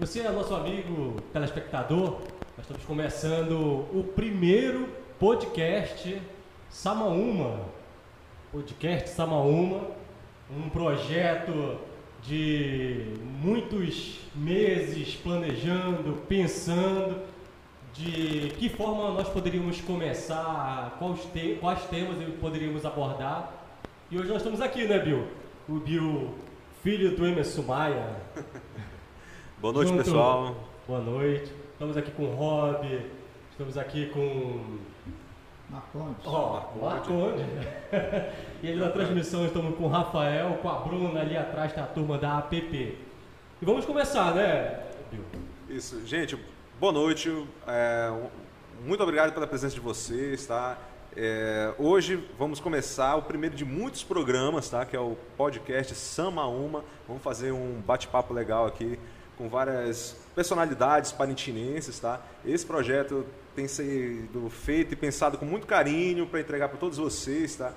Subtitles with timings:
[0.00, 2.22] Você é nosso amigo telespectador.
[2.56, 4.88] Nós estamos começando o primeiro
[5.18, 6.18] podcast
[6.70, 7.66] Samaúma.
[8.50, 9.88] Podcast Samaúma,
[10.50, 11.76] um projeto
[12.22, 17.20] de muitos meses planejando, pensando
[17.92, 23.52] de que forma nós poderíamos começar, quais, te quais temas poderíamos abordar.
[24.10, 25.26] E hoje nós estamos aqui, né, Bill?
[25.68, 26.34] O Bill,
[26.82, 28.16] filho do Emerson Maia.
[29.60, 30.04] Boa noite, Junto.
[30.04, 30.56] pessoal.
[30.88, 31.52] Boa noite.
[31.74, 33.06] Estamos aqui com o Rob,
[33.50, 34.78] estamos aqui com.
[35.68, 36.24] Marcondes.
[36.24, 37.44] Ó, oh, Marcondes.
[38.62, 41.86] e ali na transmissão estamos com o Rafael, com a Bruna, ali atrás está a
[41.86, 42.96] turma da APP.
[43.60, 45.24] E vamos começar, né, Bill?
[45.68, 46.06] Isso.
[46.06, 46.42] Gente,
[46.80, 47.30] boa noite.
[47.66, 48.10] É,
[48.82, 50.78] muito obrigado pela presença de vocês, tá?
[51.14, 54.86] É, hoje vamos começar o primeiro de muitos programas, tá?
[54.86, 56.82] Que é o podcast Sama Uma.
[57.06, 58.98] Vamos fazer um bate-papo legal aqui
[59.40, 62.20] com várias personalidades parintinenses, tá?
[62.44, 63.24] Esse projeto
[63.56, 67.72] tem sido feito e pensado com muito carinho para entregar para todos vocês, tá?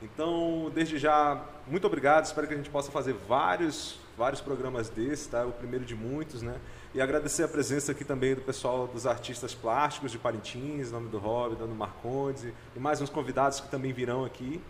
[0.00, 2.24] Então, desde já, muito obrigado.
[2.24, 5.44] Espero que a gente possa fazer vários, vários programas desses, tá?
[5.44, 6.54] O primeiro de muitos, né?
[6.94, 11.18] E agradecer a presença aqui também do pessoal dos artistas plásticos de Parintins, nome do
[11.18, 14.60] Rob, do Marcondes, e mais uns convidados que também virão aqui.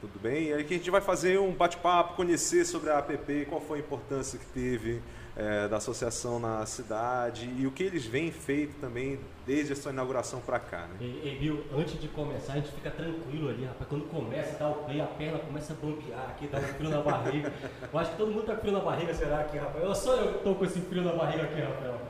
[0.00, 0.48] Tudo bem?
[0.48, 3.78] E aí que a gente vai fazer um bate-papo, conhecer sobre a APP, qual foi
[3.78, 5.00] a importância que teve,
[5.36, 9.92] é, da associação na cidade e o que eles vêm feito também desde a sua
[9.92, 10.86] inauguração para cá.
[10.88, 10.96] Né?
[11.00, 13.88] E, e, antes de começar, a gente fica tranquilo ali, rapaz.
[13.88, 16.90] Quando começa a dar o play, a perna começa a bambear aqui, dá um frio
[16.90, 17.52] na barriga.
[17.92, 19.84] Eu acho que todo mundo tá com frio na barriga, será aqui, Rafael?
[19.84, 22.00] Eu só eu tô com esse frio na barriga aqui, Rafael.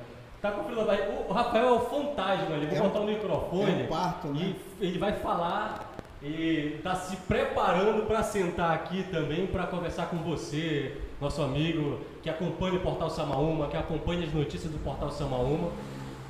[0.41, 1.11] Tá com frio na barriga.
[1.29, 2.67] O Rafael é o fantasma ali.
[2.67, 3.83] Vou é botar o um microfone.
[3.83, 4.57] É um parto, né?
[4.81, 10.19] E ele vai falar e está se preparando para sentar aqui também para conversar com
[10.19, 15.71] você, nosso amigo que acompanha o Portal Samaúma, que acompanha as notícias do Portal Samaúma.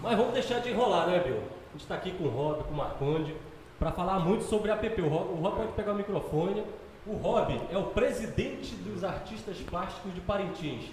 [0.02, 1.36] Mas vamos deixar de enrolar, né, Bill?
[1.36, 3.34] A gente está aqui com o Rob, com o Marconde,
[3.78, 5.00] para falar muito sobre a APP.
[5.00, 6.62] O Rob, o Rob pode pegar o microfone.
[7.06, 10.84] O Rob é o presidente dos artistas plásticos de Parintins.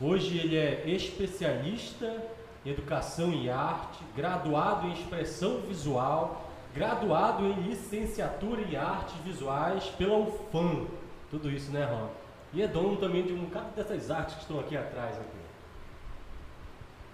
[0.00, 2.22] Hoje ele é especialista
[2.66, 6.44] em educação e arte, graduado em expressão visual
[6.74, 10.86] graduado em licenciatura em artes visuais pela UFAM.
[11.30, 12.08] Tudo isso, né, Ron?
[12.52, 15.16] E é dono também de um bocado dessas artes que estão aqui atrás.
[15.16, 15.38] Aqui.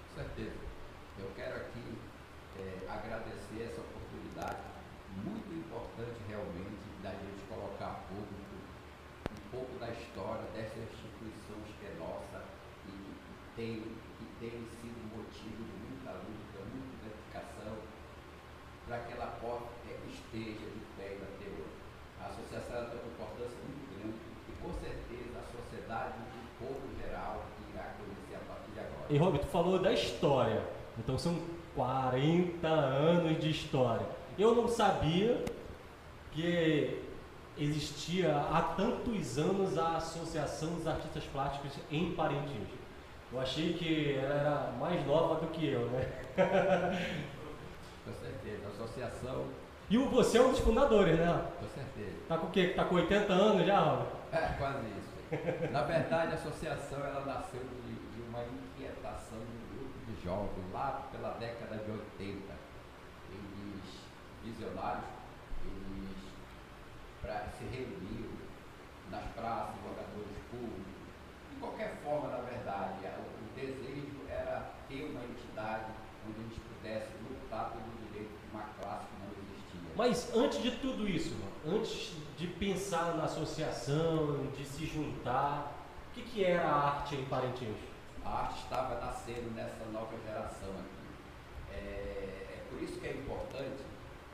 [0.09, 0.65] Com certeza.
[1.19, 1.99] Eu quero aqui
[2.59, 4.62] é, agradecer essa oportunidade,
[5.25, 8.55] muito importante realmente, da gente colocar a público
[9.31, 12.43] um pouco da história dessa instituição que é nossa
[12.87, 13.83] e que tem,
[14.19, 17.75] que tem sido motivo de muita luta, muita dedicação
[18.87, 21.78] para que ela possa, é, esteja de pé até hoje.
[22.21, 24.19] A associação tem uma importância muito grande
[24.49, 29.04] e com certeza a sociedade e o povo geral irá conhecer a partir de agora.
[29.15, 30.61] E Rob, tu falou da história,
[30.99, 31.39] então são
[31.77, 34.05] 40 anos de história.
[34.37, 35.45] Eu não sabia
[36.33, 37.01] que
[37.57, 42.67] existia há tantos anos a Associação dos Artistas Plásticos em Parintins.
[43.33, 46.11] Eu achei que ela era mais nova do que eu, né?
[48.05, 48.67] Com certeza.
[48.67, 49.45] A associação.
[49.89, 51.47] E o, você é um dos fundadores, né?
[51.61, 52.17] Com certeza.
[52.29, 52.73] Tá com o quê?
[52.75, 54.09] Tá com 80 anos já, Robert?
[54.33, 55.15] É, quase isso.
[55.71, 61.77] Na verdade, a associação ela nasceu de, de uma inquietação de jovens lá pela década
[61.77, 62.55] de 80.
[63.31, 63.85] Eles,
[64.43, 65.05] visionários,
[65.65, 66.17] eles
[67.21, 68.33] pra, se reuniram
[69.11, 70.95] nas praças, jogadores públicos.
[71.51, 75.93] De qualquer forma, na verdade, o, o desejo era ter uma entidade
[76.27, 79.81] onde a gente pudesse lutar pelo direito de uma classe que não existia.
[79.95, 81.37] Mas antes de tudo isso,
[81.67, 85.73] antes de pensar na associação, de se juntar,
[86.11, 87.94] o que, que era a arte em Parintins?
[88.25, 91.05] A arte estava nascendo nessa nova geração aqui.
[91.73, 93.85] É, é por isso que é importante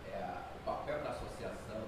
[0.07, 1.87] é, o papel da associação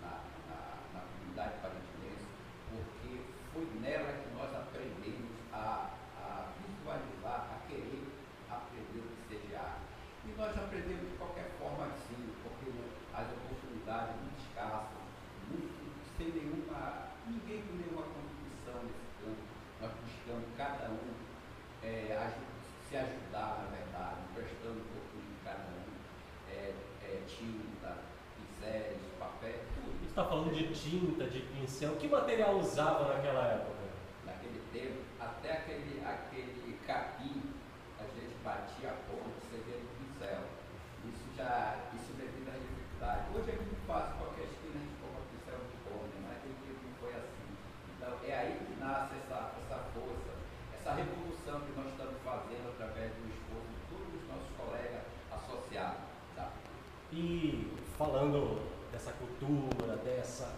[0.00, 0.60] na, na,
[0.94, 2.26] na comunidade parintinense,
[2.68, 3.20] porque
[3.52, 4.29] foi nela que
[31.80, 33.88] Assim, céu, que material usava naquela época?
[34.26, 37.40] Naquele tempo, até aquele, aquele capim,
[37.98, 40.44] a gente batia a ponta, você vê do céu.
[41.08, 43.32] Isso já, isso devido à dificuldade.
[43.32, 46.20] Hoje é muito fácil, qualquer esquina a gente coloca o de ponta, né?
[46.20, 47.48] mas naquele tempo não foi assim.
[47.96, 50.36] Então é aí que nasce essa, essa força,
[50.76, 56.04] essa revolução que nós estamos fazendo através do esforço de todos os nossos colegas associados.
[56.36, 56.52] Tá?
[57.08, 60.52] E falando dessa cultura, dessa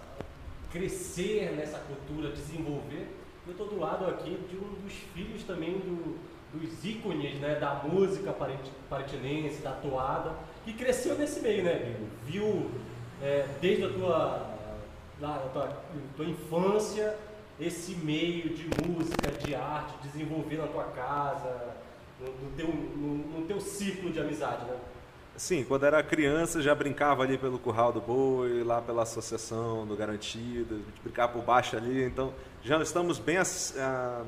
[0.73, 3.07] crescer nessa cultura, desenvolver,
[3.47, 6.19] eu estou do lado aqui de um dos filhos também do,
[6.53, 8.35] dos ícones né, da música
[8.89, 10.35] paritinense, da toada,
[10.65, 12.09] que cresceu nesse meio, né, Bigo?
[12.25, 12.71] Viu
[13.23, 14.51] é, desde a tua,
[15.21, 15.83] da, tua,
[16.17, 17.17] tua infância
[17.61, 21.75] esse meio de música, de arte, desenvolver na tua casa,
[22.21, 24.77] no, no teu, no, no teu ciclo de amizade, né?
[25.37, 29.97] Sim, quando era criança já brincava ali pelo Curral do Boi, lá pela Associação do
[29.97, 34.25] Garantido, a gente brincava por baixo ali, então já estamos bem ah,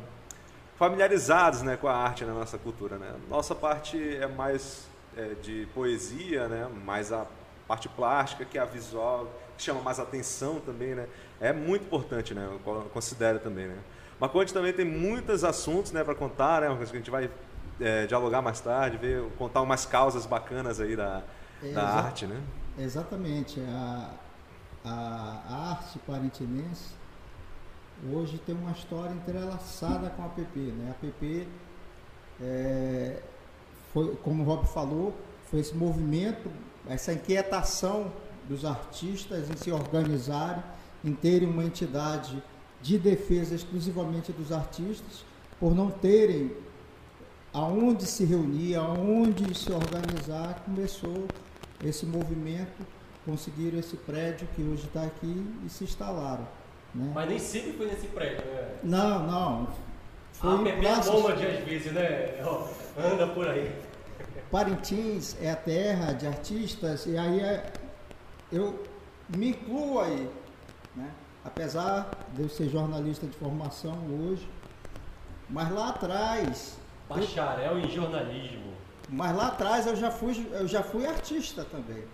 [0.77, 2.97] familiarizados né, com a arte na nossa cultura.
[2.97, 3.15] Né?
[3.29, 6.69] Nossa parte é mais é, de poesia, né?
[6.85, 7.27] mais a
[7.69, 10.95] parte plástica, que é a visual, que chama mais atenção também.
[10.95, 11.07] Né?
[11.39, 12.49] É muito importante, né?
[12.51, 13.69] eu considero também.
[13.69, 13.77] Né?
[14.19, 16.77] Marconte também tem muitos assuntos né, para contar, né?
[16.77, 17.31] que a gente vai
[17.81, 21.23] é, dialogar mais tarde, ver, contar umas causas bacanas aí da,
[21.63, 22.41] é, da arte, né?
[22.79, 23.61] Exatamente.
[23.61, 24.11] A,
[24.85, 26.95] a, a, arte parintinense
[28.13, 30.59] hoje tem uma história entrelaçada com a PP.
[30.61, 30.91] Né?
[30.91, 31.47] A PP,
[32.41, 33.23] é,
[33.93, 35.15] foi, como o Rob falou,
[35.51, 36.51] foi esse movimento,
[36.89, 38.13] essa inquietação
[38.49, 40.63] dos artistas em se organizarem,
[41.05, 42.43] em terem uma entidade
[42.83, 45.25] de defesa exclusivamente dos artistas,
[45.59, 46.55] por não terem
[47.55, 51.29] aonde se reunir, aonde se organizar, começou
[51.85, 52.85] esse movimento,
[53.25, 56.47] conseguiram esse prédio que hoje está aqui e se instalaram.
[56.93, 57.13] Né?
[57.15, 58.75] Mas nem sempre foi nesse prédio, né?
[58.83, 59.69] Não, não.
[60.33, 62.43] Foi a PP é nômade às vezes, né?
[62.99, 63.73] Anda por aí.
[64.51, 67.73] Parintins é a terra de artistas e aí é,
[68.53, 68.83] eu
[69.37, 70.29] me incluo aí,
[70.97, 71.11] né?
[71.45, 74.49] Apesar de eu ser jornalista de formação hoje,
[75.49, 76.79] mas lá atrás
[77.09, 78.75] Bacharel em jornalismo.
[79.09, 82.05] Mas lá atrás eu já fui, eu já fui artista também.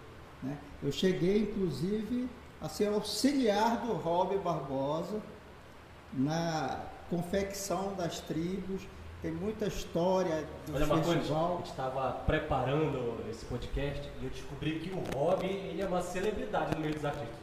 [0.43, 0.57] Né?
[0.83, 2.29] Eu cheguei, inclusive,
[2.61, 5.21] a ser auxiliar do Rob Barbosa
[6.13, 8.83] na confecção das tribos.
[9.23, 11.49] Tem muita história do Olha, festival.
[11.51, 16.75] Marcos, estava preparando esse podcast e eu descobri que o Rob ele é uma celebridade
[16.75, 17.40] no meio dos artistas.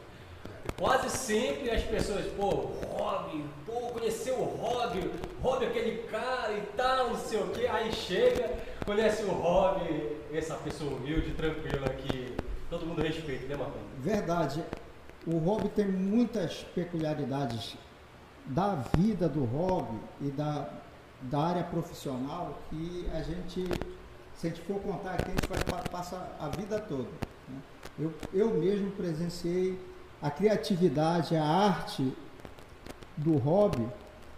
[0.76, 2.50] Quase sempre as pessoas, pô,
[2.96, 5.10] Rob, pô, conheceu o Rob,
[5.42, 7.66] Rob é aquele cara e tal, não sei o quê.
[7.66, 8.50] Aí chega,
[8.84, 9.80] conhece o Rob,
[10.32, 12.34] essa pessoa humilde, tranquila, que
[12.70, 13.80] todo mundo respeita, né, Marcão?
[13.98, 14.64] Verdade.
[15.26, 17.76] O Rob tem muitas peculiaridades
[18.46, 19.88] da vida do Rob
[20.20, 20.70] e da,
[21.22, 23.64] da área profissional que a gente,
[24.34, 27.08] se a gente for contar aqui, a gente vai passar a vida toda.
[27.48, 27.60] Né?
[27.98, 29.78] Eu, eu mesmo presenciei
[30.20, 32.12] a criatividade, a arte
[33.16, 33.86] do hobby,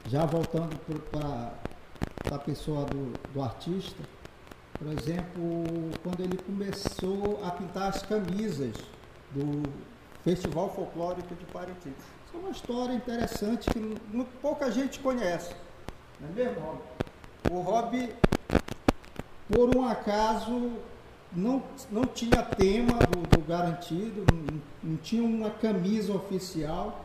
[0.06, 0.78] já voltando
[1.10, 4.02] para a pessoa do, do artista,
[4.78, 5.64] por exemplo,
[6.02, 8.74] quando ele começou a pintar as camisas
[9.32, 9.62] do
[10.24, 11.94] Festival Folclórico de Parintins.
[12.26, 15.54] Isso é uma história interessante que muito, pouca gente conhece.
[16.20, 16.80] Não é mesmo, Rob?
[17.50, 18.14] O Rob,
[19.50, 20.72] por um acaso,
[21.32, 27.04] não, não tinha tema do, do garantido, não, não, tinha uma camisa oficial.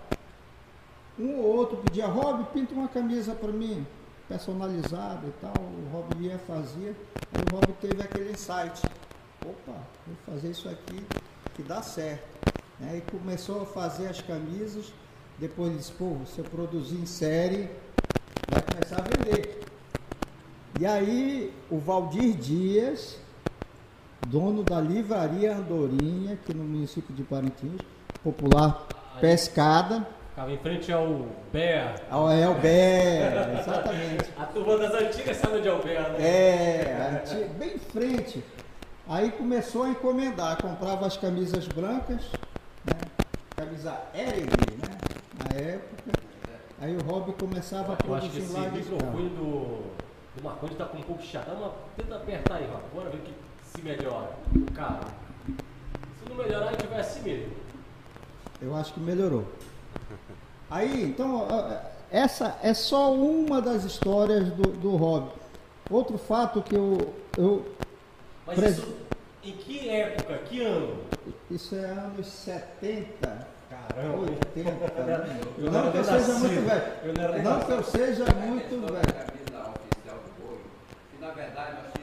[1.17, 3.85] Um ou outro pedia, Rob, pinta uma camisa para mim,
[4.27, 5.53] personalizada e tal.
[5.57, 6.95] O Rob ia fazia.
[7.33, 8.81] Aí o Rob teve aquele insight.
[9.45, 11.05] Opa, vou fazer isso aqui
[11.53, 12.27] que dá certo.
[12.81, 14.91] Aí começou a fazer as camisas.
[15.37, 17.69] Depois disse, pô, se eu produzir em série,
[18.49, 19.61] vai começar a vender.
[20.79, 23.17] E aí o Valdir Dias,
[24.25, 27.79] dono da livraria Andorinha, aqui no município de Parintins,
[28.23, 30.07] popular Aí, Pescada.
[30.29, 31.95] Ficava em frente ao Bé.
[32.09, 34.25] Ao é, o Bé, exatamente.
[34.37, 36.17] A turma das antigas sabe onde é o Bé, né?
[36.19, 38.43] É, antiga, bem em frente.
[39.07, 42.23] Aí começou a encomendar, comprava as camisas brancas,
[42.83, 42.99] né?
[43.55, 44.97] camisa Eric, né?
[45.37, 46.11] Na época.
[46.81, 49.83] Aí o Rob começava a produzir Eu acho que esse microfone do,
[50.35, 51.49] do Marconi está com um pouco chato.
[51.51, 52.81] Uma, tenta apertar aí, Rob.
[52.93, 53.33] Bora ver o que
[53.75, 54.35] se melhora
[54.75, 54.99] cara.
[56.19, 57.53] Se não melhorar, a gente vai assim mesmo.
[58.61, 59.45] Eu acho que melhorou.
[60.69, 61.47] Aí, então,
[62.11, 65.29] essa é só uma das histórias do, do Rob.
[65.89, 67.13] Outro fato que eu.
[67.37, 67.65] eu
[68.45, 68.77] Mas pres...
[68.77, 68.95] isso,
[69.43, 70.97] em que época, que ano?
[71.49, 73.47] Isso é anos 70.
[73.69, 74.17] Caramba!
[74.19, 75.03] 80.
[75.03, 75.41] Né?
[75.57, 76.83] Eu não, não que eu seja muito velho.
[77.03, 79.35] Eu não, não que eu seja muito velho.
[81.19, 81.95] Na verdade, nós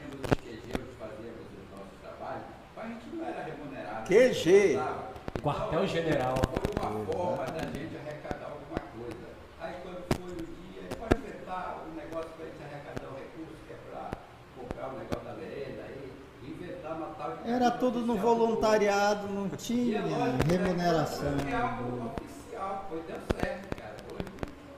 [4.12, 4.78] QG.
[5.42, 6.36] Quartel-General.
[6.36, 9.26] Foi uma forma da gente arrecadar alguma coisa.
[9.58, 13.56] Aí quando foi o dia, pode inventar um negócio para a gente arrecadar o recurso,
[13.66, 14.10] que é para
[14.54, 19.46] comprar o negócio da merenda, aí inventar uma tal de Era tudo no voluntariado, não
[19.46, 21.34] E tinha é lógico, remuneração.
[21.48, 23.96] É algo oficial, foi, deu certo, cara.
[24.12, 24.24] Hoje,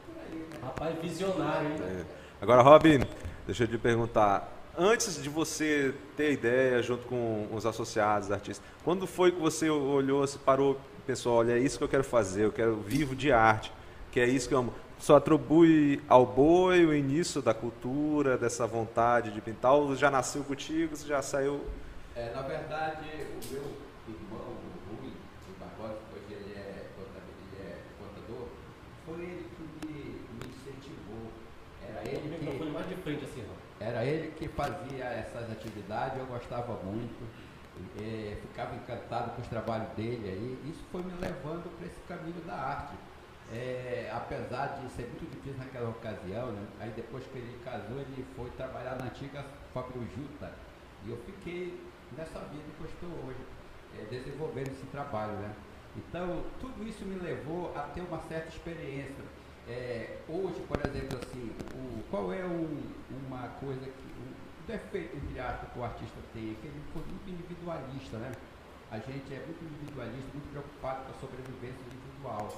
[0.07, 0.59] por aí, né?
[0.62, 1.76] Rapaz, visionário, hein?
[1.83, 2.05] É.
[2.41, 3.05] Agora, Rob,
[3.47, 4.54] deixa eu te perguntar.
[4.76, 9.71] Antes de você ter a ideia, junto com os associados, artistas, quando foi que você
[9.71, 13.14] olhou, se parou e pensou, olha, é isso que eu quero fazer, eu quero vivo
[13.14, 13.73] de arte,
[14.11, 14.75] que é isso que eu amo.
[14.99, 20.43] Só atribui ao boi o início da cultura, dessa vontade de pintar, ou já nasceu
[20.43, 21.61] contigo, você já saiu...
[22.16, 23.62] É, na verdade, o meu
[24.09, 25.12] irmão, o Rui,
[25.50, 28.49] o Barbosa, que hoje ele é, contador, ele é contador,
[29.07, 29.95] foi ele que me,
[30.33, 31.31] me incentivou.
[31.81, 32.45] Era O ele que...
[32.45, 33.44] microfone mais de frente assim.
[33.85, 37.23] Era ele que fazia essas atividades, eu gostava muito,
[38.00, 40.71] eh, ficava encantado com os trabalhos dele aí.
[40.71, 42.95] Isso foi me levando para esse caminho da arte.
[43.53, 46.67] Eh, apesar de ser muito difícil naquela ocasião, né?
[46.81, 50.50] aí depois que ele casou, ele foi trabalhar na antiga Fábio Juta.
[51.05, 51.79] E eu fiquei
[52.17, 53.45] nessa vida que eu estou hoje,
[53.99, 55.35] eh, desenvolvendo esse trabalho.
[55.35, 55.55] Né?
[55.95, 59.25] Então, tudo isso me levou a ter uma certa experiência.
[59.68, 62.92] É, hoje, por exemplo, assim, o, qual é um-
[63.26, 64.14] uma coisa que.
[64.64, 68.35] O defeito, entre aspas, que o artista tem é que ele foi muito individualista, né?
[68.90, 72.49] A gente é muito individualista, muito preocupado com a sobrevivência individual.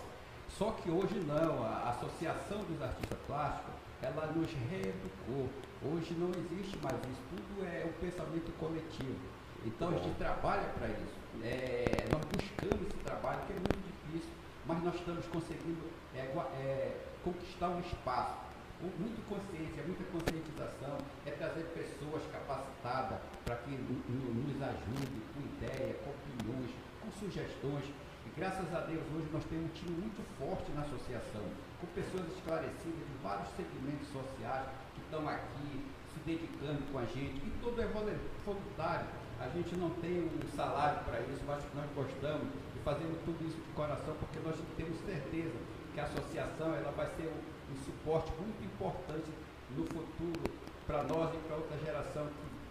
[0.49, 5.51] Só que hoje não, a Associação dos Artistas Plásticos, ela nos reeducou.
[5.83, 9.19] Hoje não existe mais isso, tudo é o pensamento coletivo.
[9.65, 11.17] Então a gente trabalha para isso.
[11.43, 13.96] É, nós buscamos esse trabalho que é muito difícil,
[14.67, 15.81] mas nós estamos conseguindo
[16.15, 18.47] é, é, conquistar um espaço.
[18.81, 25.17] Com muita consciência, muita conscientização, é trazer pessoas capacitadas para que no- no- nos ajude
[25.33, 26.71] com ideia, com opiniões,
[27.01, 27.85] com sugestões.
[28.27, 31.41] E graças a Deus hoje nós temos um time muito forte na associação,
[31.81, 37.41] com pessoas esclarecidas de vários segmentos sociais que estão aqui se dedicando com a gente.
[37.41, 38.13] E tudo é volu-
[38.45, 39.07] voluntário.
[39.41, 42.49] A gente não tem um salário para isso, mas nós gostamos
[42.87, 45.57] fazemos tudo isso de coração porque nós temos certeza
[45.93, 49.29] que a associação ela vai ser um, um suporte muito importante
[49.77, 50.55] no futuro
[50.87, 52.29] para nós e para outra geração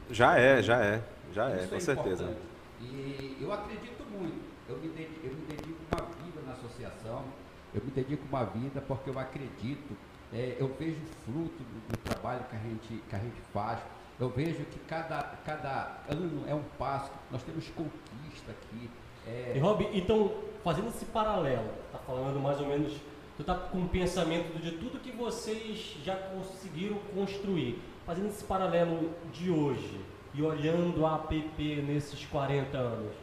[0.09, 1.03] Já é, já é,
[1.33, 2.23] já é, isso com certeza.
[2.23, 2.41] importante.
[2.79, 4.55] E eu acredito muito.
[4.69, 7.25] Eu me, dedico, eu me dedico uma vida na associação.
[7.73, 9.97] Eu me dedico uma vida porque eu acredito.
[10.33, 13.79] é, eu vejo o fruto do, do trabalho que a, gente, que a gente faz.
[14.17, 17.11] Eu vejo que cada, cada ano é um passo.
[17.29, 18.89] Nós temos conquista aqui.
[19.27, 20.31] É, E Rob, então,
[20.63, 22.93] fazendo esse paralelo, tá falando mais ou menos,
[23.37, 27.81] tu tá com um pensamento de tudo que vocês já conseguiram construir.
[28.05, 29.99] Fazendo esse paralelo de hoje
[30.33, 33.13] e olhando a APP nesses 40 anos,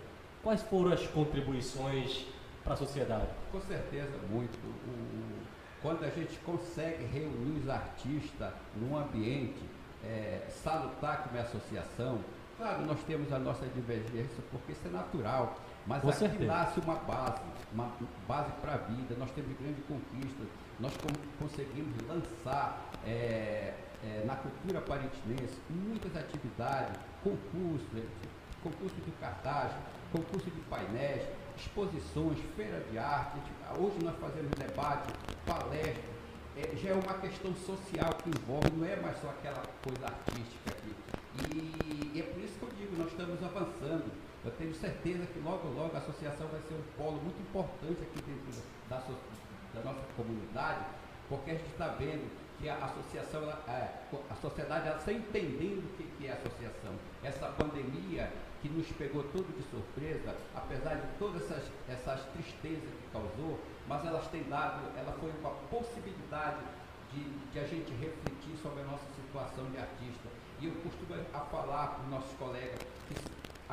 [0.43, 2.27] quais foram as contribuições
[2.65, 3.29] para a sociedade?
[3.51, 4.57] Com certeza, muito.
[4.65, 5.43] O- o-
[5.81, 9.61] quando a gente consegue reunir os artistas num ambiente
[10.05, 12.19] é, salutar como é a associação,
[12.59, 16.45] claro, nós temos a nossa divergência, porque isso é natural, mas Com aqui certeza.
[16.45, 17.41] nasce uma base,
[17.73, 17.93] uma
[18.29, 20.47] base para a vida, nós temos grandes conquistas,
[20.81, 23.75] nós con- conseguimos lançar é,
[24.05, 28.03] é, na cultura parintinense muitas atividades, concursos, né,
[28.63, 29.73] concurso de cartaz,
[30.13, 31.23] concurso de painéis,
[31.57, 33.39] exposições, feira de arte.
[33.79, 35.13] Hoje nós fazemos debate,
[35.47, 36.13] palestra.
[36.57, 40.71] É, já é uma questão social que envolve, não é mais só aquela coisa artística
[40.71, 40.95] aqui.
[41.51, 44.05] E, e é por isso que eu digo, nós estamos avançando.
[44.45, 48.21] Eu tenho certeza que logo, logo a associação vai ser um polo muito importante aqui
[48.23, 50.85] dentro da, da nossa comunidade,
[51.29, 53.89] porque a gente está vendo que a associação, é,
[54.31, 56.93] a sociedade está entendendo o que, que é associação.
[57.23, 58.31] Essa pandemia
[58.61, 64.05] que nos pegou tudo de surpresa, apesar de todas essas, essas tristezas que causou, mas
[64.05, 66.63] elas têm dado, ela foi uma possibilidade
[67.13, 70.29] de, de a gente refletir sobre a nossa situação de artista.
[70.61, 73.15] E eu costumo a falar os nossos colegas que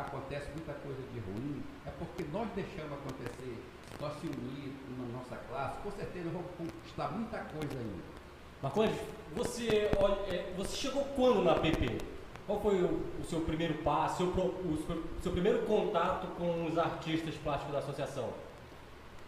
[0.02, 3.58] acontece muita coisa de ruim, é porque nós deixamos acontecer,
[4.00, 8.20] nós se unir na nossa classe, com certeza vamos conquistar muita coisa ainda.
[8.62, 8.98] Marcondes,
[9.36, 11.98] você, olha, é, você chegou quando na APP?
[12.46, 16.78] Qual foi o, o seu primeiro passo, seu, o seu, seu primeiro contato com os
[16.78, 18.30] artistas plásticos da associação?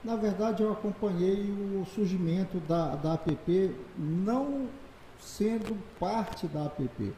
[0.03, 4.67] Na verdade, eu acompanhei o surgimento da, da APP, não
[5.19, 7.13] sendo parte da APP.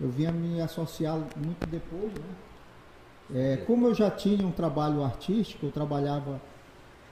[0.00, 2.34] Eu vinha me associar muito depois, né?
[3.34, 6.40] É, como eu já tinha um trabalho artístico, eu trabalhava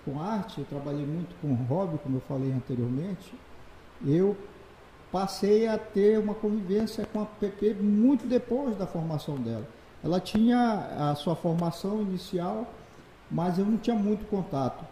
[0.04, 3.34] com arte, eu trabalhei muito com hobby, como eu falei anteriormente,
[4.04, 4.36] eu
[5.12, 9.66] passei a ter uma convivência com a APP muito depois da formação dela.
[10.02, 12.66] Ela tinha a sua formação inicial,
[13.30, 14.84] mas eu não tinha muito contato.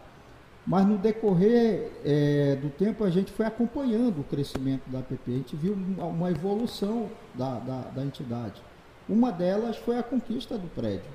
[0.67, 5.37] Mas no decorrer eh, do tempo a gente foi acompanhando o crescimento da APP, a
[5.37, 8.63] gente viu uma evolução da, da, da entidade.
[9.07, 11.11] Uma delas foi a conquista do prédio.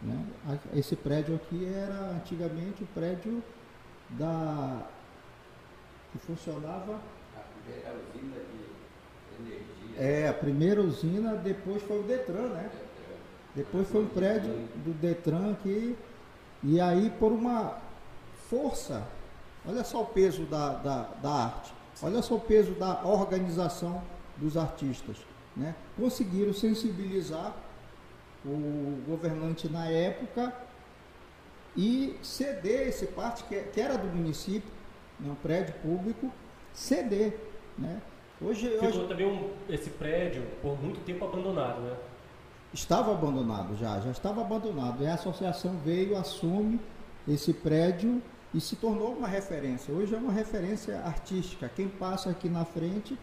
[0.00, 0.16] Né?
[0.74, 3.42] Esse prédio aqui era antigamente o prédio
[4.10, 4.86] da
[6.12, 7.00] que funcionava.
[7.36, 8.36] A primeira usina
[9.40, 9.64] de energia.
[9.98, 12.70] É, a primeira usina, depois foi o Detran, né?
[13.56, 14.52] Depois foi o prédio
[14.84, 15.96] do Detran aqui.
[16.62, 17.78] E aí por uma
[18.54, 19.04] força,
[19.66, 24.00] olha só o peso da, da, da arte, olha só o peso da organização
[24.36, 25.16] dos artistas.
[25.56, 25.74] Né?
[25.96, 27.52] Conseguiram sensibilizar
[28.44, 30.52] o governante na época
[31.76, 34.70] e ceder esse parte que, que era do município,
[35.18, 36.30] né, um prédio público,
[36.72, 37.36] ceder.
[37.76, 38.00] Né?
[38.40, 39.08] Hoje, Ficou hoje...
[39.08, 41.96] também um, esse prédio por muito tempo abandonado, né?
[42.72, 45.02] Estava abandonado já, já estava abandonado.
[45.02, 46.80] E a associação veio, assume
[47.26, 48.20] esse prédio
[48.54, 49.92] e se tornou uma referência.
[49.92, 51.68] Hoje é uma referência artística.
[51.68, 53.18] Quem passa aqui na frente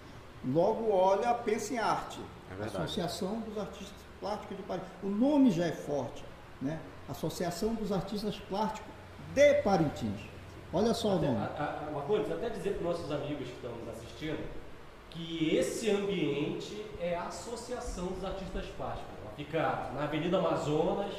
[0.46, 2.20] logo olha, pensa em arte.
[2.60, 4.84] É Associação dos Artistas Plásticos de Paris.
[5.02, 6.24] O nome já é forte,
[6.62, 6.80] né?
[7.08, 8.92] Associação dos Artistas Plásticos
[9.34, 10.20] de Parintins.
[10.74, 11.46] Olha só até, o nome.
[11.58, 14.44] A, a, uma coisa, até dizer para os nossos amigos que estão nos assistindo
[15.10, 19.12] que esse ambiente é a Associação dos Artistas Plásticos.
[19.22, 21.14] Ela fica na Avenida Amazonas,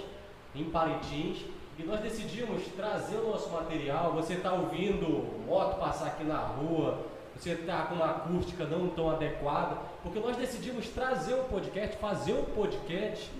[0.54, 1.44] em Parintins,
[1.82, 4.12] e nós decidimos trazer o nosso material.
[4.12, 6.98] Você está ouvindo moto passar aqui na rua,
[7.36, 12.32] você está com uma acústica não tão adequada, porque nós decidimos trazer o podcast, fazer
[12.34, 13.30] o podcast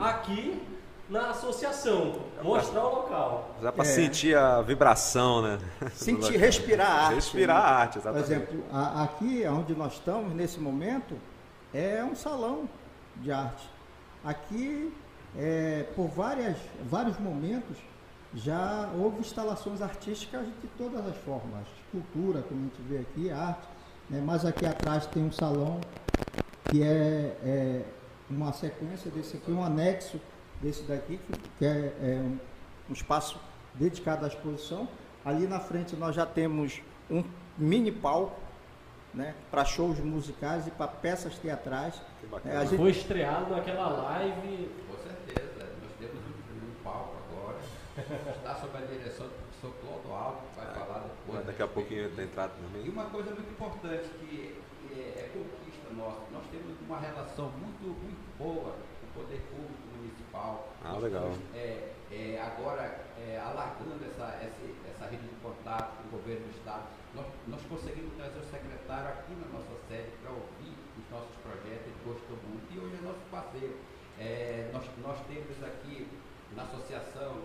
[0.00, 0.60] aqui
[1.08, 3.54] na associação, mostrar o local.
[3.60, 3.88] Dá para é.
[3.88, 5.58] sentir a vibração, né?
[5.92, 7.14] Sentir, respirar a arte.
[7.16, 7.62] Respirar né?
[7.62, 8.26] a arte, exatamente.
[8.26, 11.14] Por exemplo, a, aqui onde nós estamos, nesse momento,
[11.72, 12.68] é um salão
[13.16, 13.68] de arte.
[14.24, 14.92] Aqui,
[15.36, 16.56] é, por várias,
[16.88, 17.76] vários momentos,
[18.34, 23.66] já houve instalações artísticas de todas as formas, cultura, como a gente vê aqui, arte,
[24.10, 24.22] né?
[24.24, 25.80] mas aqui atrás tem um salão
[26.70, 27.82] que é, é,
[28.28, 30.20] uma sequência desse aqui, um anexo
[30.60, 31.20] desse daqui,
[31.58, 32.38] que é, é um,
[32.90, 33.38] um espaço
[33.74, 34.88] dedicado à exposição.
[35.24, 37.22] Ali na frente nós já temos um
[37.56, 38.40] mini palco
[39.14, 42.00] né, para shows musicais e para peças teatrais.
[42.44, 42.76] É, a gente...
[42.76, 44.68] Foi estreado naquela live
[47.94, 51.46] está sob a direção do professor Clodoaldo, que vai falar depois.
[51.46, 52.86] Daqui a pouquinho da entrada também.
[52.86, 57.86] E uma coisa muito importante que é, é conquista nossa, nós temos uma relação muito,
[57.86, 60.74] muito boa com o poder público municipal.
[60.82, 61.30] Ah, legal.
[61.54, 66.50] é, é, agora, é, alargando essa, essa, essa rede de contato com o governo do
[66.50, 66.82] Estado,
[67.14, 71.86] nós, nós conseguimos trazer o secretário aqui na nossa sede para ouvir os nossos projetos,
[71.86, 73.76] ele gostou muito e hoje é nosso parceiro.
[74.18, 76.06] É, nós, nós temos aqui
[76.54, 77.42] na associação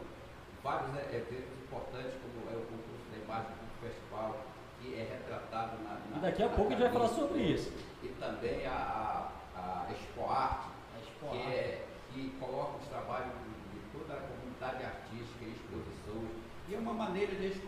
[0.63, 4.45] vários né, eventos importantes, como é o concurso da imagem do festival,
[4.80, 6.00] que é retratado na.
[6.12, 7.72] na daqui a pouco a gente vai falar sobre isso.
[8.04, 13.34] E também a, a, a Expo Arte, a Expo que, é, que coloca os trabalhos
[13.43, 16.32] de, de, toda a comunidade artística e exposições.
[16.67, 17.62] E é uma maneira de eles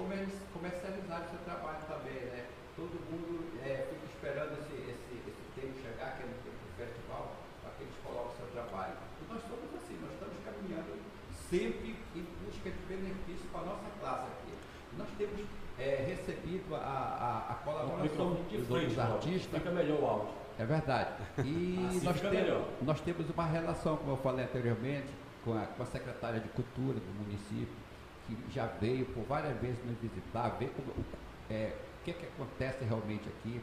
[0.54, 2.46] comercializar o seu trabalho também, né?
[2.76, 6.72] Todo mundo é, fica esperando esse, esse, esse tempo chegar, que é no tempo do
[6.78, 8.96] festival, para que eles coloquem o seu trabalho.
[9.20, 11.02] E nós estamos assim, nós estamos caminhando
[11.52, 11.96] sempre
[12.62, 14.54] busca de benefício para a nossa classe aqui.
[14.98, 15.42] Nós temos
[15.80, 19.60] é, recebido a, a, a colaboração dos outros artistas.
[19.60, 20.42] Fica melhor o áudio.
[20.58, 21.10] É verdade.
[21.40, 25.08] E assim nós, temos, nós temos uma relação, como eu falei anteriormente,
[25.44, 27.74] com a, com a secretária de Cultura do município,
[28.28, 30.94] que já veio por várias vezes nos visitar, ver como,
[31.50, 33.62] é, o que, que acontece realmente aqui.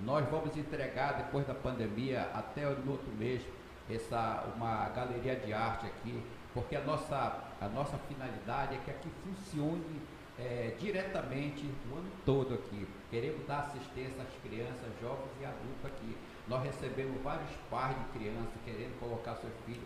[0.00, 3.42] Nós vamos entregar, depois da pandemia, até no outro mês,
[3.88, 6.22] essa, uma galeria de arte aqui,
[6.54, 10.00] porque a nossa, a nossa finalidade é que aqui funcione
[10.40, 12.88] é, diretamente o ano todo aqui.
[13.10, 16.16] Queremos dar assistência às crianças, jovens e adultos aqui.
[16.48, 19.84] Nós recebemos vários pais de crianças querendo colocar seus filhos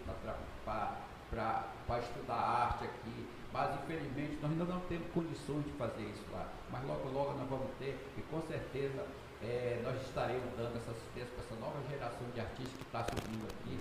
[0.64, 6.48] para estudar arte aqui, mas infelizmente nós ainda não temos condições de fazer isso lá.
[6.70, 9.04] Mas logo, logo nós vamos ter e com certeza
[9.42, 13.44] é, nós estaremos dando essa assistência para essa nova geração de artistas que está surgindo
[13.44, 13.78] aqui,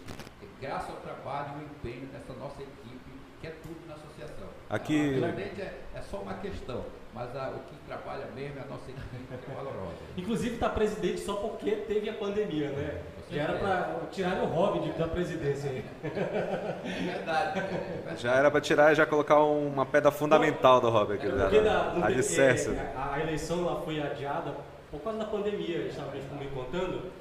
[0.59, 3.12] graças ao trabalho e ao empenho dessa nossa equipe,
[3.43, 4.47] que é tudo na associação.
[4.69, 5.19] Aqui...
[5.19, 8.89] Realmente é, é só uma questão, mas a, o que trabalha mesmo é a nossa
[8.89, 9.97] equipe, que é valorosa.
[10.15, 13.01] Inclusive está presidente só porque teve a pandemia, né?
[13.27, 15.83] Que era para tirar o hobby da presidência aí.
[16.03, 17.59] É verdade.
[18.07, 21.27] É já era para tirar e já colocar uma pedra fundamental do hobby aqui.
[21.27, 24.55] É, porque da, a, é, a, a eleição lá foi adiada
[24.89, 27.11] por causa da pandemia, eles estavam me contando,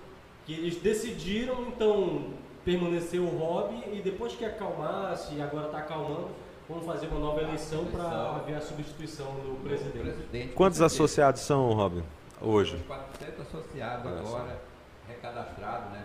[0.47, 6.31] que eles decidiram então permanecer o hobby e depois que acalmasse, e agora está acalmando,
[6.69, 9.99] vamos fazer uma nova eleição para haver a substituição do presidente.
[9.99, 12.03] presidente Quantos associados são, Robin,
[12.41, 12.79] hoje?
[12.87, 14.61] 400 associados agora,
[15.09, 16.05] recadastrados, né?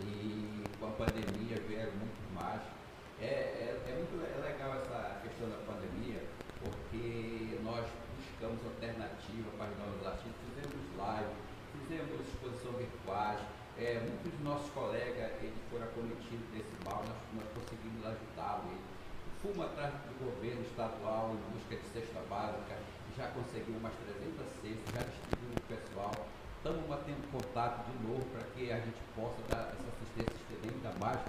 [0.00, 2.60] E com a pandemia quero muito mais.
[3.20, 6.22] É, é, é muito legal essa questão da pandemia,
[6.62, 7.84] porque nós
[8.16, 11.30] buscamos alternativa para os nossos artistas, fizemos live,
[11.72, 13.40] fizemos exposição virtuais,
[13.78, 18.74] é, muitos dos nossos colegas eles foram acometidos desse mal, nós, nós conseguimos ajudá-los.
[19.38, 22.74] Fumo atrás do governo estadual em busca de cesta básica,
[23.16, 26.14] já conseguimos umas 300 cestas, já distribuímos o pessoal.
[26.58, 30.92] Estamos mantendo contato de novo para que a gente possa dar essa assistência estender ainda
[30.98, 31.20] mais.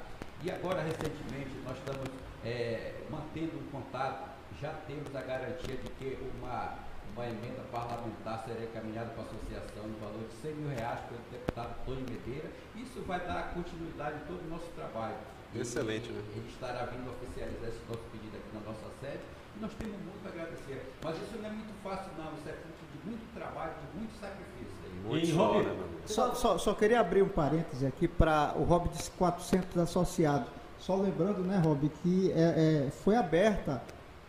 [0.42, 2.10] E agora, recentemente, nós estamos
[2.44, 4.26] é, mantendo um contato,
[4.60, 9.84] já temos a garantia de que uma uma emenda parlamentar será encaminhada para a associação
[9.84, 12.50] no valor de 100 mil reais pelo deputado Tony Medeira.
[12.76, 15.16] Isso vai dar continuidade em todo o nosso trabalho.
[15.54, 16.22] Excelente, né?
[16.36, 19.20] Ele estará vindo oficializar esse nosso pedido aqui na nossa sede
[19.58, 20.94] e nós temos muito a agradecer.
[21.04, 22.32] Mas isso não é muito fácil, não.
[22.38, 24.80] Isso é fruto de muito trabalho, de muito sacrifício.
[25.04, 25.66] Muito E, só, Rob?
[26.06, 30.48] Só, só, só queria abrir um parêntese aqui para o Rob disse 400 associados.
[30.78, 33.82] Só lembrando, né, Rob, que é, é, foi aberta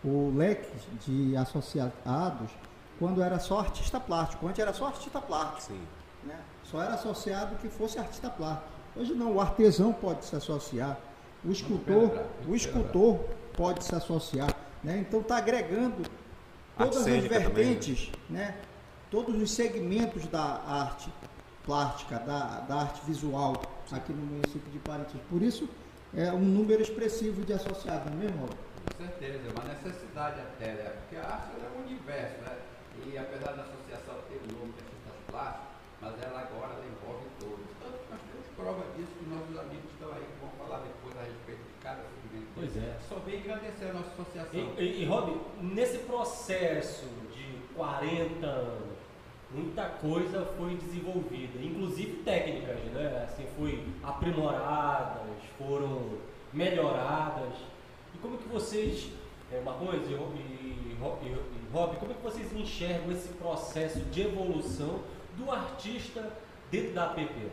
[0.05, 0.71] o leque
[1.07, 2.51] de associados
[2.99, 4.47] quando era só artista plástico.
[4.47, 5.73] Antes era só artista plástico.
[5.73, 5.81] Sim.
[6.25, 6.39] né?
[6.65, 8.69] Só era associado que fosse artista plástico.
[8.97, 10.99] Hoje não, o artesão pode se associar,
[11.45, 13.21] o escultor, o escultor
[13.57, 14.99] pode se associar, né?
[14.99, 16.03] Então está agregando
[16.77, 18.57] todas as também, vertentes, né?
[19.11, 21.13] Todos os segmentos da arte
[21.65, 25.21] plástica, da, da arte visual aqui no município de Parintins.
[25.29, 25.69] Por isso
[26.15, 28.41] é um número expressivo de associados, não é mesmo?
[28.41, 28.51] Rob?
[28.87, 30.97] Com certeza, é uma necessidade até, né?
[31.01, 32.59] Porque a arte é um universo, né?
[33.07, 37.27] E apesar da associação ter o nome de artistas plásticos, mas ela agora ela envolve
[37.39, 37.67] todos.
[37.81, 41.17] Tanto que nós temos prova disso que nossos amigos estão aí, que vão falar depois
[41.17, 42.51] a respeito de cada segmento.
[42.55, 42.97] Pois é.
[43.09, 44.61] Só vem engrandecer a nossa associação.
[44.77, 48.99] E, e, e, Rob, nesse processo de 40 anos,
[49.51, 53.25] muita coisa foi desenvolvida, inclusive técnicas, né?
[53.25, 56.19] Assim, foi aprimoradas, foram
[56.53, 57.55] melhoradas.
[58.21, 59.11] Como que vocês,
[59.53, 64.23] é, Marrons e, e, e, e Rob, como é que vocês enxergam esse processo de
[64.23, 65.01] evolução
[65.37, 66.31] do artista
[66.71, 67.51] dentro da APP?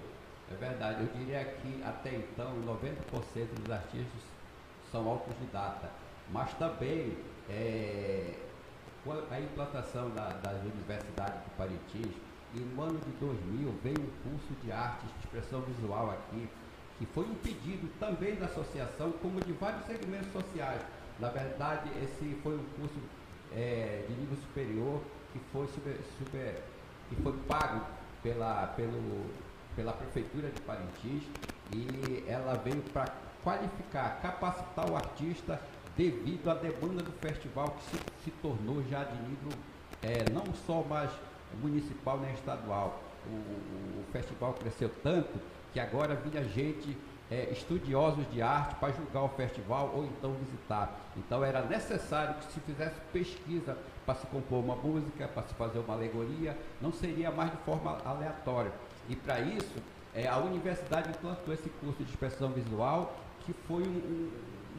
[0.51, 4.21] É verdade, eu diria que até então 90% dos artistas
[4.91, 5.89] são autodidatas,
[6.31, 7.17] mas também
[7.49, 8.33] é,
[9.31, 12.13] a implantação da- das universidades do Parintins,
[12.55, 16.47] e no ano de 2000 veio um curso de artes de expressão visual aqui,
[16.97, 20.81] que foi um pedido também da associação, como de vários segmentos sociais.
[21.19, 22.95] Na verdade, esse foi um curso
[23.55, 25.01] é, de nível superior
[25.33, 26.63] que foi, super, super-
[27.09, 27.81] que foi pago
[28.23, 29.25] pela, pelo,
[29.75, 31.23] pela Prefeitura de Parintins
[31.71, 33.05] e ela veio para
[33.43, 35.61] qualificar, capacitar o artista
[35.95, 39.51] devido à demanda do festival que se, se tornou já de nível
[40.03, 41.09] é, não só mais
[41.61, 43.01] municipal nem estadual.
[43.25, 45.39] O, o- o festival cresceu tanto
[45.73, 46.97] que agora vinha gente,
[47.29, 50.97] é, estudiosos de arte, para julgar o festival ou então visitar.
[51.17, 55.79] Então era necessário que se fizesse pesquisa para se compor uma música, para se fazer
[55.79, 58.71] uma alegoria, não seria mais de forma aleatória.
[59.09, 59.75] E para isso,
[60.15, 63.13] é, a universidade implantou esse curso de expressão visual,
[63.45, 64.31] que foi um- um-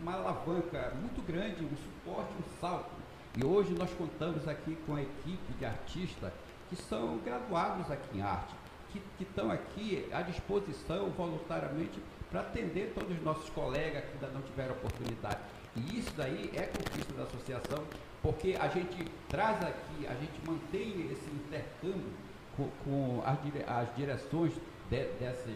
[0.03, 2.91] uma alavanca muito grande, um suporte, um salto.
[3.37, 6.33] E hoje nós contamos aqui com a equipe de artistas
[6.71, 8.55] que são graduados aqui em arte,
[8.93, 14.43] que estão aqui à disposição voluntariamente para atender todos os nossos colegas que ainda não
[14.43, 15.39] tiveram oportunidade.
[15.77, 17.85] E isso daí é conquista da associação,
[18.23, 22.13] porque a gente traz aqui, a gente mantém esse intercâmbio
[22.57, 24.53] com, com as, dire- as direções
[24.91, 25.49] de, dessa,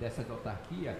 [0.00, 0.96] dessas autarquias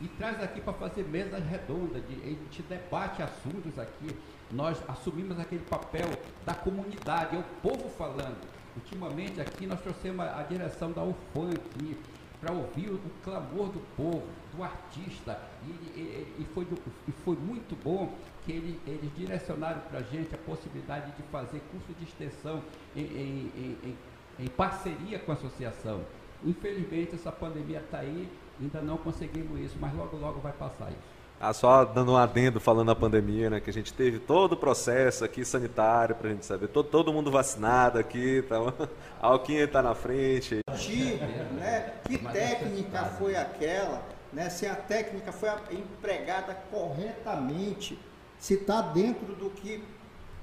[0.00, 4.16] e traz aqui para fazer mesas redondas, de, a gente debate assuntos aqui,
[4.50, 6.08] nós assumimos aquele papel
[6.44, 8.38] da comunidade, é o povo falando.
[8.78, 11.96] Ultimamente aqui nós trouxemos a, direção da UFAM aqui
[12.40, 14.22] para ouvir o, clamor do povo,
[14.56, 15.36] do artista,
[15.66, 16.64] e, e- e foi,
[17.08, 21.60] e foi muito bom que ele- eles direcionaram para a gente a possibilidade de fazer
[21.72, 22.62] curso de extensão
[22.94, 26.00] em- em- em- em parceria com a associação.
[26.46, 28.28] Infelizmente essa pandemia está aí,
[28.60, 31.17] ainda não conseguimos isso, mas logo logo vai passar isso.
[31.40, 33.60] Ah, só dando um adendo falando da pandemia, né?
[33.60, 37.30] Que a gente teve todo o processo aqui sanitário pra gente saber, todo, todo mundo
[37.30, 38.74] vacinado aqui, então,
[39.22, 40.58] a Alquinha tá na frente.
[40.76, 41.24] Tipo,
[41.54, 41.92] né?
[42.04, 44.50] Que técnica foi aquela, né?
[44.50, 47.96] Se a técnica foi a- empregada corretamente,
[48.36, 49.84] se está dentro do que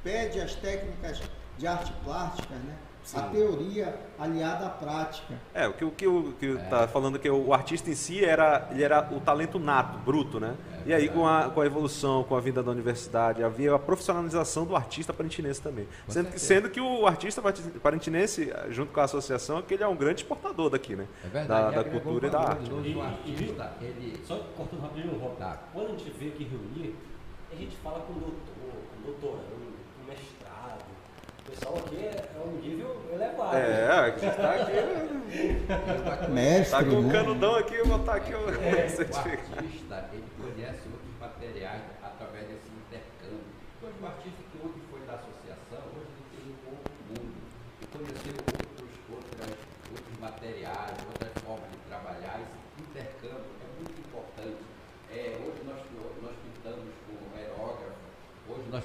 [0.01, 1.21] pede as técnicas
[1.58, 2.75] de arte plástica, né?
[3.13, 5.36] a teoria aliada à prática.
[5.53, 6.08] É, o que o que
[6.39, 6.63] que é.
[6.63, 10.55] tá falando que o artista em si era ele era o talento nato, bruto, né?
[10.86, 13.80] É, e aí com a, com a evolução, com a vinda da universidade, havia a
[13.80, 15.88] profissionalização do artista parentinense também.
[16.08, 17.41] Sendo que, sendo que, o artista
[17.82, 21.08] parentinense, junto com a associação, que ele é um grande exportador daqui, né?
[21.24, 22.71] É verdade, da, da cultura e da arte.
[22.71, 22.88] Né?
[22.89, 24.19] E, o artista, ele...
[24.26, 25.63] Só cortando rapidinho, Rob, tá.
[25.74, 26.95] quando a gente vê aqui reunir,
[27.52, 29.65] a gente fala com o doutor, com o doutorando,
[31.45, 33.56] o pessoal aqui é, é um nível elevado.
[33.56, 34.50] É, aqui está
[36.26, 36.32] aqui.
[36.32, 36.62] Mestre.
[36.62, 37.08] Está com né?
[37.08, 39.54] o canudão aqui, eu vou botar aqui o é, certificado.
[39.54, 43.45] O artista, ele conhece outros materiais através desse intercâmbio.
[43.78, 47.38] Então, o artista que hoje foi da associação, hoje ele tem um outro mundo.
[47.78, 49.54] E conheceu outros, outras,
[49.93, 52.41] outros materiais, outras formas de trabalhar.
[52.41, 54.65] Esse intercâmbio é muito importante.
[55.13, 55.78] É, hoje nós,
[56.26, 58.02] nós pintamos com aerógrafo,
[58.50, 58.84] hoje nós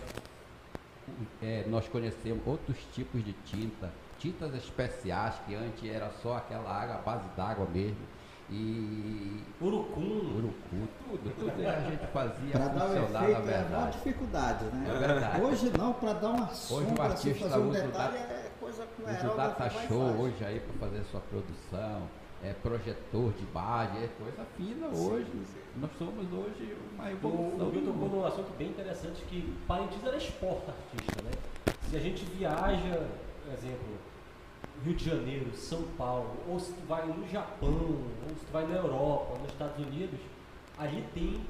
[1.51, 6.99] é, nós conhecemos outros tipos de tinta, tintas especiais que antes era só aquela água,
[7.05, 8.07] base d'água mesmo.
[8.49, 9.43] E.
[9.61, 10.37] Urucum.
[10.37, 13.73] Urucum, tudo, tudo a gente fazia pra funcionar, dar um efeito, na verdade.
[13.73, 14.87] É uma dificuldade, né?
[14.89, 15.43] É verdade.
[15.43, 18.87] Hoje não, para dar uma sombra, hoje o artista fazer um detalhe, data, é coisa
[18.87, 22.03] com Usa o data show hoje aí para fazer sua produção
[22.43, 25.27] é, projetor de imagem, é coisa fina hoje.
[25.27, 25.61] Sim.
[25.77, 27.69] Nós somos hoje uma evolução.
[27.69, 31.31] O Bill tocou num assunto bem interessante que Parintins era exporta artista, né?
[31.89, 33.07] Se a gente viaja,
[33.45, 33.99] por exemplo,
[34.85, 38.67] Rio de Janeiro, São Paulo, ou se tu vai no Japão, ou se tu vai
[38.67, 40.19] na Europa, nos Estados Unidos,
[40.79, 41.41] ali tem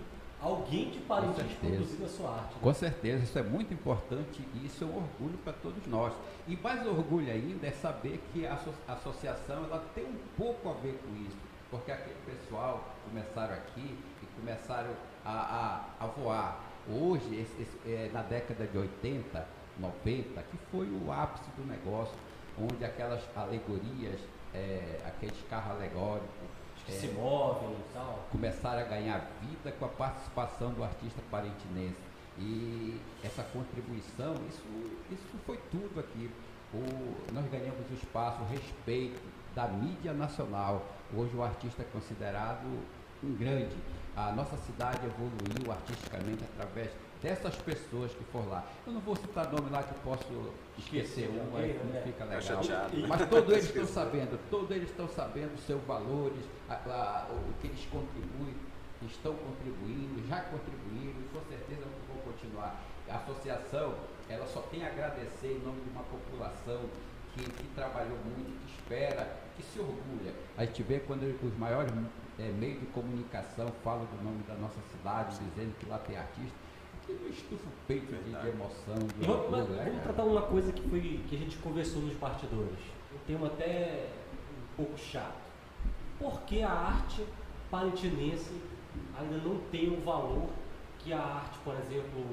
[0.43, 2.55] alguém de Parintins produzindo a sua arte.
[2.55, 2.61] Né?
[2.63, 6.13] Com certeza, isso é muito importante e isso é um orgulho para todos nós.
[6.49, 10.99] E mais orgulho ainda é saber que a, associação ela tem um pouco a ver
[11.05, 11.37] com isso,
[11.71, 14.91] porque aquele pessoal começaram aqui e começaram
[15.25, 16.65] a, a, a voar.
[16.89, 19.47] Hoje, esse, esse, é, na década de 80,
[19.79, 22.15] 90, que foi o ápice do negócio,
[22.59, 24.19] onde aquelas alegorias,
[24.55, 26.50] é, aqueles carros alegóricos,
[26.89, 28.27] é, se movem e tal.
[28.31, 32.11] Começaram a ganhar vida com a participação do artista parentinense.
[32.39, 34.65] E essa contribuição, isso,
[35.11, 36.31] isso foi tudo aqui.
[36.73, 39.21] O, nós ganhamos o espaço, o respeito
[39.55, 40.87] da mídia nacional.
[41.15, 42.67] Hoje o artista é considerado
[43.23, 43.77] um grande.
[44.17, 46.91] A nossa cidade evoluiu artisticamente através
[47.23, 48.65] dessas pessoas que foram lá.
[48.87, 52.61] Eu não vou citar nome lá que posso esquecer um, aí não fica legal.
[53.09, 57.53] Mas todos eles estão sabendo, todos eles estão sabendo os seus valores, a, a, o
[57.61, 58.55] que eles contribuem,
[59.03, 62.81] estão contribuindo, já contribuíram e com certeza vão continuar.
[63.09, 63.95] A associação,
[64.29, 66.81] ela só tem a agradecer em nome de uma população
[67.35, 70.33] que, que trabalhou muito, que espera, que se orgulha.
[70.57, 71.93] A gente vê quando os maiores
[72.39, 76.70] é, meios de comunicação falam do nome da nossa cidade, dizendo que lá tem artista
[77.31, 78.99] estufa o peito de, de emoção.
[79.19, 82.79] De vamos, vamos né, tratar uma coisa que, foi, que a gente conversou nos bastidores.
[83.15, 84.09] Um tema até
[84.59, 85.39] um pouco chato.
[86.19, 87.25] Por que a arte
[87.71, 88.53] palentinense
[89.19, 90.49] ainda não tem o valor
[90.99, 92.25] que a arte, por exemplo,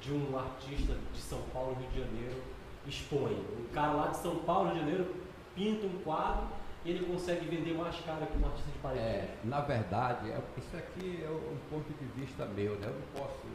[0.00, 2.42] de um artista de São Paulo, Rio de Janeiro,
[2.86, 3.34] expõe?
[3.58, 5.14] Um cara lá de São Paulo, Rio de Janeiro,
[5.54, 6.46] pinta um quadro
[6.84, 9.00] e ele consegue vender mais caro que um artista de Paris.
[9.00, 12.88] É, na verdade, é, isso aqui é um ponto de vista meu, né?
[12.88, 13.46] Eu não posso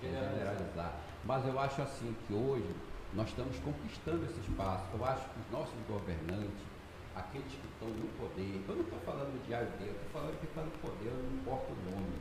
[0.00, 0.94] generalizar.
[1.24, 2.74] Mas eu acho assim que hoje
[3.14, 4.84] nós estamos conquistando esse espaço.
[4.94, 6.64] Eu acho que os nossos governantes,
[7.14, 10.46] aqueles que estão no poder, eu não estou falando de A eu estou falando que
[10.46, 12.16] está no poder, não importa o nome.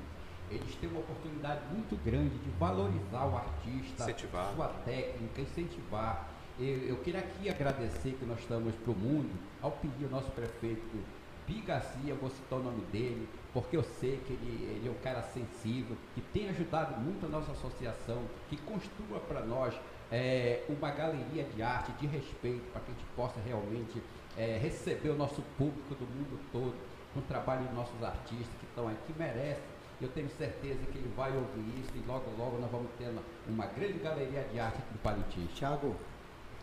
[0.49, 4.53] Eles têm uma oportunidade muito grande de valorizar o artista, incentivar.
[4.55, 6.29] sua técnica, incentivar.
[6.57, 10.31] Eu, eu queria aqui agradecer que nós estamos para o mundo, ao pedir ao nosso
[10.31, 10.97] prefeito
[11.45, 15.03] Pi Garcia, vou citar o nome dele, porque eu sei que ele, ele é um
[15.03, 19.73] cara sensível, que tem ajudado muito a nossa associação, que construa para nós
[20.11, 23.99] é, uma galeria de arte de respeito, para que a gente possa realmente
[24.37, 26.75] é, receber o nosso público do mundo todo,
[27.15, 29.63] com o trabalho dos nossos artistas que estão aí, que merecem.
[29.99, 33.09] Eu tenho certeza que ele vai ouvir isso e logo, logo nós vamos ter
[33.49, 35.51] uma grande galeria de arte aqui no Parintins.
[35.55, 35.95] Tiago,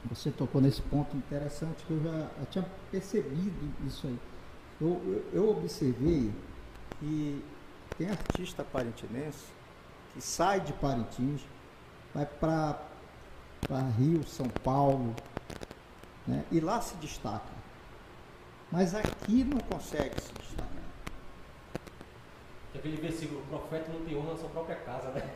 [0.09, 4.19] você tocou nesse ponto interessante que eu já, já tinha percebido isso aí.
[4.81, 6.33] Eu, eu, eu observei
[7.03, 7.43] e
[7.97, 9.55] tem artista parintinense
[10.15, 11.43] que sai de Parintins,
[12.15, 12.79] vai para
[13.99, 15.15] Rio, São Paulo,
[16.27, 16.45] né?
[16.53, 17.53] e lá se destaca.
[18.71, 20.69] Mas aqui não consegue se destacar.
[22.75, 25.31] Aquele versículo, o profeta não tem honra na sua própria casa, né?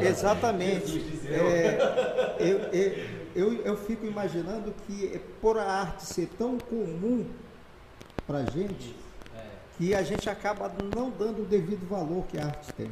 [0.00, 0.98] Exatamente.
[1.26, 7.30] É, eu, eu, eu, eu fico imaginando que por a arte ser tão comum
[8.26, 8.94] para a gente,
[9.78, 12.88] que a gente acaba não dando o devido valor que a arte tem.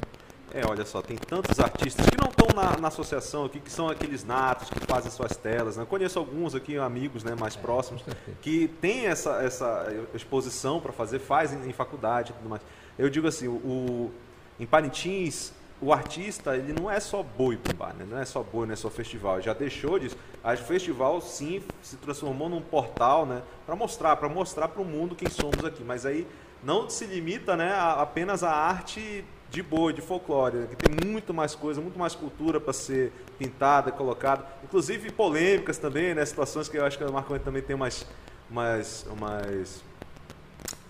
[0.53, 3.89] É, olha só, tem tantos artistas que não estão na, na, associação aqui, que são
[3.89, 5.77] aqueles natos que fazem suas telas.
[5.77, 5.87] Né?
[5.89, 8.03] Conheço alguns aqui, amigos né, mais é, próximos,
[8.43, 12.63] que têm essa, essa exposição para fazer, fazem em faculdade e tudo mais.
[12.99, 14.11] Eu digo assim, o,
[14.59, 18.05] em Parintins, o artista ele não é só boi bar, né?
[18.09, 19.37] não é só boi, não é só festival.
[19.37, 20.17] Ele já deixou disso.
[20.43, 25.15] O festival sim se transformou num portal, né, para mostrar, para mostrar para o mundo
[25.15, 25.85] quem somos aqui.
[25.85, 26.27] Mas aí
[26.63, 31.35] não se limita, né, a, apenas a arte de boi, de folclore, que tem muito
[31.35, 36.77] mais coisa, muito mais cultura para ser pintada, colocada, inclusive polêmicas também, né, situações que
[36.77, 38.07] eu acho que a Marco também tem mais,
[38.49, 39.83] mais, mais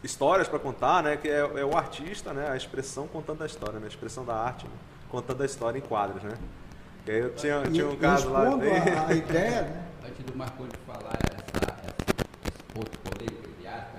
[0.04, 3.78] histórias para contar, né, que é, é, o artista, né, a expressão contando a história,
[3.78, 4.74] né, a expressão da arte, né,
[5.09, 6.35] contando a história em quadros, né.
[7.06, 8.42] E aí eu tinha, tinha um caso lá.
[8.42, 9.87] A, a ideia, né?
[10.06, 11.96] Antes do Marconi falar essa, essa,
[12.44, 13.10] esse ponto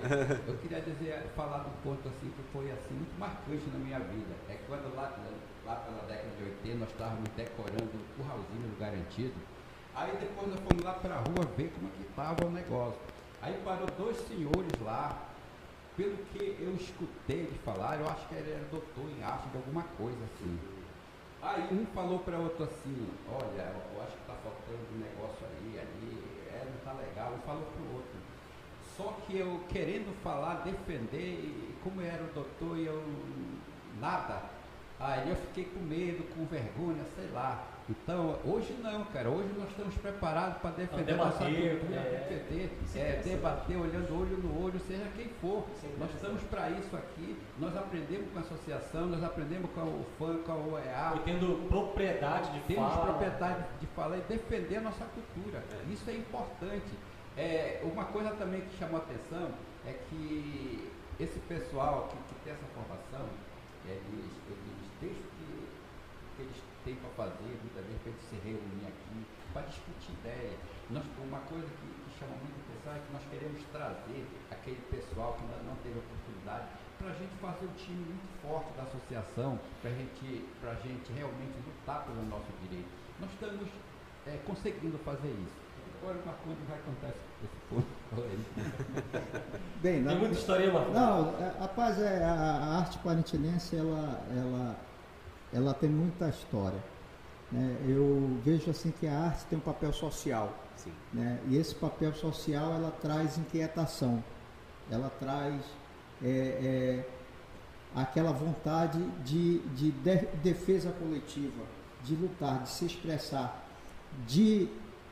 [0.48, 4.44] eu queria dizer, falar do ponto assim que foi assim muito marcante na minha vida.
[4.48, 5.16] É quando lá,
[5.64, 9.48] lá pela década de 80 nós estávamos decorando o curralzinho do garantido.
[9.94, 13.02] Aí depois nós fomos lá para a rua ver como é que estava o negócio.
[13.40, 15.36] Aí parou dois senhores lá,
[15.96, 19.58] pelo que eu escutei de falar, eu acho que ele era doutor em arte de
[19.58, 20.68] alguma coisa assim.
[21.42, 25.78] Aí um falou para outro assim, olha, eu acho que está faltando um negócio aí,
[25.80, 27.36] ali, é, não está legal.
[27.36, 28.11] Um falou para o outro.
[28.98, 33.02] Só que eu querendo falar, defender, e como era o doutor e eu
[34.00, 34.44] nada,
[35.00, 37.68] aí eu fiquei com medo, com vergonha, sei lá.
[37.90, 39.30] Então, hoje não, cara.
[39.30, 44.38] Hoje nós estamos preparados para defender a nossa cultura, é, defender, é, debater, olhando olho
[44.38, 45.66] no olho, seja quem for.
[46.00, 47.38] Nós estamos para isso aqui.
[47.60, 51.14] Nós aprendemos com a associação, nós aprendemos com o FAN, com a OEA.
[51.16, 52.92] E tendo propriedade de temos fala.
[52.92, 55.64] Temos propriedade de falar e defender a nossa cultura.
[55.72, 55.92] É.
[55.92, 56.94] Isso é importante.
[57.38, 59.52] É, uma coisa também que chamou a atenção
[59.86, 63.30] é que esse pessoal que, que tem essa formação,
[63.86, 65.48] eles, eles desde que,
[66.36, 70.60] que eles têm para fazer, muitas vezes para eles se reunir aqui, para discutir ideias.
[70.90, 75.34] Nós, uma coisa que, que chama muito atenção é que nós queremos trazer aquele pessoal
[75.38, 76.68] que ainda não teve oportunidade
[77.00, 81.58] para a gente fazer um time muito forte da associação, para gente, a gente realmente
[81.66, 82.90] lutar pelo nosso direito.
[83.20, 83.70] Nós estamos
[84.28, 85.61] é, conseguindo fazer isso.
[86.02, 87.86] Agora o Marconi vai contar esse ponto.
[89.82, 90.96] Bem, Tem muita história, Marconi.
[90.96, 94.76] Não, é, rapaz, é, a, a, arte parintinense, ela, ela,
[95.54, 96.80] ela tem muita história.
[97.52, 97.78] Né?
[97.88, 100.52] Eu vejo assim que a arte tem um papel social.
[100.76, 100.92] Sim.
[101.14, 101.40] Né?
[101.48, 104.24] E esse papel social, ela traz inquietação.
[104.90, 105.62] Ela traz
[106.24, 107.10] é, é,
[107.96, 111.64] aquela vontade de, de, de defesa coletiva,
[112.04, 113.64] de lutar, de se expressar,
[114.28, 114.68] de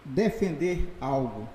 [0.09, 1.47] defender algo.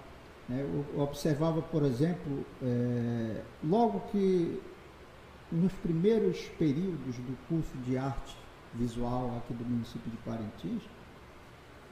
[0.48, 0.60] Né?
[0.94, 4.60] Eu observava, por exemplo, é, logo que
[5.50, 8.36] nos primeiros períodos do curso de arte
[8.74, 10.82] visual aqui do município de Parintins,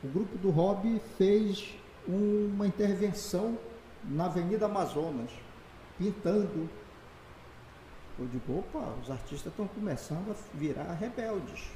[0.02, 1.74] o grupo do Hobby fez
[2.06, 3.56] uma intervenção
[4.04, 5.30] na Avenida Amazonas,
[5.96, 6.68] pintando.
[8.18, 11.70] Eu digo, opa, os artistas estão começando a virar rebeldes.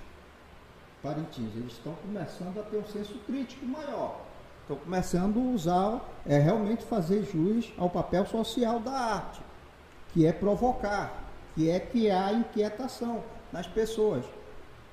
[1.03, 4.27] Parintins, eles estão começando a ter um senso crítico maior.
[4.66, 9.40] Estou começando a usar, é realmente fazer jus ao papel social da arte,
[10.12, 11.22] que é provocar,
[11.55, 14.24] que é criar inquietação nas pessoas.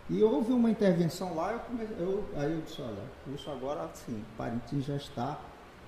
[0.07, 3.89] E houve uma intervenção lá, eu comecei, eu, aí eu disse, olha, o curso agora
[3.95, 5.39] sim, Parintins já está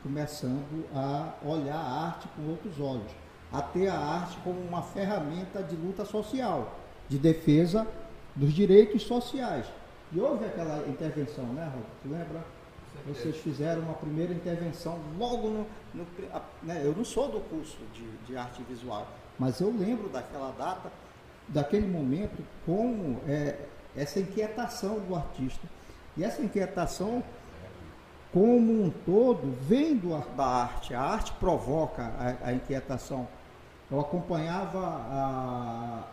[0.02, 3.12] começando a olhar a arte com outros olhos,
[3.54, 6.74] a ter a arte como uma ferramenta de luta social,
[7.08, 7.86] de defesa
[8.36, 9.68] dos direitos sociais.
[10.12, 11.86] E houve aquela intervenção, né, Raul?
[12.02, 12.55] Tu lembra?
[13.06, 15.68] Vocês fizeram uma primeira intervenção logo no.
[15.94, 16.06] no
[16.64, 20.92] né, eu não sou do curso de, de, arte visual, mas eu lembro daquela data,
[21.48, 23.60] daquele momento, como é,
[23.96, 25.68] essa inquietação do artista.
[26.18, 27.24] E essa inquietação,
[28.32, 30.94] como um todo, vem do, da arte.
[30.94, 33.28] A arte provoca a, a inquietação.
[33.92, 36.04] Eu acompanhava a,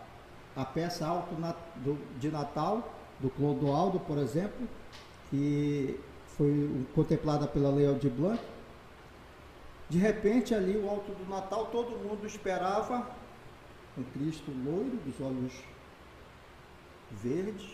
[0.57, 4.68] a peça Alto na, do, de Natal, do Clodoaldo, por exemplo,
[5.31, 5.99] que
[6.37, 8.40] foi contemplada pela Lei Aldir Blanc.
[9.88, 13.11] De repente, ali, o alto do Natal, todo mundo esperava
[13.97, 15.53] um Cristo loiro, dos olhos
[17.11, 17.68] verdes,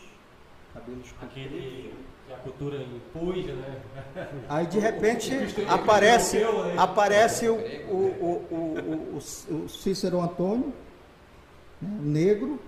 [0.75, 1.95] cabelos Aquele
[2.27, 3.81] que a cultura impôs, né?
[4.49, 5.33] Aí, de repente,
[5.69, 6.75] aparece, né?
[6.77, 10.73] aparece o, o, o, o, o Cícero Antônio,
[11.81, 12.61] né, negro,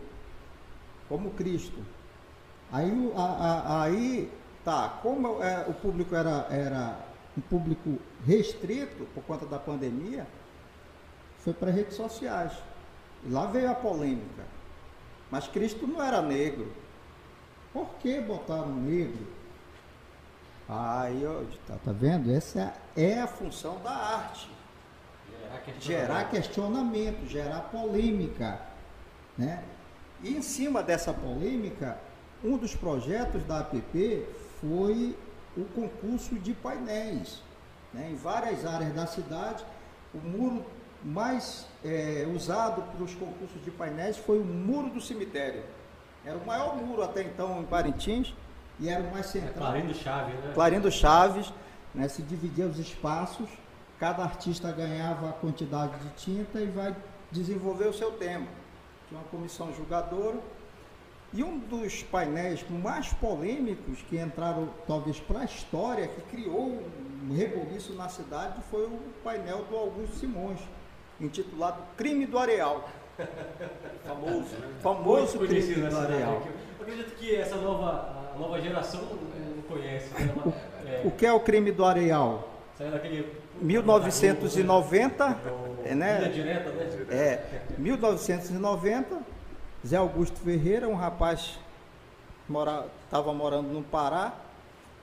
[1.08, 1.78] como Cristo.
[2.72, 4.30] Aí, a, a, aí
[4.64, 6.98] Tá, como é, o público era, era
[7.36, 10.26] um público restrito por conta da pandemia,
[11.38, 12.52] foi para redes sociais.
[13.24, 14.44] E lá veio a polêmica.
[15.30, 16.70] Mas Cristo não era negro.
[17.72, 19.26] Por que botaram negro?
[20.68, 22.32] Aí, ó, tá, tá vendo?
[22.32, 24.50] Essa é a função da arte.
[25.80, 28.60] Gerar questionamento, gerar polêmica.
[29.36, 29.64] Né?
[30.22, 31.98] E em cima dessa polêmica,
[32.44, 34.26] um dos projetos da APP
[34.60, 35.16] foi
[35.56, 37.42] o concurso de painéis.
[37.92, 38.10] Né?
[38.10, 39.64] Em várias áreas da cidade,
[40.14, 40.64] o muro
[41.02, 45.62] mais é, usado para os concursos de painéis foi o muro do cemitério.
[46.24, 48.34] Era o maior muro até então em Parintins
[48.78, 49.68] e era o mais é central.
[49.68, 50.52] É Clarindo Chaves, né?
[50.54, 51.52] Clarindo Chaves,
[51.94, 52.08] né?
[52.08, 53.48] se dividia os espaços,
[53.98, 56.94] cada artista ganhava a quantidade de tinta e vai
[57.30, 58.46] desenvolver o seu tema.
[59.08, 60.38] Tinha uma comissão julgadora.
[61.32, 66.82] E um dos painéis mais polêmicos que entraram talvez para a história, que criou
[67.22, 70.58] um reboliço na cidade, foi o painel do Augusto Simões
[71.20, 72.88] intitulado Crime do Areal.
[74.04, 74.68] Famoso, né?
[74.80, 75.96] Famoso crime do.
[75.96, 76.42] Areal.
[76.78, 80.12] Eu acredito que essa nova, nova geração não conhece.
[80.14, 80.32] Né?
[80.44, 80.52] O,
[80.88, 82.48] é, o que é o crime do Areal?
[82.76, 86.30] Saiu daquele 1990, do, né?
[86.32, 87.06] Direta, né?
[87.10, 89.20] É, 1990,
[89.86, 91.58] Zé Augusto Ferreira, um rapaz
[93.04, 94.34] estava mora, morando no Pará,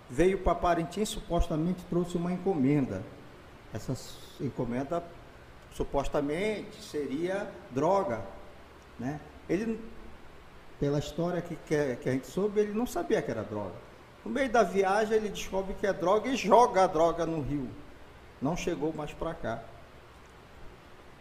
[0.09, 3.01] veio para Parintins, supostamente trouxe uma encomenda.
[3.73, 3.95] Essa
[4.39, 5.03] encomenda
[5.73, 8.21] supostamente seria droga.
[8.99, 9.19] Né?
[9.49, 9.79] Ele,
[10.79, 13.75] pela história que, que, que a gente soube, ele não sabia que era droga.
[14.23, 17.69] No meio da viagem, ele descobre que é droga e joga a droga no rio.
[18.41, 19.63] Não chegou mais para cá.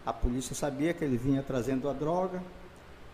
[0.05, 2.43] A polícia sabia que ele vinha trazendo a droga,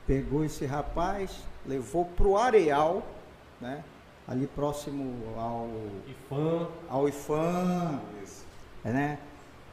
[0.07, 3.03] pegou esse rapaz, levou para o areal,
[3.61, 3.83] né?
[4.27, 5.69] ali próximo ao
[6.07, 6.69] IFAM.
[6.89, 8.01] Ao IFAM,
[8.85, 9.19] né?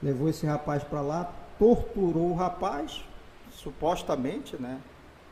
[0.01, 3.03] Levou esse rapaz para lá, torturou o rapaz,
[3.51, 4.79] supostamente, né?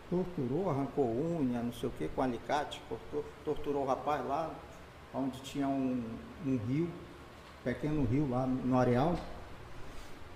[0.10, 4.52] Torturou, arrancou unha, não sei o que, com alicate, cortou, torturou o rapaz lá,
[5.14, 6.04] onde tinha um,
[6.46, 6.90] um rio,
[7.64, 9.16] pequeno rio lá no areal.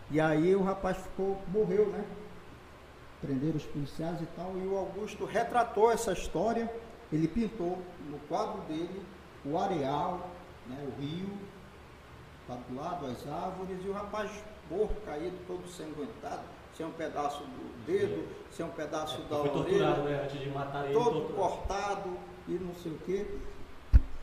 [0.10, 2.04] E aí o rapaz ficou, morreu, né?
[3.22, 6.72] Prenderam os policiais e tal, e o Augusto retratou essa história,
[7.14, 7.78] ele pintou
[8.10, 9.04] no quadro dele
[9.46, 10.30] o areal,
[10.68, 11.30] né, o rio,
[12.48, 14.30] do lado, as árvores, e o rapaz
[14.70, 16.44] morto, caído, todo sanguentado,
[16.76, 20.86] sem um pedaço do dedo, sem um pedaço é, da orelha, né, antes de matar
[20.86, 21.34] ele, todo torturado.
[21.34, 22.18] cortado
[22.48, 23.26] e não sei o quê.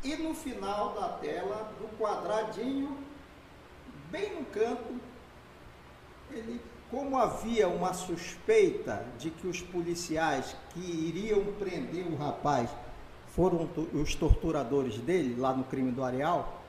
[0.03, 2.99] E no final da tela, do quadradinho,
[4.11, 5.01] bem no canto,
[6.31, 12.70] ele, como havia uma suspeita de que os policiais que iriam prender o rapaz
[13.28, 16.62] foram os torturadores dele, lá no crime do Areal,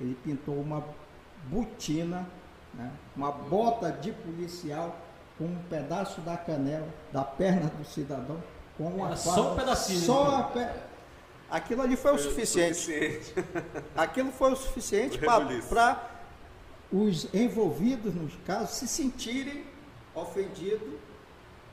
[0.00, 0.84] ele pintou uma
[1.44, 2.26] botina,
[2.74, 4.96] né, uma bota de policial
[5.38, 8.42] com um pedaço da canela, da perna do cidadão,
[8.76, 9.34] com uma Era faca.
[9.36, 10.00] só um pedacinho.
[10.00, 10.66] Só a pe...
[11.50, 12.74] Aquilo ali foi, o Foi suficiente.
[12.76, 13.34] suficiente.
[13.96, 15.20] Aquilo foi o suficiente O
[15.68, 16.09] para
[16.92, 19.64] os envolvidos nos casos se sentirem
[20.14, 20.94] ofendidos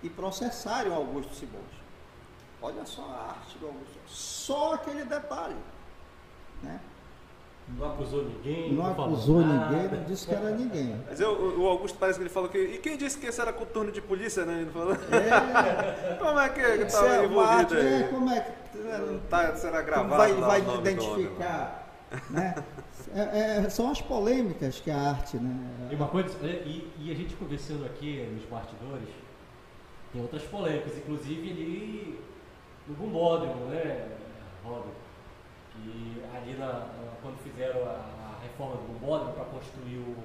[0.04, 1.64] e processarem o Augusto Simões.
[2.62, 3.98] Olha só a arte do Augusto.
[4.08, 5.56] Só aquele detalhe.
[6.64, 6.80] Né?
[7.78, 8.74] Não acusou ninguém.
[8.74, 9.76] Não falou acusou nada.
[9.76, 11.04] ninguém, não disse que era ninguém.
[11.08, 12.58] Mas eu- o Augusto parece que ele falou que.
[12.58, 14.62] E quem disse que esse era coturno de polícia, né?
[14.62, 14.94] Ele falou.
[14.94, 18.08] É, Como é que isso é envolvido arte, é, aí?
[18.10, 18.78] como é que.
[18.78, 21.88] Não Tá, será gravado vai, vai nome identificar.
[22.30, 22.56] Né?
[23.16, 25.56] É- é, são as polêmicas que a arte, né?
[25.92, 29.10] E uma coisa, e, e a gente conversando aqui nos bastidores,
[30.12, 32.20] tem outras polêmicas, inclusive ali
[32.88, 34.10] no Gumbódromo, né,
[34.64, 34.90] Robin?
[35.74, 40.16] Que ali na, na- quando fizeram a, a reforma do Gumbódromo para construir o,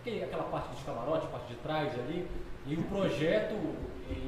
[0.00, 2.26] aquele- aquela parte dos camarotes, parte de trás ali,
[2.66, 3.54] e o projeto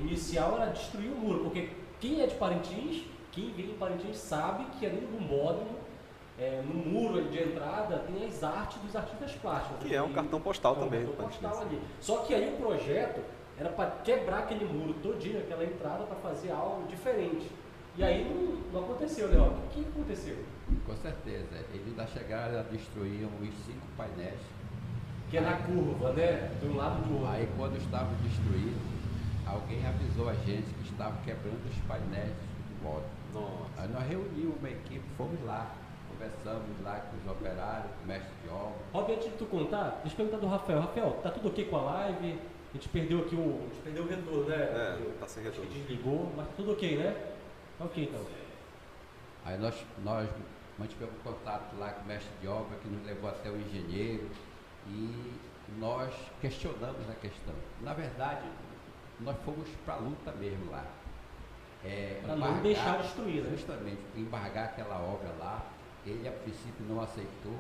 [0.03, 1.71] inicial era destruir o muro, porque
[2.01, 5.80] quem é de Parintins, quem vem em Parintins sabe que ali no Gumbódromo,
[6.41, 9.87] é, no muro ali de entrada, tem as artes dos artistas plásticos.
[9.87, 11.81] Que é um E- cartão postal é um também cartão postal ali.
[12.01, 13.21] Só que aí o projeto
[13.59, 17.51] era para quebrar aquele muro todinho, aquela entrada, para fazer algo diferente.
[17.97, 19.39] E aí não, não aconteceu, né?
[19.39, 20.37] O que, que aconteceu?
[20.87, 21.47] Com certeza.
[21.75, 24.41] Eles ainda chegaram a destruir os cinco painéis.
[25.29, 26.51] Que é na curva, né?
[26.61, 27.29] De um lado e do outro.
[27.29, 28.81] Aí quando estavam destruídos,
[29.47, 33.05] alguém avisou a gente que estava quebrando os painéis do modo.
[33.35, 33.83] Nossa.
[33.83, 35.71] Aí nós reunimos uma equipe, fomos lá,
[36.25, 38.75] conversamos lá com os operários, com o mestre de obra.
[38.93, 40.81] Rob, antes de tu contar, deixa eu perguntar do Rafael.
[40.81, 42.39] Rafael, tá tudo ok com a live?
[42.71, 43.41] A gente perdeu aqui o.
[43.41, 44.57] A gente perdeu o retorno, né?
[44.57, 45.87] É, tá sem Acho que retorno.
[45.87, 47.33] desligou, mas tá tudo ok, né?
[47.81, 48.21] Ok então.
[49.45, 50.29] Aí nós, nós
[50.79, 54.29] mantivemos contato lá com o mestre de obra, que nos levou até o engenheiro,
[54.87, 55.33] e
[55.79, 57.55] nós questionamos a questão.
[57.81, 58.47] Na verdade,
[59.21, 60.85] nós fomos para a luta mesmo lá.
[61.85, 63.51] é, Pra não deixar destruir, né?
[63.57, 65.63] Justamente, embargar aquela obra lá.
[66.11, 67.57] Ele, a princípio, não aceitou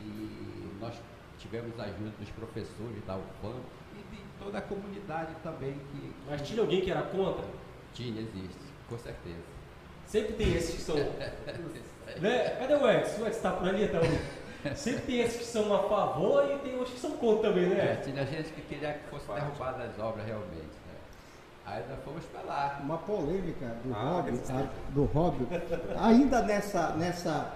[0.00, 0.94] e nós
[1.38, 3.56] tivemos a ajuda dos professores da UFAM
[3.94, 7.44] e de toda a comunidade também que Mas tinha alguém que era contra?
[7.92, 9.42] tinha, existe, com certeza.
[10.06, 10.96] Sempre tem esses que são.
[12.20, 12.56] né?
[12.58, 13.22] Cadê o Edson?
[13.22, 14.00] O Edson tá por ali, então.
[14.74, 17.74] Sempre tem esses que são a favor e tem outros que são contra também, É,
[17.74, 18.00] né?
[18.02, 20.54] tinha gente que queria que fosse derrubada as obras realmente.
[20.86, 20.94] Né?
[21.66, 22.80] Aí nós fomos para lá.
[22.82, 24.30] Uma polêmica do Ah, Rob,
[24.94, 25.36] do Rob,
[25.98, 27.52] ainda nessa, nessa,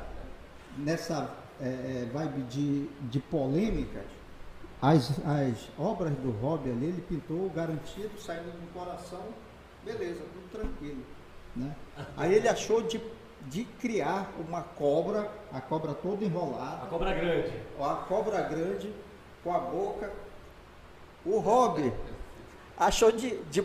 [0.77, 4.05] nessa é, é, vibe de, de polêmicas,
[4.81, 9.23] as, as obras do Rob ali, ele pintou garantido, saindo do coração,
[9.85, 11.03] beleza, tudo tranquilo.
[11.55, 11.75] Né?
[12.17, 13.01] Aí ele achou de,
[13.47, 17.53] de criar uma cobra, a cobra toda A enrolada, cobra grande.
[17.81, 18.93] a cobra grande
[19.43, 20.13] com a boca.
[21.25, 21.93] O Rob
[22.77, 23.65] achou de, de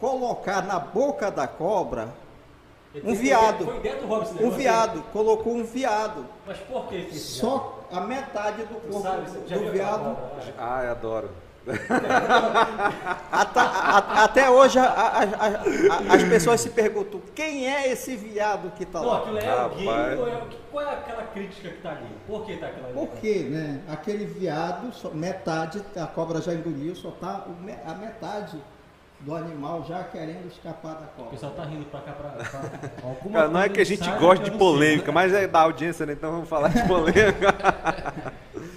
[0.00, 2.12] colocar na boca da cobra
[3.04, 3.64] Um viado.
[3.64, 6.26] Foi dentro do Robson um viado, colocou um viado.
[6.46, 7.18] Mas por que esse viado?
[7.20, 10.02] Só a metade do corpo sabe, você já viu do viado.
[10.04, 10.16] né?
[10.58, 11.30] Ah, eu adoro.
[13.32, 18.14] Até, a- até hoje a- a- a- a- as pessoas se perguntam quem é esse
[18.16, 19.18] viado que está Não, lá.
[19.18, 19.62] aquilo é Rapaz.
[19.72, 19.88] alguém.
[20.18, 22.06] ou é- Qual é aquela crítica que tá ali?
[22.26, 22.94] Por que tá aquela ali?
[22.94, 23.80] Por quê, né?
[23.88, 28.62] Aquele viado, só- metade, a cobra já engoliu, só tá o me- a metade
[29.20, 31.30] do animal já querendo escapar da O cobra.
[31.30, 32.60] pessoal tá rindo pra cá, pra, pra
[33.08, 35.12] alguma Cara, não é que a gente gosta de não sei, polêmica, né?
[35.12, 36.12] mas é da audiência, né?
[36.12, 37.52] Então vamos falar de polêmica.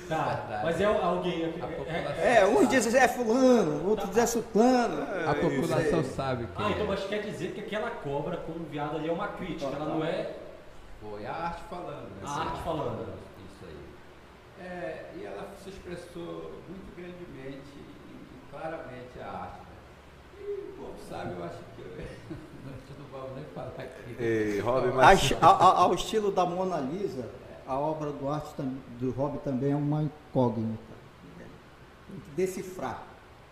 [0.08, 1.46] Tá, mas é alguém.
[1.62, 5.04] A população- É, uns dizem é fulano, outros dizem é sultano.
[5.30, 6.88] A população sabe que Ah, então é.
[6.88, 10.04] mas quer dizer que aquela cobra com o viado ali é uma crítica, ela não
[10.04, 10.32] é.
[11.02, 12.10] foi a arte falando.
[12.10, 12.22] né?
[12.26, 13.14] A arte falando.
[13.46, 14.66] Isso aí.
[14.66, 19.69] É, e ela se expressou muito grandemente e claramente a arte.
[21.10, 21.84] Sabe, eu acho que
[22.66, 24.24] nós não vamos nem falar aqui.
[24.24, 25.34] Ei, Rob, mas.
[25.42, 27.26] a- a- ao estilo da Mona Lisa,
[27.68, 28.50] a obra do arte
[29.00, 30.90] do Rob também é uma incógnita.
[32.10, 33.04] Tem que decifrar.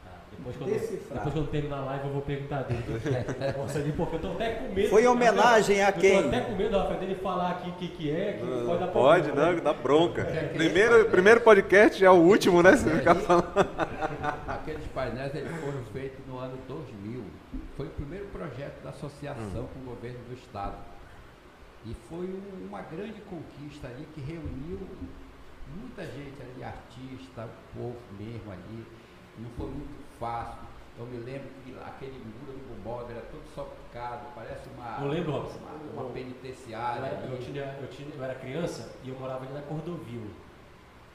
[0.05, 1.17] Ah, depois, Decifrar.
[1.19, 2.83] depois quando terminar a live eu vou perguntar dele.
[3.01, 3.09] que
[3.43, 3.55] é.
[3.57, 4.89] Nossa, ali, porque eu tô até com medo.
[4.89, 6.21] Foi em homenagem a Eu quem?
[6.23, 8.79] tô até com medo, Rafael, dele falar aqui o que, que é, que Não, pode
[8.79, 9.61] dar Pode, problema, não, né?
[9.61, 10.21] dá bronca.
[10.21, 12.75] É, Primeiro, primeiro podcast já é o último, né?
[12.75, 13.45] Você fica falando.
[14.47, 17.23] Aqueles painéis eles foram feitos no ano 2000.
[17.77, 20.77] Foi o primeiro projeto da associação com o governo do estado.
[21.85, 24.79] E foi um- uma grande conquista ali que reuniu
[25.79, 28.83] muita gente ali, artista, o povo mesmo ali.
[29.37, 30.65] Não foi muito fácil.
[30.97, 35.31] Eu me lembro que aquele muro do Bumbó era todo socado, parece uma, Eu lembro,
[35.33, 35.59] Robson.
[35.59, 36.99] uma, uma Eu- penitenciária.
[36.99, 40.23] Eu era, eu, tinha, eu, tinha, eu era criança e eu morava ali na Cordovil.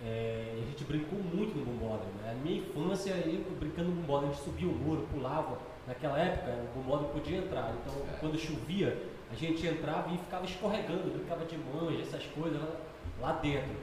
[0.01, 2.13] É, e a gente brincou muito no bombódromo.
[2.23, 2.31] Né?
[2.31, 5.59] A minha infância aí, brincando no bombódromo, a gente subia o muro, pulava.
[5.87, 7.75] Naquela época, o bombódromo podia entrar.
[7.81, 8.97] Então, quando chovia,
[9.31, 12.77] a gente entrava e ficava escorregando, brincava de manja, essas coisas lá,
[13.21, 13.75] lá dentro.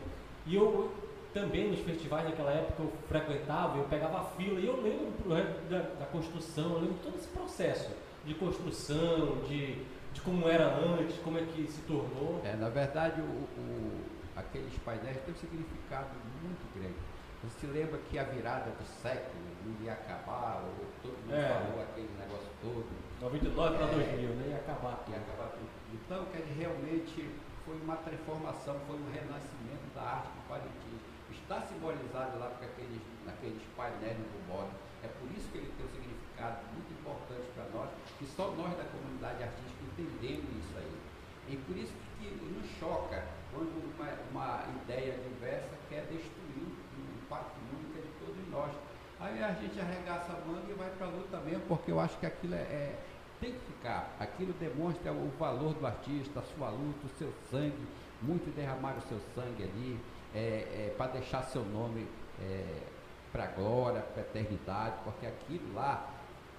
[0.45, 0.91] E eu
[1.33, 5.11] também nos festivais naquela época eu frequentava, eu pegava a fila e eu lembro
[5.69, 7.91] da, da construção, eu lembro todo esse processo
[8.25, 9.75] de construção, de,
[10.13, 12.41] de como era antes, como é que se tornou.
[12.43, 14.01] É, na verdade, o, o-
[14.35, 16.09] aqueles painéis têm um significado
[16.41, 16.95] muito grande.
[17.43, 21.47] Você se lembra que a virada do século não ia acabar, ou todo mundo É.
[21.47, 22.85] falou aquele negócio todo,
[23.21, 23.95] 99 para É.
[23.95, 24.47] 2000, né?
[24.49, 25.31] Ia acabar que ia tudo.
[25.31, 25.69] acabar tudo.
[25.93, 27.29] Então, quer dizer, realmente
[27.65, 31.01] foi uma transformação, foi um renascimento da arte do Parintins.
[31.31, 34.69] Está simbolizado lá aqueles, naqueles painéis no modo.
[35.01, 38.75] É por isso que ele tem um significado muito importante para nós, que só nós
[38.75, 40.91] da comunidade artística entendemos isso aí.
[41.47, 43.23] E por isso que nos choca
[43.53, 48.71] quando uma, uma ideia diversa quer destruir o patrimônio que é de todos nós.
[49.19, 52.17] Aí a gente arregaça a manga e vai para a luta mesmo, porque eu acho
[52.19, 52.99] que aquilo é, é-
[53.41, 54.15] tem que ficar.
[54.19, 57.87] Aquilo demonstra o valor do artista, a sua luta, o seu sangue.
[58.21, 59.99] Muitos derramaram o seu sangue ali
[60.97, 62.05] para deixar seu nome
[63.31, 66.05] para a glória, para a eternidade, porque aquilo lá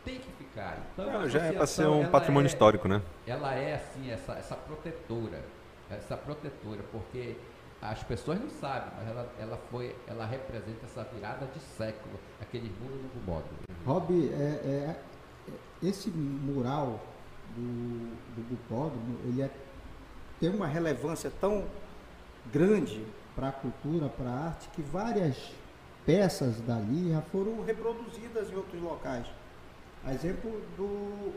[0.04, 0.78] tem que ficar.
[0.92, 3.02] Então, Não, já é para ser um patrimônio é- histórico, né?
[3.26, 5.42] ela é assim, essa, essa protetora,
[5.90, 7.36] essa protetora, porque
[7.82, 12.70] as pessoas não sabem, mas ela, ela foi, ela representa essa virada de século, aquele
[12.80, 13.58] muro no Gubódromo.
[13.86, 14.96] Rob, é, é-
[15.48, 17.00] é- esse mural
[17.56, 19.50] do, do ele é,
[20.38, 21.64] tem uma relevância tão
[22.52, 23.04] grande
[23.34, 25.52] para a cultura, para a arte, que várias
[26.04, 29.26] peças dali já foram reproduzidas em outros locais.
[30.08, 31.32] Exemplo do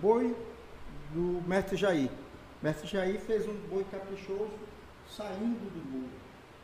[0.00, 0.36] boi
[1.12, 2.10] do mestre Jair.
[2.60, 4.69] O mestre Jair fez um boi caprichoso
[5.16, 6.08] saindo do muro,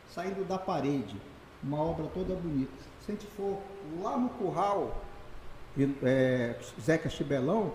[0.09, 1.17] saindo da parede,
[1.63, 2.73] uma obra toda bonita.
[3.05, 3.59] Se a gente for
[4.01, 5.03] lá no curral,
[6.03, 7.73] é, Zeca Chibelão,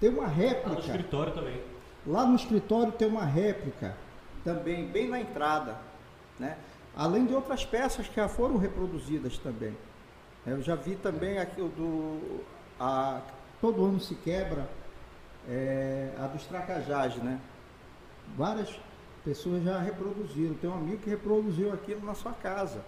[0.00, 0.80] Tem uma Ah, no réplica.
[0.80, 1.62] escritório também.
[2.06, 3.94] Lá no escritório tem uma réplica
[4.42, 5.76] também, bem na entrada,
[6.38, 6.56] né?
[6.96, 9.76] Além de outras peças que já foram reproduzidas também.
[10.46, 12.40] Eu já vi também aqui o do.
[12.78, 13.20] A,
[13.60, 14.66] todo ano se quebra
[15.46, 17.38] é, a dos Tracajás, né?
[18.38, 18.70] Várias
[19.24, 20.54] pessoas já reproduziram.
[20.54, 22.82] Tem um amigo que reproduziu aquilo na sua casa.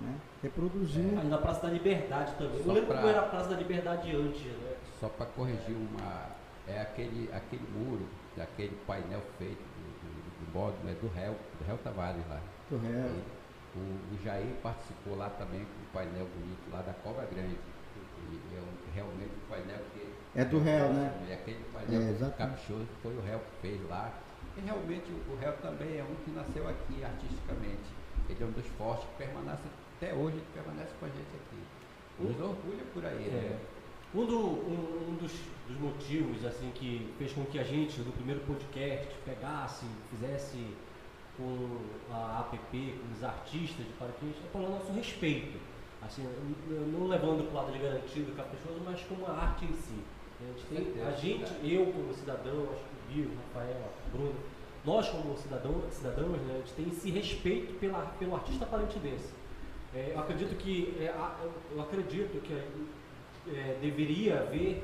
[0.00, 0.14] Né?
[0.42, 1.18] Reproduziu.
[1.18, 2.58] Ali na Praça da Liberdade também.
[2.60, 4.76] Só Não lembro pra- como era a Praça da Liberdade antes, né?
[5.00, 6.36] Só para corrigir uma.
[6.66, 8.06] É aquele, aquele muro,
[8.38, 12.40] aquele painel feito do, do, do modo, né, do réu, do réu Tavares lá.
[12.70, 13.06] do réu.
[13.74, 17.56] E O, o Jair participou lá também com o painel bonito lá da Cobra Grande.
[18.30, 20.12] E é um- realmente um painel que.
[20.38, 21.12] É do réu, né?
[21.30, 22.36] É aquele painel É, exatamente.
[22.36, 24.12] caprichoso que foi o réu que fez lá.
[24.58, 27.88] E realmente o, réu também é um que nasceu aqui artisticamente.
[28.28, 29.62] Ele é um dos fortes que permanece
[29.96, 31.62] até hoje, ele permanece com a gente aqui.
[32.20, 33.30] Nos orgulha por aí, É.
[33.30, 33.58] né?
[34.14, 35.32] Um, do- um- um dos,
[35.68, 40.74] dos motivos assim que fez com que a gente, no primeiro podcast, pegasse, fizesse
[41.36, 41.78] com
[42.10, 45.58] a APP, com os artistas de Parintins, é pelo nosso respeito.
[46.02, 46.26] Assim,
[46.92, 50.02] não levando para o lado de garantido, caprichoso, mas como a arte em si.
[50.40, 54.34] A gente, tem- a gente eu como cidadão, acho que o Rio, o Rafael, Bruno,
[54.88, 59.30] nós como cidadão, cidadãos, né, a gente tem esse respeito pela, pelo artista parintinense.
[59.94, 61.14] É, eu acredito que é,
[61.74, 62.52] eu- acredito que
[63.50, 64.82] é, deveria haver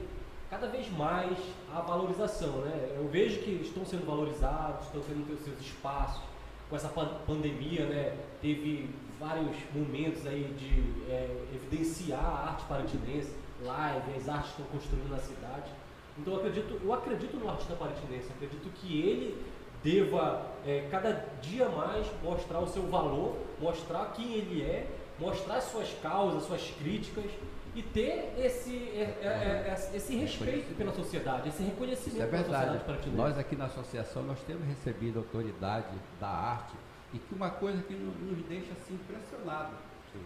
[0.50, 1.36] cada vez mais
[1.74, 2.94] a valorização, né?
[2.96, 6.22] Eu vejo que estão sendo valorizados, estão tendo seus espaços.
[6.70, 8.16] Com essa pan- pandemia, né?
[8.40, 8.88] Teve
[9.20, 10.72] vários momentos aí de
[11.10, 13.32] é, evidenciar a arte parintinense,
[13.62, 15.70] live, as artes que estão construindo na cidade.
[16.18, 19.44] Então eu acredito, eu acredito no artista parintinense, acredito que ele
[19.84, 21.12] deva é, cada
[21.42, 27.30] dia mais mostrar o seu valor, mostrar quem ele é, mostrar suas causas, suas críticas
[27.74, 29.26] e ter esse, é, é,
[29.68, 32.78] é, esse respeito pela sociedade, esse reconhecimento Isso é pela verdade.
[32.78, 33.10] sociedade.
[33.10, 36.74] Nós aqui na associação nós temos recebido autoridade da arte
[37.12, 39.78] e que uma coisa que nos, nos deixa assim impressionados.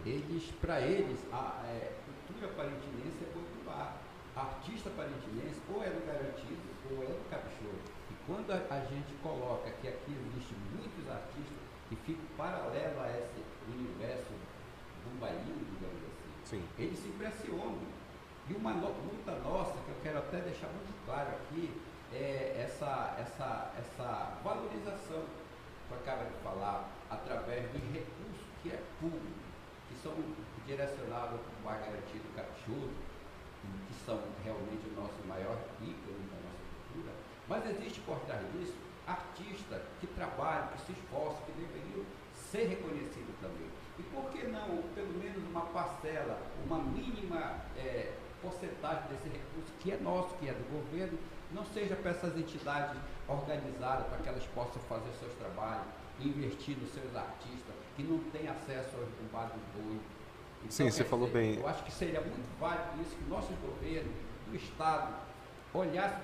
[0.05, 1.91] Eles, para eles, a é,
[2.27, 3.97] cultura parintinense é popular.
[4.35, 7.48] Artista parintinense ou é do garantido ou é do caprichoso.
[8.29, 11.57] Quando a, gente coloca que aqui existem muitos artistas
[11.89, 14.29] que ficam paralelo a esse universo
[15.01, 15.97] do bailinho, digamos
[16.45, 16.63] assim, Sim.
[16.77, 17.81] eles se impressionam.
[18.47, 21.73] E uma luta nossa, que eu quero até deixar muito claro aqui,
[22.13, 28.79] é essa, essa, essa valorização que eu acabo de falar através dos recursos que é
[29.01, 29.41] público,
[29.89, 30.13] que são
[30.67, 32.93] direcionados para o garantido caprichoso,
[33.87, 36.29] que são realmente o nosso maior ícone.
[37.49, 38.75] Mas existe por trás disso
[39.07, 43.67] artistas que trabalham, que se esforçam, que deveriam ser reconhecidos também.
[43.97, 49.91] E por que não, pelo menos uma parcela, uma mínima eh, porcentagem desse recurso que
[49.91, 51.17] é nosso, que é do governo,
[51.51, 52.95] não seja para essas entidades
[53.27, 55.87] organizadas, para que elas possam fazer seus trabalhos,
[56.19, 59.99] investir nos seus artistas, que não têm acesso aos bombados do boi.
[60.69, 61.55] Sim, você quer falou bem.
[61.55, 64.13] Eu acho que seria muito válido isso, que nossos governos,
[64.47, 65.15] do Estado,
[65.73, 66.19] olhassem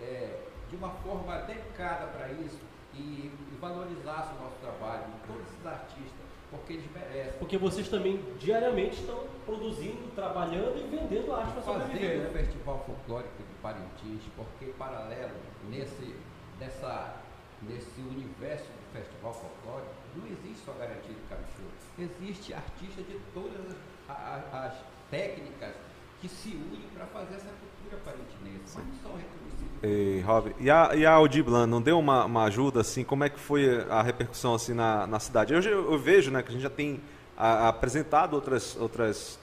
[0.00, 0.40] eh,
[0.74, 2.58] de uma forma dedicada para isso
[2.94, 7.38] e, e valorizassem o nosso trabalho, todos esses artistas, porque eles merecem.
[7.38, 12.30] Porque vocês também diariamente estão produzindo, trabalhando e vendendo arte para fazendo o Né?
[12.32, 15.34] Festival Folclórico de Parintins, porque paralelo
[15.68, 16.14] nesse,
[16.58, 17.16] dessa,
[17.62, 21.74] nesse universo do Festival Folclórico, não existe só garantia de caprichoso.
[21.98, 23.76] Existe artista de todas
[24.08, 24.74] as, as
[25.10, 25.74] técnicas
[26.20, 29.43] que se unem para fazer essa cultura parintinense, mas não são.
[29.82, 33.28] E, Rob, e a, e a Audiblan não deu uma, uma ajuda, assim, como é
[33.28, 35.54] que foi a repercussão, assim, na, na cidade?
[35.54, 37.00] Hoje eu, eu vejo, né, que a gente já tem
[37.36, 39.38] a- apresentado outras, outras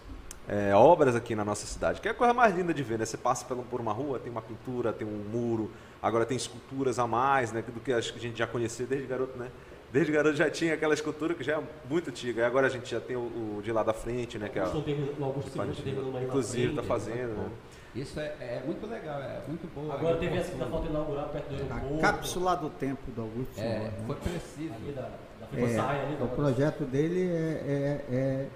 [0.49, 3.05] é, obras aqui na nossa cidade, que é a coisa mais linda de ver, né?
[3.05, 5.69] Você passa por uma rua, tem uma pintura, tem um muro,
[6.01, 9.07] agora tem esculturas a mais, né, do que acho que a gente já conhecia desde
[9.07, 9.49] garoto, né?
[9.93, 12.89] Desde garoto já tinha aquela escultura que já é muito antiga, e agora a gente
[12.89, 13.19] já tem o,
[13.57, 14.65] o de lá da frente, né, que é a-
[15.19, 15.67] o Augusto aí
[16.21, 17.49] na inclusive está frente, fazendo, né?
[17.93, 19.91] Isso é, é muito legal, é muito bom.
[19.91, 20.65] Agora teve essa que oportuno.
[20.65, 21.97] da falta inaugurar perto do aeroporto.
[21.97, 23.91] A cápsula do tempo do Augusto É, Senhor, né?
[24.07, 24.73] foi preciso.
[24.73, 25.09] Ali da,
[25.41, 26.13] da frente da saia ali.
[26.13, 28.49] É, da- o projeto dele é, é- é-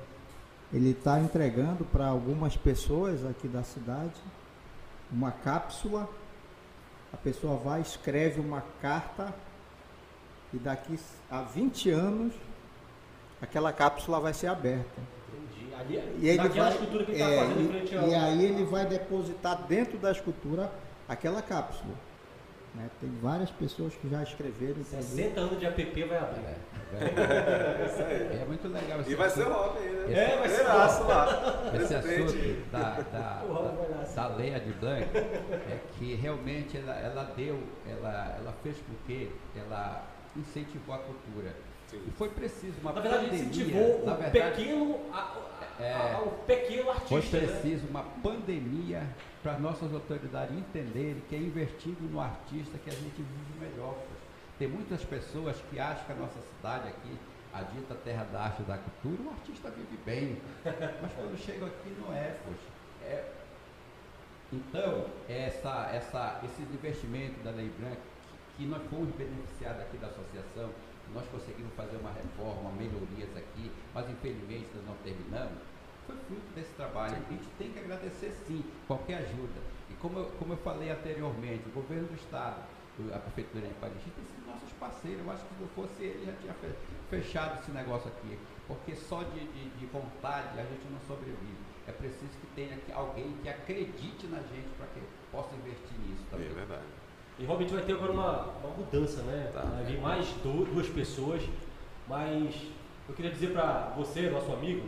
[0.72, 4.14] ele está entregando para algumas pessoas aqui da cidade
[5.12, 6.08] uma cápsula.
[7.14, 9.34] A pessoa vai, escreve uma carta
[10.54, 10.98] e daqui
[11.30, 12.34] a 20 anos
[13.42, 15.02] aquela cápsula vai ser aberta.
[15.80, 17.98] Ali, E ele naquela vai, escultura que ele está é, fazendo em e- frente e,
[17.98, 18.22] ao...
[18.24, 20.72] aí ele vai depositar dentro da escultura
[21.08, 21.94] aquela cápsula.
[22.76, 22.90] Né?
[23.00, 24.84] Tem várias pessoas que já escreveram.
[24.84, 26.42] 60 anos de app vai abrir.
[26.42, 28.42] É, é, Isso aí.
[28.42, 29.58] é muito legal esse E vai ser o assunto.
[29.58, 30.34] Rob aí, né?
[30.34, 31.72] É, vai ser lá.
[31.82, 37.60] Esse assunto da, da, da, da Leia de Blanc é que realmente ela, ela deu,
[37.90, 40.04] ela, ela fez com que ela
[40.36, 41.54] incentivou a cultura.
[41.90, 42.02] Sim.
[42.08, 43.46] E foi preciso uma Na verdade, pandemia.
[43.46, 45.36] incentivou na o verdade, pequeno, a-
[45.80, 45.94] É.
[45.94, 47.38] a- o pequeno foi artista.
[47.42, 47.48] né?
[47.48, 49.04] preciso uma pandemia
[49.44, 53.96] para as nossas autoridades entenderem que é investindo no artista que a gente vive melhor.
[54.58, 57.18] Tem muitas pessoas que acham que a nossa cidade aqui,
[57.54, 60.42] a dita terra da arte e da cultura, o artista vive bem.
[61.02, 62.68] Mas quando chega aqui não é, poxa.
[63.04, 63.32] É,
[64.54, 67.98] então, essa, essa, esses investimentos da Lei Branca,
[68.58, 70.70] que, que nós fomos beneficiados aqui da associação,
[71.14, 75.58] nós conseguimos fazer uma reforma, melhorias aqui, mas infelizmente nós não terminamos,
[76.06, 77.14] foi fruto desse trabalho.
[77.16, 79.60] A gente tem que agradecer sim, qualquer ajuda.
[79.90, 82.58] E como eu, como eu falei anteriormente, o governo do Estado,
[83.14, 85.26] a Prefeitura de Parintins, tem sido nossos parceiros.
[85.26, 86.76] Eu acho que se não fosse ele, já tinha fe-
[87.10, 88.38] fechado esse negócio aqui.
[88.68, 91.66] Porque só de, de, de vontade a gente não sobrevive.
[91.88, 95.02] É preciso que tenha que- alguém que acredite na gente para que
[95.32, 96.50] possa investir nisso É também.
[96.50, 96.84] verdade.
[97.38, 99.52] E Robin, a gente vai ter agora uma, uma mudança, né?
[99.54, 99.62] Tá.
[99.62, 101.44] Vai vir mais du- duas pessoas,
[102.08, 102.56] mas
[103.08, 104.88] eu queria dizer para você, nosso amigo,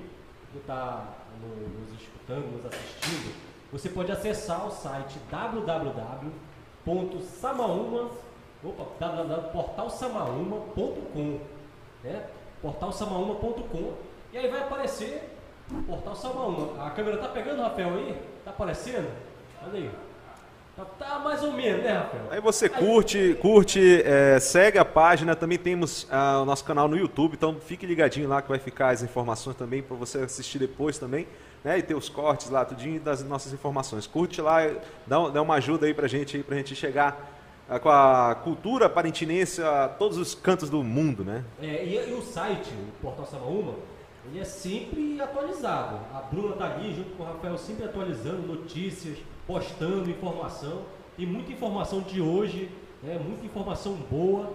[0.57, 1.05] está
[1.41, 3.33] nos escutando, nos assistindo,
[3.71, 8.09] você pode acessar o site www.samaúma,
[8.63, 11.39] opa, www.portalsamaúma.com,
[12.03, 12.27] né?
[12.61, 13.93] portalsamaúma.com
[14.33, 15.37] e aí vai aparecer
[15.85, 16.85] Portal Samaúma.
[16.85, 18.21] A câmera tá pegando, Rafael, aí?
[18.43, 19.09] Tá aparecendo?
[19.63, 19.91] Olha aí.
[20.77, 22.27] Tá, tá mais ou menos, né, Rafael?
[22.29, 25.35] Aí você curte, curte, é, segue a página.
[25.35, 28.89] Também temos ah, o nosso canal no YouTube, então fique ligadinho lá que vai ficar
[28.89, 31.27] as informações também para você assistir depois também,
[31.63, 31.79] né?
[31.79, 34.05] E ter os cortes lá, tudinho das nossas informações.
[34.05, 34.59] Curte lá,
[35.07, 37.27] dá, dá uma ajuda aí pra gente, aí, pra gente chegar
[37.67, 41.43] ah, com a cultura parintinense a todos os cantos do mundo, né?
[41.59, 43.73] É, e, e o site, o Portal Samaúma,
[44.27, 45.99] ele é sempre atualizado.
[46.13, 49.17] A Bruna tá ali junto com o Rafael, sempre atualizando notícias,
[49.47, 50.81] postando informação.
[51.15, 52.69] Tem muita informação de hoje,
[53.01, 54.51] né, muita informação boa.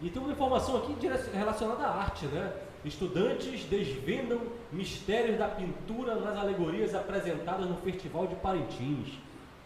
[0.00, 0.94] E tem uma informação aqui
[1.34, 2.52] relacionada à arte, né?
[2.84, 4.40] Estudantes desvendam
[4.72, 9.08] mistérios da pintura nas alegorias apresentadas no Festival de Parintins.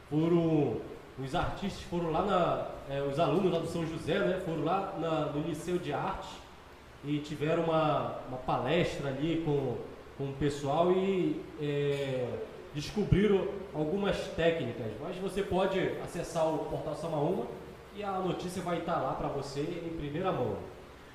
[0.09, 0.77] Foram
[1.19, 4.41] os artistas foram lá na, é, os alunos lá do São José, né?
[4.45, 6.29] Foram lá na- no Liceu de Arte
[7.05, 9.77] e tiveram uma, uma palestra ali com,
[10.17, 12.27] com o pessoal e é,
[12.75, 14.87] descobriram algumas técnicas.
[15.03, 17.45] Mas você pode acessar o portal Samaúma
[17.95, 20.57] e a notícia vai estar lá para você em primeira mão.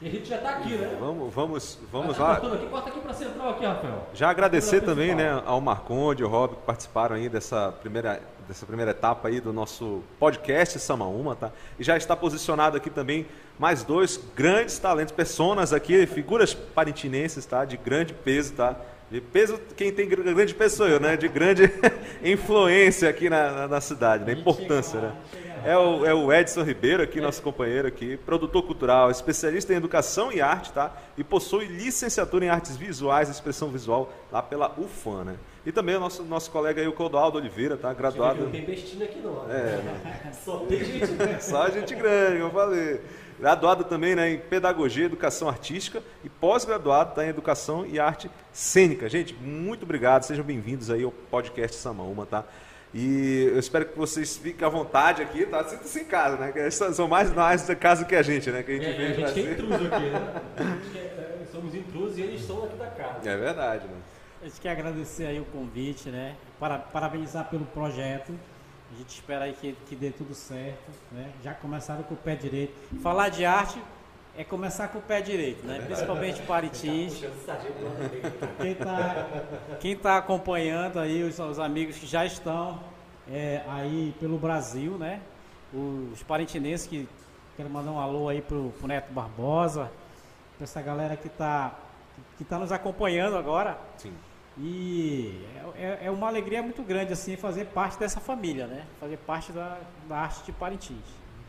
[0.02, 0.98] E a gente já está aqui, né?
[1.00, 2.34] Vamos, vamos, vamos Tá lá.
[2.34, 4.08] aqui, corta aqui para central aqui, Rafael.
[4.14, 8.92] Já agradecer também né, ao Marconde, ao Rob, que participaram aí dessa primeira, dessa primeira
[8.92, 11.50] etapa aí do nosso podcast Samaúma, tá?
[11.80, 13.26] E já está posicionado aqui também
[13.58, 17.64] mais dois grandes talentos, personas aqui, figuras parintinenses, tá?
[17.64, 18.76] De grande peso, tá?
[19.10, 21.16] De peso, quem tem gr- grande peso sou eu, né?
[21.16, 21.72] De grande
[22.24, 24.34] influência aqui na, na, na cidade, né?
[24.34, 25.16] Importância, né?
[25.64, 30.32] É o, é o Edson Ribeiro aqui, nosso companheiro aqui, produtor cultural, especialista em educação
[30.32, 30.96] e arte, tá?
[31.18, 35.36] E possui licenciatura em artes visuais e expressão visual lá pela UFAM, né?
[35.66, 37.92] E também o nosso, nosso colega aí, o Clodoaldo Oliveira, tá?
[37.94, 38.44] Graduado.
[38.44, 39.50] Não tem bestina aqui não.
[39.50, 40.32] É, né?
[40.46, 41.44] Só tem gente grande.
[41.44, 43.02] Só gente grande, eu falei.
[43.40, 48.32] Graduado também né, em Pedagogia e Educação Artística e pós-graduado tá, em Educação e Arte
[48.54, 49.10] Cênica.
[49.10, 52.46] Gente, muito obrigado, sejam bem-vindos aí ao podcast Samaúma, tá?
[52.94, 55.62] E eu espero que vocês fiquem à vontade aqui, tá?
[55.66, 56.54] Sinta-se em casa, né?
[56.54, 58.64] Que são mais nós da casa que a gente, né?
[58.64, 60.42] Que a gente É, veio a gente é intruso aqui, né?
[60.56, 63.30] A gente que é, somos intrusos e eles são aqui da casa.
[63.30, 63.98] É verdade, né?
[64.42, 66.38] A gente quer agradecer aí o convite, né?
[66.58, 68.32] Para, parabenizar pelo projeto.
[68.96, 71.30] A gente espera aí que, que dê tudo certo, né?
[71.44, 72.74] Já começaram com o pé direito.
[73.02, 73.78] Falar de arte
[74.38, 75.82] é começar com o pé direito, né?
[75.86, 77.16] Principalmente Parintins.
[77.16, 78.34] Puxando sardinha pro lado dele.
[78.62, 79.28] Quem está
[79.82, 82.80] quem tá acompanhando aí, os, os amigos que já estão
[83.30, 85.20] é, aí pelo Brasil, né?
[85.74, 87.06] Os parintinenses que
[87.58, 89.92] quero mandar um alô aí pro, pro Neto Barbosa,
[90.56, 91.76] para essa galera que está
[92.38, 93.78] que tá nos acompanhando agora.
[93.98, 94.14] Sim.
[94.58, 95.46] E
[95.76, 98.86] é, é- é uma alegria muito grande assim fazer parte dessa família, né?
[99.00, 99.78] Fazer parte da,
[100.08, 101.04] da arte de Parintins.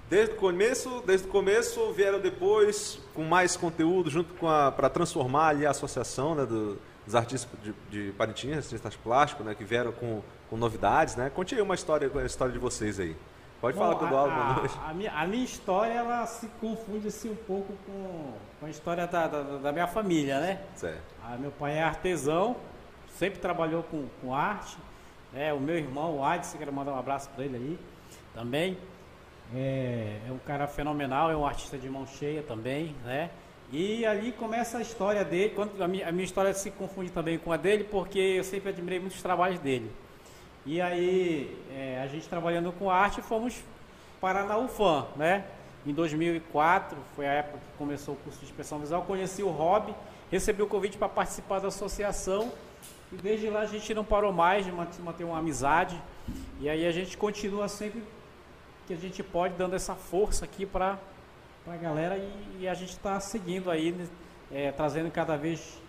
[0.08, 4.88] Desde o começo, desde o começo vieram depois com mais conteúdo junto com a para
[4.88, 9.64] transformar ali a associação, né, do- dos artistas de, de Parintins, artistas plásticos, né, que
[9.64, 11.30] vieram com, com novidades, né?
[11.30, 13.16] Conte aí uma história, a história de vocês aí.
[13.60, 14.22] Pode falar Bom, com o a,
[14.84, 18.70] a, a minha, a minha história ela se confunde assim um pouco com, com a
[18.70, 20.60] história da, da, da minha família, né?
[20.74, 21.00] Certo.
[21.24, 22.56] Ah, meu pai é artesão,
[23.18, 24.76] sempre trabalhou com, com arte.
[25.32, 25.52] né?
[25.52, 27.78] o meu irmão, o Adson, quero mandar um abraço para ele aí
[28.34, 28.76] também.
[29.54, 33.30] É, é um cara fenomenal, é um artista de mão cheia também, né?
[33.72, 35.52] E ali começa a história dele.
[35.54, 38.70] Quando a, minha, a minha história se confunde também com a dele, porque eu sempre
[38.70, 39.90] admirei muitos trabalhos dele.
[40.64, 43.62] E aí, é, a gente trabalhando com arte, fomos
[44.20, 45.44] parar na UFAM, né?
[45.86, 49.02] Em 2004, foi a época que começou o curso de expressão visual.
[49.02, 49.94] Conheci o Rob,
[50.30, 52.50] recebi o convite para participar da associação.
[53.12, 56.00] E desde lá a gente não parou mais de manter uma amizade.
[56.60, 58.02] E aí a gente continua sempre
[58.86, 60.98] que a gente pode, dando essa força aqui para
[61.66, 64.06] a galera e, e, a gente está seguindo aí, né,
[64.52, 65.82] é, trazendo cada vez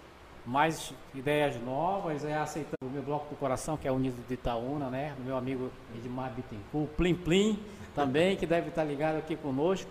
[0.44, 4.90] mais ideias novas, é, aceitando o meu bloco do coração, que é Unido de Itaúna,
[4.90, 5.14] né?
[5.18, 7.60] Do meu amigo Edmar Bittencourt, Plim Plim
[7.94, 9.90] também, que deve estar ligado aqui conosco.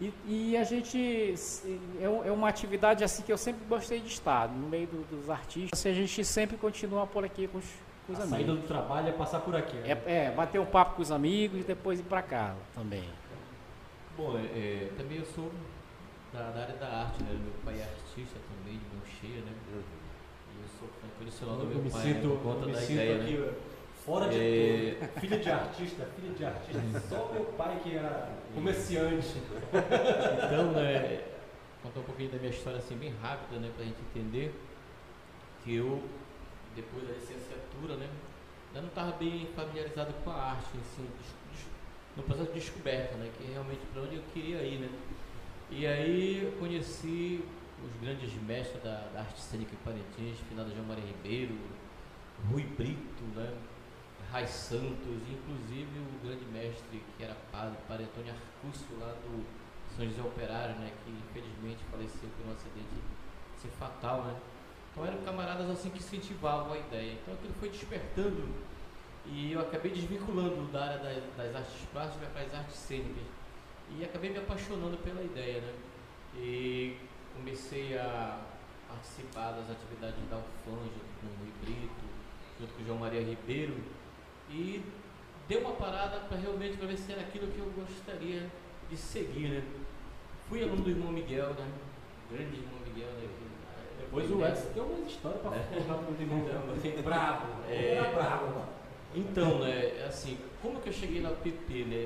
[0.00, 1.34] E, e a gente
[2.00, 5.28] é, é, uma atividade assim que eu sempre gostei de estar, no meio do, dos
[5.28, 5.78] artistas.
[5.78, 7.66] Assim, a gente sempre continua por aqui com os,
[8.06, 8.46] com os a amigos.
[8.46, 9.76] saída do trabalho é passar por aqui.
[9.76, 9.98] Né?
[10.06, 13.04] É, é, bater um papo com os amigos e depois ir para casa também.
[14.16, 15.52] Bom, é, é, também eu sou
[16.32, 17.30] da, da, área da arte, né?
[17.32, 19.52] Meu pai é artista também, de mão cheia, né?
[19.68, 20.88] E eu sou
[21.18, 22.34] condicionado do meu me pai, sinto, né?
[22.36, 23.52] por conta me da sinto ideia, aqui, né?
[24.10, 24.94] Fora de é...
[24.98, 25.20] tudo.
[25.20, 27.00] Filho de artista, filho de artista.
[27.08, 29.40] Só meu pai que era comerciante.
[29.70, 31.22] Então, né,
[31.80, 33.70] contar um pouquinho da minha história assim, bem rápida, né?
[33.76, 34.52] Pra gente entender
[35.62, 36.02] que eu,
[36.74, 38.10] depois da licenciatura, né?
[38.70, 41.08] Ainda não estava bem familiarizado com a arte, assim,
[42.16, 43.30] no processo de descoberta, né?
[43.38, 44.88] Que realmente para onde eu queria ir, né?
[45.70, 47.44] E aí eu conheci
[47.84, 51.54] os grandes mestres da, da arte cênica em Parintins, finado João Maria Ribeiro,
[52.50, 53.54] Rui Brito, né?
[54.32, 59.44] Rai Santos, inclusive o grande mestre que era padre, Padre Antônio Arcúcio, lá do
[59.96, 60.92] São José Operário, né?
[61.04, 62.94] Que infelizmente faleceu por um acidente
[63.56, 64.36] assim, fatal, né?
[64.92, 67.14] Então eram camaradas assim que incentivavam a ideia.
[67.14, 68.48] Então aquilo foi despertando
[69.26, 73.24] e eu acabei desvinculando da área das, das artes plásticas para as artes cênicas.
[73.98, 75.74] E acabei me apaixonando pela ideia, né?
[76.36, 76.96] E
[77.34, 78.40] comecei a
[78.88, 82.04] participar das atividades da junto com o Rui Brito,
[82.60, 83.74] junto com o João Maria Ribeiro.
[84.50, 84.82] E
[85.48, 88.46] deu uma parada para realmente ver se era aquilo que eu gostaria
[88.88, 89.62] de seguir, né?
[90.48, 91.66] Fui aluno do irmão Miguel, né?
[92.30, 93.28] grande irmão Miguel, né?
[93.98, 95.60] Depois o Edson tem uma história para é.
[95.60, 96.38] contar para o irmão.
[96.82, 98.64] Então, bravo, é, bravo.
[99.14, 101.96] Então, né, é assim, como que eu cheguei na PP, né?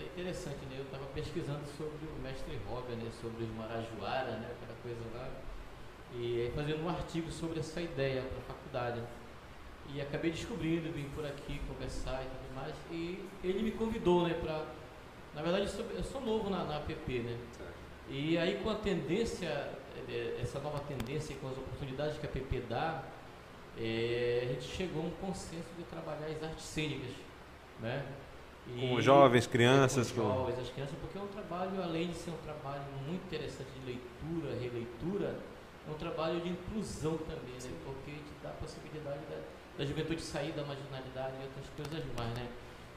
[0.00, 0.76] É interessante, né?
[0.78, 3.10] Eu estava pesquisando sobre o mestre Robert, né?
[3.20, 4.50] Sobre os Marajoara, né?
[4.50, 5.28] Aquela coisa lá.
[6.14, 9.02] E aí fazendo um artigo sobre essa ideia para a faculdade.
[9.94, 12.74] E acabei descobrindo, vim por aqui conversar e tudo mais.
[12.90, 14.34] E ele me convidou, né?
[14.34, 14.64] Pra,
[15.34, 17.36] na verdade, eu sou, eu sou novo na, na APP, né?
[18.08, 19.48] E aí com a tendência,
[20.08, 23.02] é, essa nova tendência, com as oportunidades que a APP dá,
[23.78, 27.10] é, a gente chegou a um consenso de trabalhar as artes cênicas,
[27.80, 28.04] né?
[28.66, 30.12] E, com jovens, crianças.
[30.12, 33.68] Com jovens, as crianças, porque é um trabalho, além de ser um trabalho muito interessante
[33.80, 35.36] de leitura, releitura,
[35.86, 37.70] é um trabalho de inclusão também, né?
[37.84, 39.40] Porque te dá a possibilidade da,
[39.76, 42.48] da juventude sair da marginalidade e outras coisas mais, né?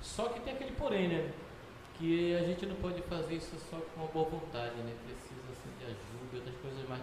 [0.02, 1.32] Só que tem aquele porém, né?
[1.98, 4.94] Que a gente não pode fazer isso só com uma boa vontade, né?
[5.06, 7.02] Precisa assim, de ajuda e outras coisas mais.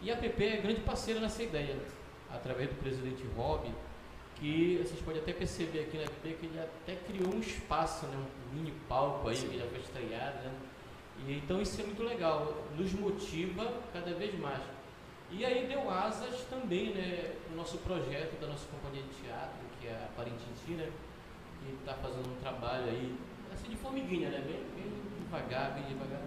[0.00, 1.76] E a PP é grande parceira nessa ideia.
[2.30, 3.70] Através do presidente Rob,
[4.36, 8.16] que vocês podem até perceber aqui na FP que ele até criou um espaço, né,
[8.16, 9.48] um mini palco aí, Sim.
[9.48, 10.52] que já foi estreado, né?
[11.26, 14.60] E, então isso é muito legal, nos motiva cada vez mais.
[15.34, 19.88] E aí deu asas também, né, o nosso projeto da nossa companhia de teatro, que
[19.88, 20.90] é a Parintiti, né,
[21.60, 23.16] que está fazendo um trabalho aí,
[23.52, 24.92] assim, de formiguinha, né, bem, bem
[25.24, 26.20] devagar, bem devagar.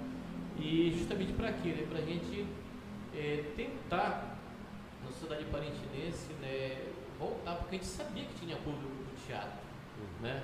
[0.58, 1.70] E justamente para quê?
[1.70, 2.47] Né, para a gente
[3.14, 4.38] é, tentar
[5.03, 9.60] na sociedade parintinense, né, voltar, porque a gente sabia que tinha público do teatro,
[9.99, 10.22] uhum.
[10.22, 10.43] né?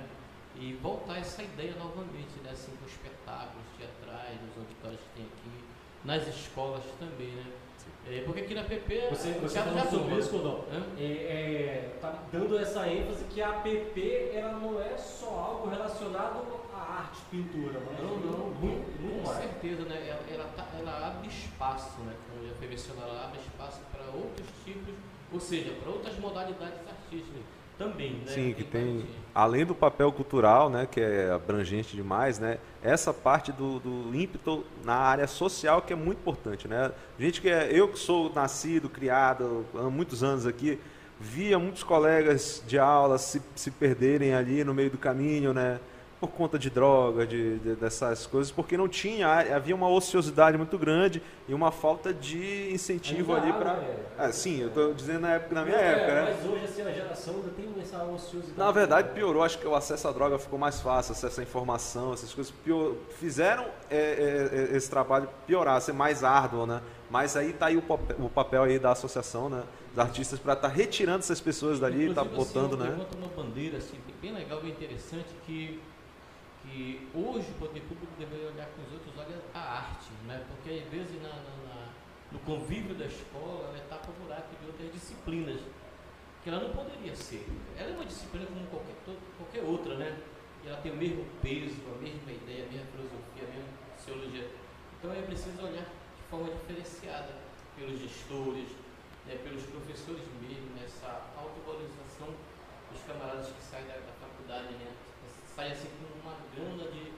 [0.54, 5.64] E voltar essa ideia novamente, né, assim, com espetáculos teatrais, nos auditórios que tem aqui,
[6.04, 7.46] nas escolas também, né?
[8.08, 9.08] É, porque aqui na PP.
[9.10, 10.64] Você, você já falou sobre isso, Cordão?
[10.98, 16.44] É, é, tá dando essa ênfase que a PP ela não é só algo relacionado
[16.74, 19.38] à arte, pintura, mas não, não, muito, muito com mais.
[19.38, 20.08] certeza, né?
[20.08, 22.14] Ela, ela, tá, ela abre espaço, né?
[22.28, 24.94] Como já foi mencionado, ela abre espaço para outros tipos,
[25.32, 27.42] ou seja, para outras modalidades artísticas
[27.82, 28.26] também, né?
[28.26, 29.04] Sim, que tem,
[29.34, 34.64] além do papel cultural, né, que é abrangente demais, né, essa parte do, do ímpeto
[34.84, 36.92] na área social que é muito importante, né?
[37.18, 40.78] Gente que é, eu que sou nascido, criado há muitos anos aqui,
[41.20, 45.78] via muitos colegas de aula se, se perderem ali no meio do caminho, né?
[46.22, 50.78] Por conta de droga, de, de, dessas coisas, porque não tinha, havia uma ociosidade muito
[50.78, 53.72] grande e uma falta de incentivo ali para.
[53.74, 53.96] né?
[54.16, 56.36] Ah, sim, eu estou dizendo na, época, na minha É, época, né?
[56.36, 58.56] Mas hoje, assim, a geração ainda tem essa ociosidade.
[58.56, 59.42] Na verdade, piorou.
[59.42, 62.92] Acho que o acesso à droga ficou mais fácil, acesso à informação, essas coisas pior,
[63.18, 66.80] fizeram é, é, é, esse trabalho piorar, ser mais árduo, né?
[67.10, 69.64] Mas aí tá aí o papel, o papel aí da associação, né?
[69.90, 73.06] Dos artistas para estar retirando essas pessoas dali, tá Inclusive, botando, assim, né?
[73.18, 75.80] uma bandeira assim, bem legal, bem interessante, que,
[76.62, 80.44] que hoje o poder público deveria olhar com os outros olhos a arte, né?
[80.48, 81.88] porque às vezes na, na- na-
[82.30, 85.60] no convívio da escola ela tapa buraco de outras disciplinas,
[86.42, 87.46] que ela não poderia ser.
[87.76, 88.94] Ela é uma disciplina como qualquer,
[89.38, 90.18] qualquer outra, né?
[90.64, 94.50] E ela tem o mesmo peso, a mesma ideia, a mesma filosofia, a mesma sociologia.
[94.98, 97.34] Então é preciso olhar de forma diferenciada
[97.76, 98.68] pelos gestores,
[99.26, 102.28] né, pelos professores mesmo, nessa autovalorização
[102.90, 104.90] dos camaradas que saem da, da faculdade, né?
[105.54, 107.12] Sai assim com uma gana de,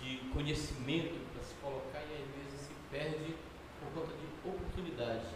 [0.00, 3.34] de conhecimento para se colocar e às vezes se perde
[3.80, 5.28] por conta de oportunidades.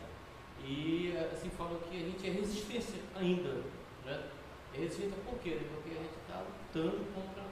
[0.64, 3.62] E assim falam que a gente é resistência ainda,
[4.04, 4.30] né?
[4.74, 5.58] É resistência por quê?
[5.74, 7.44] Porque a gente está lutando contra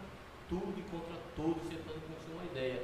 [0.49, 2.83] tudo e contra todos, tentando construir uma ideia.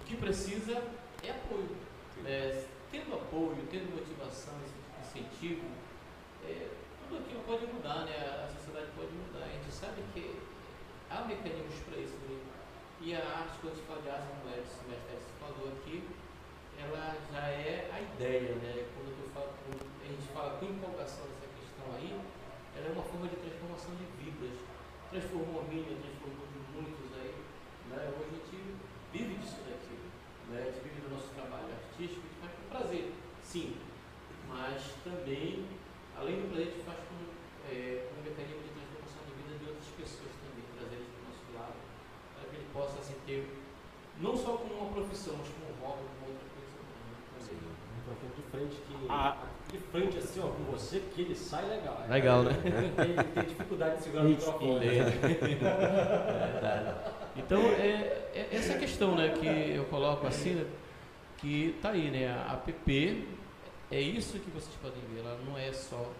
[0.00, 0.82] O que precisa
[1.22, 1.76] é apoio.
[2.22, 2.64] né?
[2.94, 5.66] tendo apoio, tendo motivação, esse incentivo,
[6.46, 6.68] é,
[7.02, 8.14] tudo aquilo pode mudar, né?
[8.44, 9.44] A sociedade pode mudar.
[9.44, 10.40] A gente sabe que
[11.14, 12.18] há mecanismos para isso.
[12.26, 12.40] Né?
[13.00, 16.02] E a arte, quando se fala de arte, como o Edson falou aqui,
[16.78, 18.90] ela já é a ideia, né?
[18.94, 22.18] Quando eu falo, a gente fala com empolgação dessa questão aí,
[22.76, 24.58] ela é uma forma de transformação de vidas.
[25.10, 27.34] Transformou a minha, transformou de muitos aí.
[27.90, 28.10] Né?
[28.18, 28.56] Hoje a gente
[29.12, 29.94] vive disso daqui.
[30.50, 30.58] Né?
[30.58, 33.12] A gente vive do nosso trabalho artístico, gente faz com prazer,
[33.42, 33.78] sim.
[34.48, 35.66] Mas também,
[36.18, 37.16] além do prazer, a gente faz com,
[37.70, 41.22] é, com um mecanismo de transformação de vida de outras pessoas também, trazer eles para
[41.22, 41.78] o nosso lado,
[42.34, 42.68] para que ele
[44.20, 47.74] não só como uma profissão, mas como um hobby, como outra coisa também.
[47.96, 48.94] Microfone de frente que.
[49.08, 49.36] Ah.
[49.70, 52.04] De frente assim, ó, com você, que ele sai legal.
[52.08, 52.52] Legal, né?
[52.64, 54.86] Ele tem dificuldade de segurar o Isso, microfone.
[54.86, 55.04] É.
[57.36, 60.64] Então, é, é essa questão né, que eu coloco assim, né,
[61.38, 62.28] que tá aí, né?
[62.28, 63.26] A APP
[63.90, 66.10] é isso que vocês podem ver, ela não é só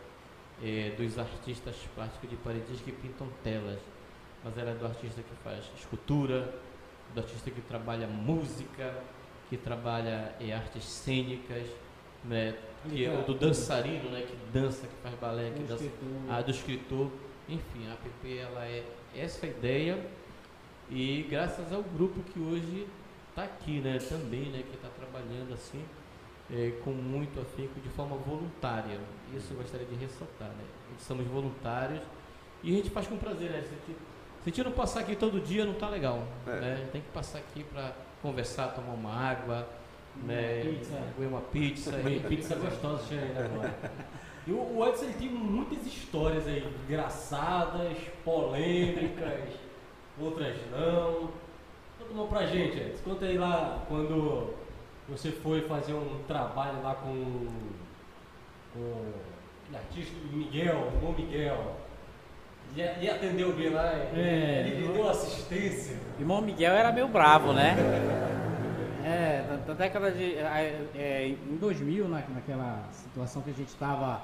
[0.63, 3.79] é, dos artistas plásticos de paredes que pintam telas,
[4.43, 6.53] mas ela é do artista que faz escultura,
[7.13, 8.95] do artista que trabalha música,
[9.49, 11.67] que trabalha é, artes cênicas,
[12.25, 12.57] né?
[12.89, 14.23] Que é o do dançarino, né?
[14.23, 15.91] Que dança, que faz balé, que dança
[16.29, 17.11] a do escritor,
[17.49, 18.85] enfim, a app ela é
[19.15, 19.99] essa ideia
[20.91, 22.87] e graças ao grupo que hoje
[23.31, 25.85] está aqui, né, também, né, que está trabalhando assim
[26.51, 28.99] é, com muito afinco de forma voluntária.
[29.35, 30.65] Isso eu gostaria de ressaltar, né?
[30.99, 32.01] Somos voluntários
[32.63, 33.65] e a gente faz com prazer, né?
[34.45, 36.51] Se a gente, não passar aqui todo dia não está legal, É.
[36.61, 36.89] né?
[36.93, 39.67] Tem que passar aqui para conversar, tomar uma água,
[40.23, 40.61] né?
[40.63, 40.99] pizza.
[41.17, 41.91] Comer uma pizza.
[42.07, 43.75] E- pizza gostosa né, agora.
[44.47, 49.55] E o, o Edson ele tem muitas histórias aí, engraçadas, polêmicas,
[50.21, 51.31] outras não.
[51.99, 53.03] Conta uma pra gente, Edson.
[53.03, 54.53] Conta aí lá quando
[55.09, 57.47] você foi fazer um trabalho lá com,
[58.75, 59.15] com o
[59.75, 61.77] artista Miguel, o bom Miguel.
[62.77, 64.65] E, e atendeu bem lá, É.
[64.67, 65.97] ele deu assistência.
[66.19, 67.77] Irmão Miguel era meio bravo, né?
[69.05, 70.35] É, da, da década de.
[70.35, 74.21] é, é, em 2000, na, naquela situação que a gente estava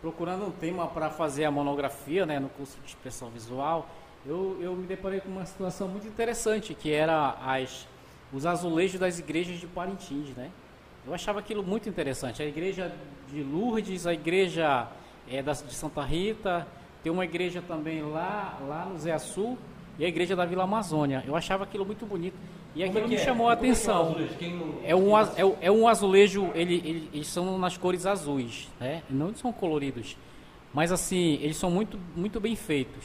[0.00, 3.88] procurando um tema para fazer a monografia, né, no curso de expressão visual,
[4.26, 7.86] eu, eu me deparei com uma situação muito interessante, que era as,
[8.32, 10.50] os azulejos das igrejas de Parintins, né?
[11.06, 12.42] Eu achava aquilo muito interessante.
[12.42, 12.92] A igreja
[13.30, 14.88] de Lourdes, a igreja
[15.30, 16.66] é, da, de Santa Rita,
[17.04, 19.56] tem uma igreja também lá, lá no Zé Sul
[19.98, 21.22] e a igreja da Vila Amazônia.
[21.24, 22.34] Eu achava aquilo muito bonito.
[22.74, 23.24] E Como é aquilo que me é?
[23.24, 24.02] chamou a Como é é atenção.
[24.08, 24.34] azulejo?
[24.82, 28.68] É um, az- é, o- é um azulejo, ele, ele- eles são nas cores azuis,
[28.80, 29.02] né?
[29.08, 30.16] Não são coloridos.
[30.72, 33.04] Mas assim, eles são muito, muito bem feitos.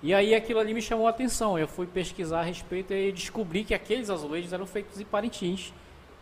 [0.00, 1.58] E aí aquilo ali me chamou a atenção.
[1.58, 5.72] Eu fui pesquisar a respeito e descobri que aqueles azulejos eram feitos em Parintins,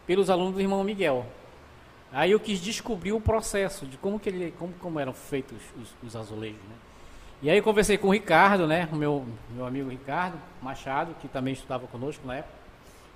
[0.07, 1.27] pelos alunos do irmão Miguel.
[2.13, 5.95] Aí eu quis descobrir o processo de como, que ele, como, como eram feitos os,
[6.07, 6.61] os azulejos.
[6.61, 6.77] Né?
[7.43, 8.89] E aí eu conversei com o Ricardo, né?
[8.93, 12.55] o meu, meu amigo Ricardo Machado, que também estudava conosco na época.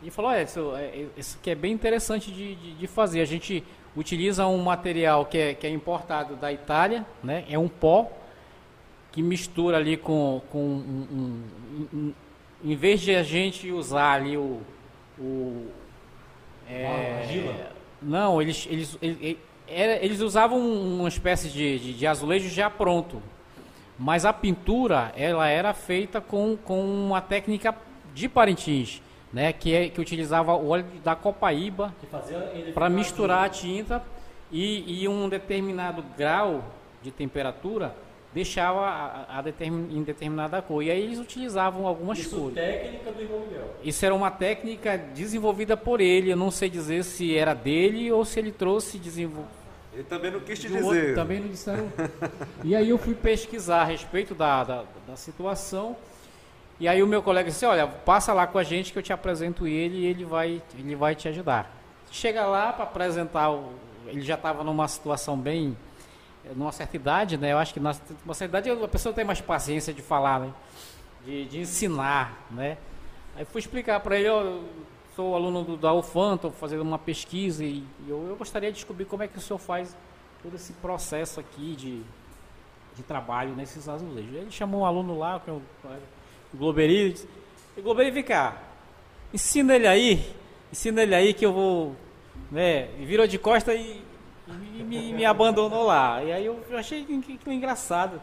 [0.02, 3.20] E falou, olha, isso, é, é- isso que é bem interessante de, de, de fazer.
[3.20, 3.62] A gente
[3.96, 7.44] utiliza um material que é, que é importado da Itália, né?
[7.48, 8.10] É um pó
[9.12, 12.14] que mistura ali com, com um, um- um-
[12.64, 14.60] em vez de a gente usar ali o,
[15.18, 15.70] o
[16.68, 17.70] Ah, argila?
[18.02, 22.68] não, eles eles, ele- ele- era- eles usavam uma espécie de, de, de azulejo já
[22.68, 23.22] pronto.
[23.98, 27.74] Mas a pintura, ela era feita com, com uma técnica
[28.14, 29.00] de Parintins,
[29.32, 29.52] né?
[29.52, 31.94] Que, é, que utilizava o óleo da copaíba
[32.74, 34.02] para misturar a tinta
[34.50, 36.64] e, e um determinado grau
[37.02, 37.94] de temperatura
[38.36, 40.82] deixava a, a determin, em determinada cor.
[40.82, 42.54] E aí eles utilizavam algumas Isso cores.
[42.54, 43.74] técnica do irmão Miguel.
[43.82, 46.30] Isso era uma técnica desenvolvida por ele.
[46.30, 49.46] Eu não sei dizer se era dele ou se ele trouxe desenvol...
[49.96, 50.90] Ele também não quis te do outro.
[51.00, 51.14] dizer.
[51.14, 51.90] Também não disseram.
[52.62, 55.96] e aí eu fui pesquisar a respeito da, da, da situação.
[56.78, 59.10] E aí o meu colega disse, olha, passa lá com a gente que eu te
[59.10, 61.74] apresento ele e ele vai, ele vai te ajudar.
[62.12, 63.72] Chega lá para apresentar, o,
[64.06, 65.74] ele já estava numa situação bem,
[66.44, 67.54] eh, numa certa idade, né?
[67.54, 70.52] Eu acho que na- numa certa idade a pessoa tem mais paciência de falar, né?
[71.24, 72.76] De, de ensinar, né?
[73.34, 74.58] Aí fui explicar para ele, ó,
[75.16, 78.76] sou aluno do, da UFAM, estou fazendo uma pesquisa e, e eu, eu gostaria de
[78.76, 79.96] descobrir como é que o senhor faz
[80.42, 82.02] todo esse processo aqui de,
[82.94, 84.34] de trabalho nesses azulejos.
[84.34, 85.62] Ele chamou um aluno lá, que é o,
[86.52, 87.28] o Globeri, e disse,
[87.76, 88.60] "E Globeri, vem cá,
[89.32, 90.34] ensina ele aí,
[90.70, 91.96] ensina ele aí que eu vou,
[92.50, 94.02] né, virou de costa e,
[94.78, 96.22] e me, me abandonou lá.
[96.22, 98.20] E aí eu, eu achei que- que engraçado.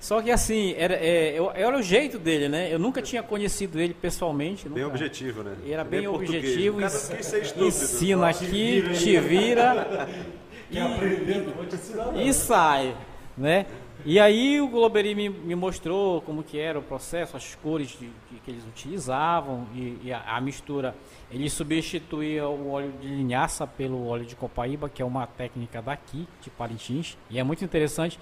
[0.00, 2.72] Só que assim, era, é, eu- era o jeito dele, né?
[2.72, 4.68] Eu nunca tinha conhecido ele pessoalmente.
[4.68, 5.56] Bem nunca- objetivo, né?
[5.66, 6.44] Era bem português.
[6.44, 6.76] objetivo.
[6.78, 7.66] O cara ens- não quis ser estúpido.
[7.66, 10.08] Ensina aqui, te vira?
[10.70, 12.94] Não vou te ensinar e sai,
[13.36, 13.64] né?
[14.04, 18.06] E aí o Globeri me, me mostrou como que era o processo, as cores de-
[18.30, 20.94] de- que eles utilizavam e, e a, a mistura.
[21.30, 26.28] Ele substituía o óleo de linhaça pelo óleo de copaíba, que é uma técnica daqui,
[26.42, 27.16] de Parintins.
[27.30, 28.18] E é muito interessante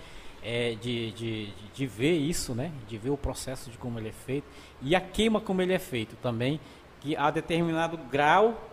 [0.48, 2.70] é, de, de, de- ver isso, né?
[2.86, 4.46] De ver o processo de como ele é feito.
[4.80, 6.60] E a queima como ele é feito também,
[7.00, 8.70] que a determinado grau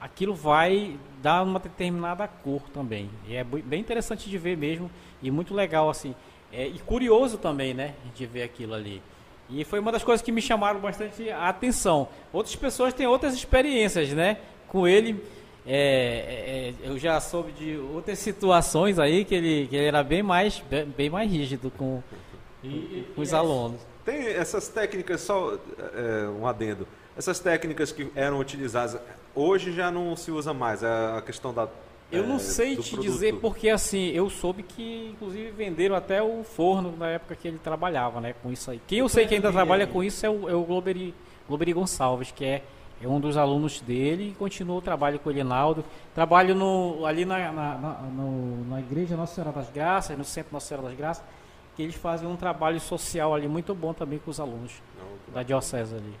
[0.00, 3.08] aquilo vai dar uma determinada cor também.
[3.28, 4.90] E é bem interessante de ver mesmo
[5.22, 6.12] e muito legal assim.
[6.52, 9.00] É, e curioso também, né, de ver aquilo ali.
[9.48, 12.08] E foi uma das coisas que me chamaram bastante a atenção.
[12.32, 14.38] Outras pessoas têm outras experiências, né?
[14.66, 15.22] Com ele,
[15.66, 20.22] é, é, eu já soube de outras situações aí que ele, que ele era bem
[20.22, 22.02] mais, bem, bem mais rígido com,
[22.64, 23.80] E- com os e é- alunos.
[24.04, 25.54] Tem essas técnicas, só
[25.94, 26.86] é, um adendo.
[27.16, 29.00] Essas técnicas que eram utilizadas,
[29.34, 30.82] hoje já não se usa mais.
[30.82, 30.86] É
[31.16, 31.68] a questão da.
[32.10, 33.10] Eu é, não sei do te produto.
[33.12, 37.58] dizer porque assim, eu soube que inclusive venderam até o forno na época que ele
[37.62, 38.80] trabalhava, né, com isso aí.
[38.88, 41.14] Quem eu sei que ainda trabalha com isso é o, é o Globeri,
[41.48, 42.62] Globeri Gonçalves, que é,
[43.02, 45.84] é um dos alunos dele e continua o trabalho com o Elinaldo.
[46.14, 50.52] Trabalho no, ali na, na, na, no- na igreja Nossa Senhora das Graças, no centro
[50.52, 51.24] Nossa Senhora das Graças,
[51.76, 55.42] que eles fazem um trabalho social ali muito bom também com os alunos Não, da
[55.42, 56.12] diocese ali.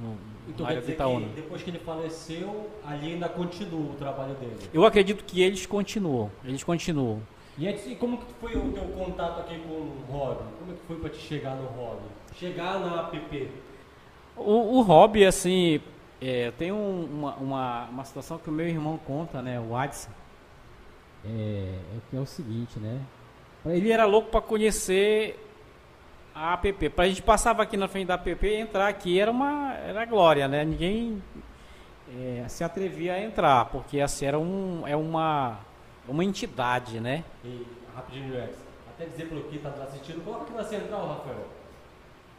[0.00, 0.16] No,
[0.48, 1.28] Então área de dizer Itaúna.
[1.28, 4.56] que depois que ele faleceu, ali ainda continua o trabalho dele.
[4.72, 7.20] Eu acredito que eles continuam, eles continuam.
[7.56, 10.42] E, antes, e como que foi o teu contato aqui com o hobby?
[10.58, 12.02] Como é que foi para te chegar no hobby?
[12.36, 13.50] Chegar na app?
[14.36, 15.80] O, o hobby, assim,
[16.20, 20.10] é, tem um- uma, uma, uma situação que o meu irmão conta, né, o Adson,
[21.24, 23.00] é, é que é o seguinte, né,
[23.66, 25.40] ele era louco para conhecer
[26.34, 29.72] a app, pra gente passava aqui na frente da app e entrar aqui era uma
[29.74, 31.22] era glória, né, ninguém
[32.12, 35.58] é, se atrevia a entrar, porque assim, era um, é uma,
[36.08, 37.64] uma entidade, né, E,
[37.94, 38.56] rapidinho, Rex,
[38.88, 41.46] até dizer para quem está assistindo, coloca aqui na central, Rafael.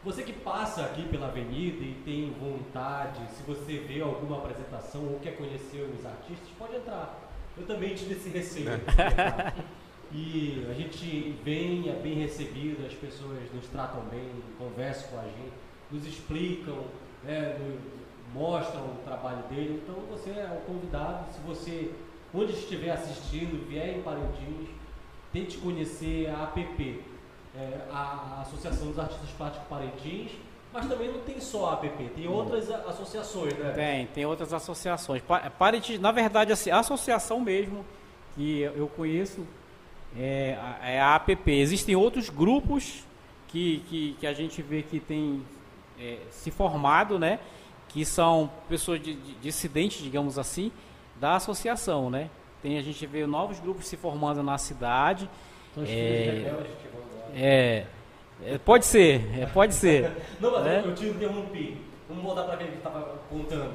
[0.05, 5.19] Você que passa aqui pela avenida e tem vontade, se você vê alguma apresentação ou
[5.19, 7.19] quer conhecer os artistas, pode entrar.
[7.57, 8.69] Eu também tive esse receio.
[8.73, 9.53] entrar.
[10.13, 15.23] E a gente vem, é bem recebido, as pessoas nos tratam bem, conversam com a
[15.23, 15.51] gente,
[15.91, 16.85] nos explicam,
[17.23, 19.81] né, no- mostram o trabalho dele.
[19.83, 21.91] Então você é o convidado, se você,
[22.33, 24.69] onde estiver assistindo, vier em Parintins,
[25.33, 27.01] tente conhecer a APP,
[27.57, 30.31] é, a, a Associação dos Artistas Plásticos Parintins,
[30.73, 33.71] mas também não tem só a APP, tem outras associações, né?
[33.71, 35.21] Tem, tem outras associações.
[35.21, 37.85] Pa- Parintins, na verdade, assim, a associação mesmo
[38.35, 39.45] que eu conheço
[40.17, 41.51] é a, é a APP.
[41.51, 43.03] Existem outros grupos
[43.47, 45.41] que, que, que a gente vê que tem
[45.97, 47.39] é, se formado, né?
[47.87, 50.73] Que são pessoas de, de, dissidentes, digamos assim,
[51.17, 52.29] da associação, né?
[52.61, 55.29] Tem, a gente vê novos grupos se formando na cidade.
[55.77, 56.53] Os É.
[57.33, 57.85] É,
[58.43, 60.11] é, pode ser, é, pode ser.
[60.39, 60.83] Não, mas né?
[60.85, 61.77] eu, te interrompi.
[62.07, 63.73] Vamos voltar para aquele que estava contando.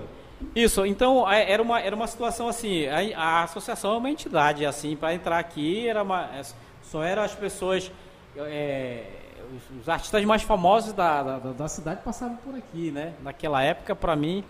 [0.54, 4.64] Isso, então a- era uma, era uma situação assim, a, a associação é uma entidade,
[4.64, 6.42] assim, para entrar aqui era uma, é,
[6.82, 7.92] só eram as pessoas,
[8.36, 9.04] é,
[9.54, 13.12] os, os artistas mais famosos da, da, da cidade passavam por aqui, né?
[13.22, 14.42] Naquela época, para mim,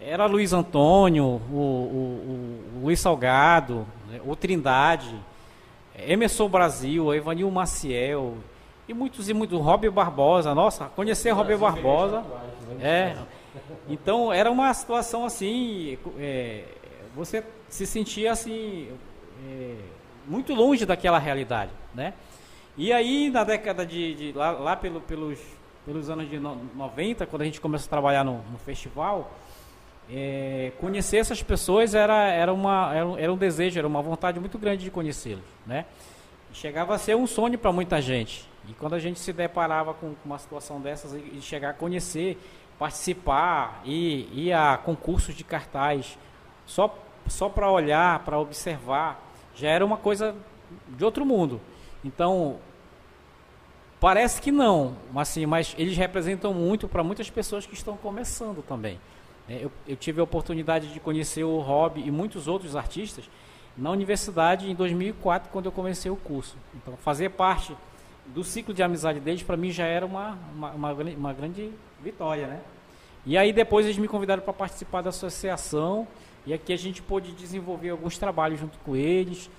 [0.00, 4.20] era Luiz Antônio, o, o, o Luiz Salgado, né?
[4.24, 5.14] o Trindade,
[5.98, 8.36] Emerson Brasil, Evanil Maciel,
[8.88, 9.60] E muitos e muitos.
[9.60, 12.24] Rob Barbosa, nossa, conhecer Rob Barbosa.
[12.80, 13.16] É.
[13.88, 15.98] Então era uma situação assim.
[16.18, 16.64] É,
[17.14, 18.88] você se sentia assim.
[19.46, 19.76] É,
[20.26, 22.14] muito longe daquela realidade, né?
[22.76, 25.38] E aí na década de, de lá, lá pelo, pelos,
[25.84, 29.30] pelos anos de no, 90, quando a gente começou a trabalhar no, no festival,
[30.14, 34.38] é, conhecer essas pessoas era, era, uma, era, um, era um desejo, era uma vontade
[34.38, 35.86] muito grande de conhecê-los, né?
[36.52, 38.46] Chegava a ser um sonho para muita gente.
[38.68, 42.38] E quando a gente se deparava com uma situação dessas e chegar a conhecer,
[42.78, 46.18] participar e ir a concursos de cartaz,
[46.66, 46.94] só,
[47.26, 49.18] só para olhar, para observar,
[49.54, 50.34] já era uma coisa
[50.88, 51.58] de outro mundo.
[52.04, 52.58] Então,
[53.98, 58.62] parece que não, mas, assim, mas eles representam muito para muitas pessoas que estão começando
[58.62, 59.00] também.
[59.48, 63.28] É, eu, eu, tive a oportunidade de conhecer o Rob e muitos outros artistas
[63.76, 66.56] na universidade em 2004, quando eu comecei o curso.
[66.74, 67.76] Então, fazer parte
[68.26, 72.46] do ciclo de amizade deles, para mim, já era uma, uma, uma, uma, grande vitória,
[72.46, 72.60] né?
[73.24, 76.06] E aí, depois, eles me convidaram para participar da associação,
[76.46, 79.50] e aqui a gente pôde desenvolver alguns trabalhos junto com eles,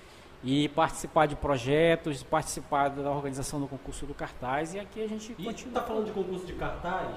[0.42, 5.32] e participar de projetos, participar da organização do concurso do cartaz, e aqui a gente
[5.32, 5.52] e continua.
[5.52, 7.16] está falando de concurso de cartaz,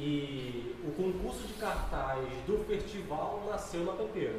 [0.00, 4.32] e o concurso de cartaz do festival nasceu na Pampeira.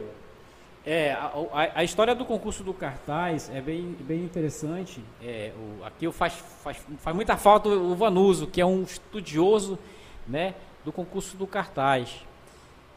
[0.85, 5.03] É, a, a, a, história do concurso do cartaz é bem, bem interessante.
[5.21, 6.33] É, o, aqui faz,
[6.63, 9.77] faz, faz muita falta o Vanuso, que é um estudioso
[10.25, 10.55] né,
[10.85, 12.25] do concurso do cartaz.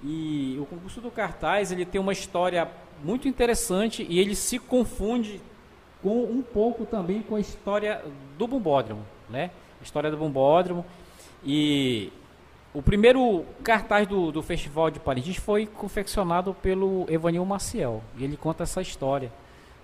[0.03, 2.69] E o concurso do cartaz ele tem uma história
[3.03, 5.41] muito interessante e ele se confunde
[6.01, 8.05] com um pouco também com a história
[8.39, 9.51] do bombódromo, né?
[9.81, 10.85] A história do bombódromo
[11.45, 12.13] e
[12.75, 18.37] o primeiro cartaz do, do Festival de Paris foi confeccionado pelo Evanil Maciel, e ele
[18.37, 19.31] conta essa história.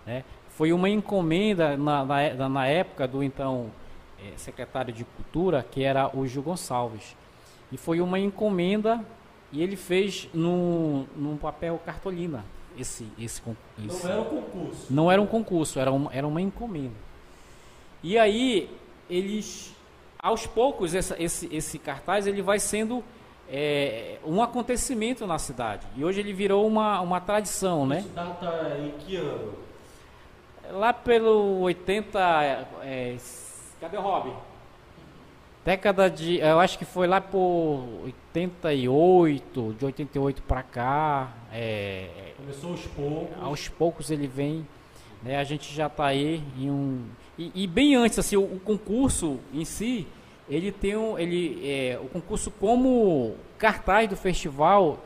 [0.06, 0.24] Né?
[0.48, 3.70] Foi uma encomenda na, na, na época do então
[4.18, 7.14] é, secretário de Cultura, que era o Gil Gonçalves.
[7.70, 9.04] E foi uma encomenda
[9.52, 12.44] e ele fez num, num papel cartolina
[12.76, 13.42] esse, esse.
[13.76, 14.86] Não era um concurso.
[14.90, 16.94] Não era um concurso, era uma, era uma encomenda.
[18.02, 18.70] E aí
[19.10, 19.74] eles
[20.18, 23.04] aos poucos essa, esse, esse cartaz ele vai sendo
[23.48, 25.86] é, um acontecimento na cidade.
[25.96, 28.00] E hoje ele virou uma, uma tradição, né?
[28.00, 29.54] Isso data em que ano?
[30.70, 32.18] Lá pelo 80.
[32.82, 33.16] É,
[33.80, 34.32] cadê o Rob?
[35.64, 36.38] Década de.
[36.38, 41.32] Eu acho que foi lá por 88, de 88 para cá.
[41.52, 43.42] É, Começou aos poucos.
[43.42, 44.66] Aos poucos ele vem.
[45.22, 47.04] Né, a gente já está aí em um
[47.38, 50.06] e, e, bem antes, assim, o, o, concurso em si,
[50.48, 55.04] ele tem um, ele, é, o concurso como cartaz do festival,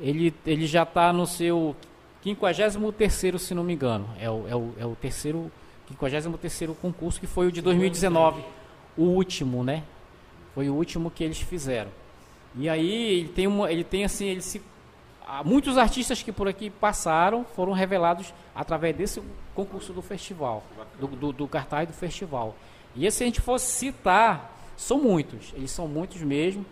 [0.00, 1.76] ele, ele já está no seu
[2.22, 4.08] 53 se não me engano.
[4.18, 5.52] É o, é o, é o terceiro,
[5.88, 8.42] 53 concurso, que foi o de 2019.
[8.96, 9.84] O último, né?
[10.54, 11.90] Foi o último que eles fizeram.
[12.54, 14.62] E aí ele tem uma, ele tem assim, ele se
[15.44, 19.20] muitos artistas que por aqui passaram foram revelados através desse
[19.54, 20.62] concurso do festival,
[20.98, 22.56] do, do, do cartaz do festival.
[22.94, 26.64] E se a gente fosse citar, são muitos, eles são muitos mesmo.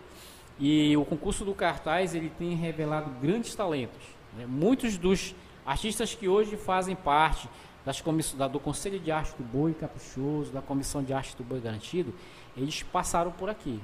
[0.58, 4.02] E o concurso do cartaz ele tem revelado grandes talentos.
[4.36, 4.46] Né?
[4.46, 5.34] Muitos dos
[5.66, 7.48] artistas que hoje fazem parte
[7.84, 8.02] das
[8.34, 12.14] da, do Conselho de Arte do Boi Caprichoso, da Comissão de Arte do Boi Garantido,
[12.56, 13.78] eles passaram por aqui.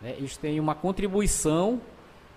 [0.00, 0.14] Né?
[0.16, 1.80] Eles têm uma contribuição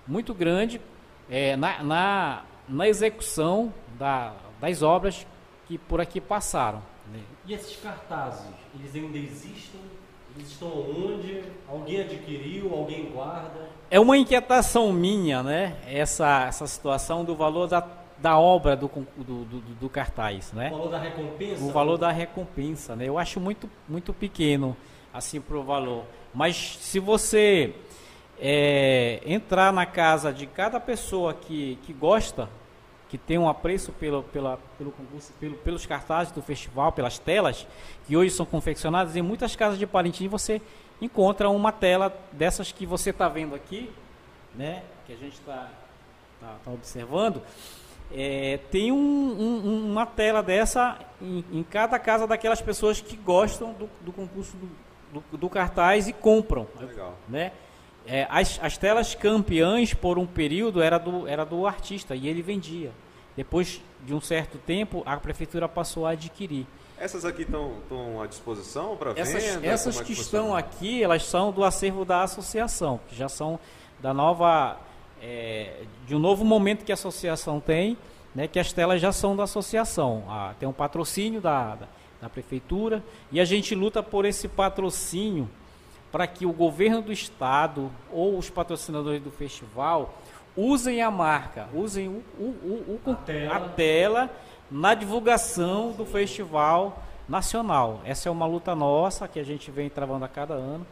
[0.05, 0.81] muito grande
[1.29, 5.25] é, na, na, na, execução da, das obras
[5.67, 6.81] que por aqui passaram.
[7.11, 7.19] Né?
[7.45, 9.81] E esses cartazes, eles ainda existem?
[10.35, 11.43] Eles estão onde?
[11.67, 12.73] Alguém adquiriu?
[12.73, 13.69] Alguém guarda?
[13.89, 15.77] É uma inquietação minha, né?
[15.87, 17.87] Essa, essa situação do valor da,
[18.17, 20.67] da obra do, do, do, do cartaz, né?
[20.67, 21.63] O valor da recompensa?
[21.63, 23.07] O valor da recompensa, né?
[23.07, 24.75] Eu acho muito, muito pequeno,
[25.13, 26.03] assim, para o valor.
[26.33, 27.73] Mas se você
[28.37, 32.49] é, entrar na casa de cada pessoa que, que gosta,
[33.09, 37.67] que tem um apreço pelo, pela, pelo concurso, pelo, pelos cartazes do festival, pelas telas,
[38.07, 40.61] que hoje são confeccionadas, em muitas casas de Parintins você
[41.01, 43.91] encontra uma tela dessas que você está vendo aqui,
[44.55, 45.69] né, que a gente está
[46.39, 47.41] tá, tá observando,
[48.11, 53.73] é, tem um, um, uma tela dessa em, em, cada casa daquelas pessoas que gostam
[53.73, 54.69] do, do concurso do,
[55.31, 56.67] do, do, cartaz e compram.
[56.79, 57.15] Legal.
[57.27, 57.51] Né?
[58.07, 62.41] É, as, as telas campeãs, por um período, era do, era do artista e ele
[62.41, 62.91] vendia.
[63.35, 66.65] Depois de um certo tempo, a prefeitura passou a adquirir.
[66.97, 69.21] Essas aqui estão à disposição para venda?
[69.21, 73.27] Essas, essas é que, que estão aqui, elas são do acervo da associação, que já
[73.27, 73.59] são
[73.99, 74.77] da nova,
[75.21, 77.97] é, de um novo momento que a associação tem,
[78.33, 80.23] né, que as telas já são da associação.
[80.29, 81.87] Ah, tem um patrocínio da, da,
[82.21, 85.49] da prefeitura e a gente luta por esse patrocínio
[86.15, 90.17] para que o governo do estado ou os patrocinadores do festival
[90.55, 93.55] usem a marca, usem o, o, o, a, tela.
[93.57, 94.29] a tela
[94.71, 97.99] na divulgação do festival nacional.
[98.05, 100.87] Essa é uma luta nossa que a gente vem travando a cada ano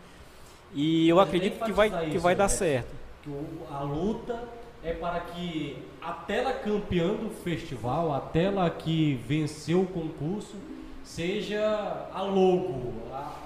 [0.73, 2.93] e eu acredito que vai, que vai dar certo.
[3.21, 3.31] Que
[3.71, 4.43] a luta
[4.83, 10.57] é para que a tela campeã do festival, a tela que venceu o concurso,
[11.01, 13.42] seja a logo, a,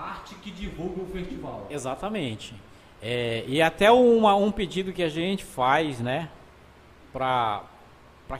[0.00, 1.66] arte que divulga o festival.
[1.70, 2.54] Exatamente.
[3.02, 6.28] É, e até uma, um pedido que a gente faz, né,
[7.12, 7.64] para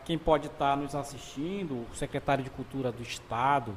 [0.05, 3.77] quem pode estar tá nos assistindo, o secretário de Cultura do Estado,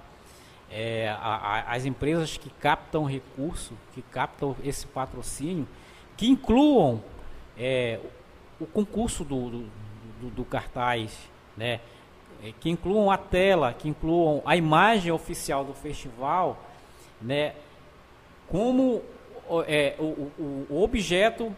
[0.69, 5.67] é, a, a, as empresas que captam recurso, que captam esse patrocínio,
[6.17, 7.01] que incluam
[7.57, 7.99] é,
[8.59, 9.59] o concurso do, do,
[10.21, 11.79] do, do cartaz, né,
[12.43, 16.57] é, que incluam a tela, que incluam a imagem oficial do festival,
[17.21, 17.53] né,
[18.49, 19.01] como
[19.67, 21.55] é, o, o, objeto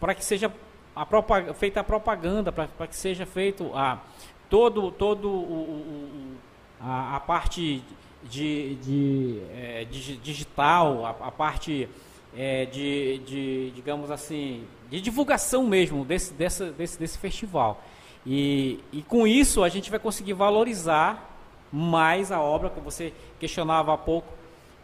[0.00, 0.52] para que seja
[0.94, 1.06] a
[1.54, 4.00] feita a propaganda, para que seja feito a
[4.48, 6.36] todo todo o,
[6.80, 7.82] a, a, parte
[8.22, 11.88] de, de, é, digital, a, a parte
[12.36, 17.82] é, de, de, digamos assim, de divulgação mesmo desse, dessa, desse, desse festival.
[18.26, 21.30] E, e com isso a gente vai conseguir valorizar
[21.72, 24.32] mais a obra, que você questionava há pouco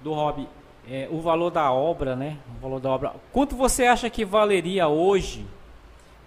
[0.02, 0.46] do hobby
[0.88, 2.38] é, o valor da obra, né?
[2.58, 3.14] O valor da obra.
[3.32, 5.46] Quanto você acha que valeria hoje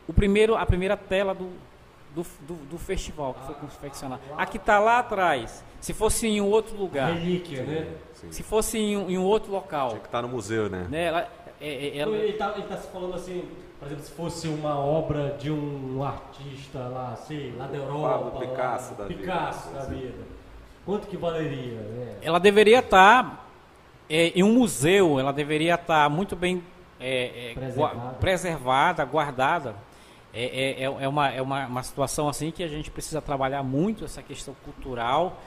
[0.08, 1.50] o primeiro, a primeira tela do,
[2.14, 4.22] do, do, do festival que foi confeccionada?
[4.38, 5.64] A que está lá atrás.
[5.82, 7.14] Se fosse em um outro lugar.
[7.14, 7.88] Relíquia, né?
[8.14, 8.32] Sim.
[8.32, 9.90] Se fosse em, em, um outro local.
[9.90, 10.88] Tinha que estar tá no museu, né?
[10.90, 11.04] né?
[11.06, 12.16] Ela, é, é, ela...
[12.16, 13.44] Ele está tá se falando assim,
[13.80, 18.32] por exemplo, se fosse uma obra de um artista lá, sei, lá da Europa.
[18.32, 19.80] Pablo Picasso lá, da Picasso vida.
[19.80, 20.24] da vida.
[20.86, 21.80] Quanto que valeria?
[21.80, 22.18] Né?
[22.22, 23.43] Ela deveria estar tá
[24.14, 26.64] é, em um museu, ela deveria estar muito bem
[27.00, 28.10] é, é, preservada.
[28.20, 29.06] preservada.
[29.06, 29.76] guardada.
[30.32, 33.64] É, é, é, é, uma, é uma, uma situação assim que a gente precisa trabalhar
[33.64, 35.42] muito essa questão cultural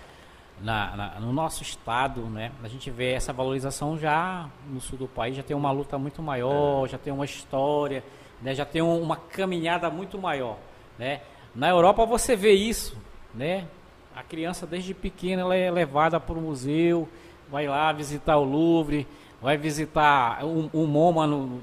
[0.61, 2.51] na, na, no nosso estado, né?
[2.61, 6.21] A gente vê essa valorização já no sul do país, já tem uma luta muito
[6.21, 8.03] maior, já tem uma história,
[8.43, 8.53] né?
[8.53, 10.57] já tem um, uma caminhada muito maior,
[10.99, 11.21] né?
[11.55, 12.97] Na Europa você vê isso,
[13.33, 13.69] né?
[14.15, 17.09] A criança desde pequena ela é levada para o museu,
[17.51, 19.07] vai lá visitar o Louvre,
[19.41, 21.57] vai visitar o, o MoMA no, no,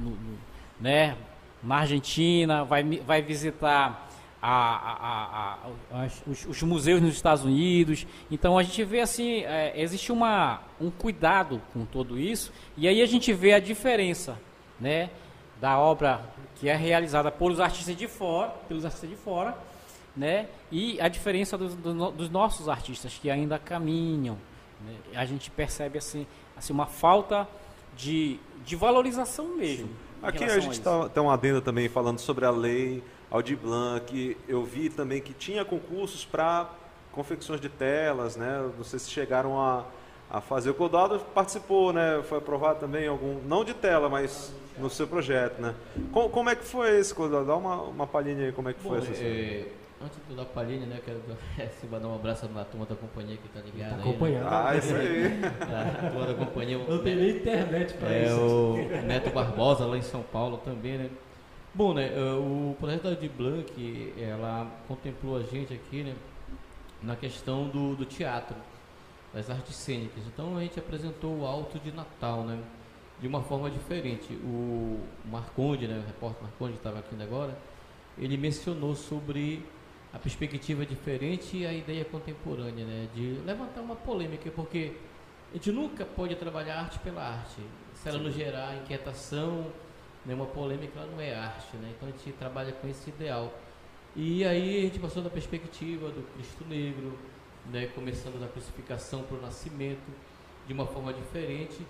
[0.00, 0.38] no,
[0.80, 1.16] né,
[1.62, 4.08] na Argentina, vai, vai visitar
[4.46, 5.58] a, a,
[5.92, 8.06] a, os, os, museus nos Estados Unidos.
[8.30, 13.00] Então a gente vê assim, é, existe uma, um cuidado com tudo isso, e aí
[13.00, 14.38] a gente vê a diferença
[14.78, 15.08] né,
[15.60, 16.20] da obra
[16.56, 19.56] que é realizada por os artistas de fora, pelos artistas de fora,
[20.14, 24.36] né, e a diferença dos, dos nossos artistas que ainda caminham,
[24.84, 24.96] né?
[25.14, 26.26] A gente percebe assim,
[26.56, 27.48] assim uma falta
[27.96, 29.90] de, de valorização mesmo.
[30.22, 34.36] Aqui a gente está tem uma adenda também falando sobre a lei Aldir Blanc.
[34.48, 36.70] Eu vi também que tinha concursos para
[37.12, 38.70] confecções de telas, né?
[38.76, 39.84] Não sei se chegaram a,
[40.30, 40.70] a fazer.
[40.70, 42.22] O Codado participou, né?
[42.28, 45.74] Foi aprovado também algum, não de tela, mas no seu projeto, né?
[46.10, 47.44] Como, como é que foi esse, Codado?
[47.44, 49.68] Dá uma, uma palhinha aí como é que Bom, foi essa é,
[50.04, 51.00] Antes de dar palhinha, né?
[51.02, 51.22] Quero
[51.80, 53.94] se mandar um abraço na turma da companhia que tá ligada.
[53.94, 54.44] Tá acompanhando.
[54.44, 54.50] Né?
[54.50, 55.40] Ah, isso aí.
[56.04, 56.76] A turma da companhia.
[56.76, 58.38] Não tem nem internet para é, isso.
[58.38, 61.10] O Neto Barbosa lá em São Paulo também, né?
[61.72, 62.12] Bom, né?
[62.14, 66.14] Eh, o projeto da de Blanc, ela contemplou a gente aqui, né?
[67.02, 68.56] Na questão do, do teatro,
[69.32, 70.22] das artes cênicas.
[70.26, 72.58] Então a gente apresentou o Alto de Natal, né?
[73.20, 74.34] De uma forma diferente.
[74.34, 75.98] O Marconde, né?
[75.98, 77.56] O repórter Marconde estava aqui agora.
[78.18, 79.64] Ele mencionou sobre
[80.14, 83.08] a perspectiva diferente e a ideia contemporânea, né?
[83.12, 84.92] De levantar uma polêmica, porque
[85.50, 87.60] a gente nunca pode trabalhar arte pela arte.
[87.94, 88.24] Se ela Sim.
[88.24, 89.66] não gerar inquietação,
[90.24, 91.92] nenhuma polêmica, ela não é arte, né?
[91.96, 93.52] Então a gente trabalha com esse ideal.
[94.14, 97.18] E aí a gente passou da perspectiva do Cristo Negro,
[97.66, 97.88] né?
[97.88, 100.12] Começando da crucificação para o nascimento,
[100.64, 101.84] de uma forma diferente,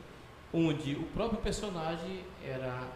[0.50, 2.88] onde o próprio personagem era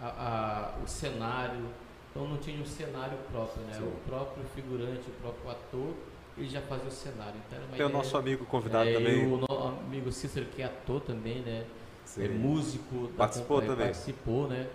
[0.00, 1.66] a, a, o cenário,
[2.16, 3.74] então não tinha um cenário próprio, né?
[3.74, 3.84] Sim.
[3.84, 5.94] O próprio figurante, o próprio ator,
[6.38, 7.34] ele já fazia o cenário.
[7.46, 9.26] Então, Tem ideia, o nosso amigo convidado é, também.
[9.26, 9.44] o
[9.86, 11.66] amigo Cícero, que é ator também, né?
[12.06, 12.24] Sim.
[12.24, 13.10] É músico.
[13.16, 13.86] Participou também.
[13.86, 14.66] Participou, né?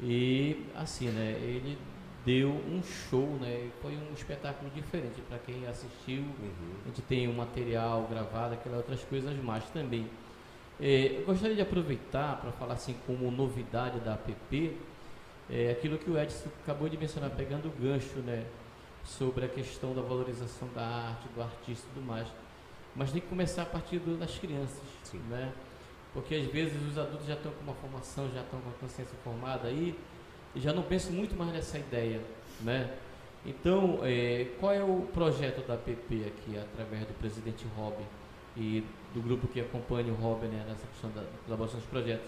[0.00, 1.32] E assim, né?
[1.40, 1.76] Ele
[2.24, 3.68] deu um show, né?
[3.82, 6.22] Foi um espetáculo diferente para quem assistiu.
[6.22, 6.74] Uhum.
[6.84, 10.08] A gente tem um material gravado, aquelas outras coisas mais também.
[10.78, 14.76] É, eu gostaria de aproveitar para falar assim como novidade da APP,
[15.50, 18.44] é aquilo que o Edson acabou de mencionar, pegando o gancho, né,
[19.04, 22.26] sobre a questão da valorização da arte, do artista e tudo mais.
[22.94, 25.18] mas tem que começar a partir do, das crianças, Sim.
[25.28, 25.52] né?
[26.12, 29.14] Porque às vezes os adultos já estão com uma formação, já estão com a consciência
[29.22, 29.94] formada aí
[30.54, 32.22] e já não pensam muito mais nessa ideia,
[32.62, 32.96] né?
[33.44, 37.94] Então, é, qual é o projeto da PP aqui, através do presidente Rob
[38.56, 38.82] e
[39.14, 42.26] do grupo que acompanha o Rob né, nessa questão da elaboração dos projetos?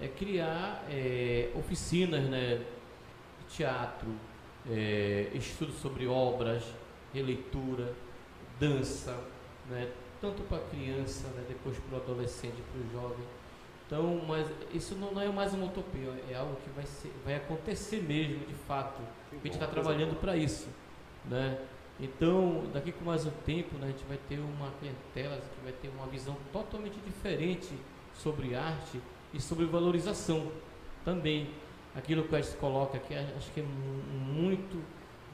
[0.00, 2.62] É criar é, oficinas né,
[3.40, 4.08] de teatro,
[4.70, 6.62] é, estudo sobre obras,
[7.14, 7.94] releitura,
[8.60, 9.18] dança,
[9.70, 9.90] né,
[10.20, 13.24] tanto para a criança, né, depois para o adolescente, para o jovem.
[13.86, 17.36] Então, mas isso não, não é mais uma utopia, é algo que vai, ser, vai
[17.36, 19.00] acontecer mesmo, de fato.
[19.30, 20.68] A gente está trabalhando para isso,
[21.24, 21.58] né?
[21.98, 25.72] Então, daqui com mais um tempo, né, a gente vai ter uma clientela que vai
[25.72, 27.72] ter uma visão totalmente diferente
[28.12, 29.00] sobre arte
[29.34, 30.50] e sobre valorização
[31.04, 31.50] também.
[31.94, 34.82] Aquilo que a gente coloca aqui, acho que é mu- muito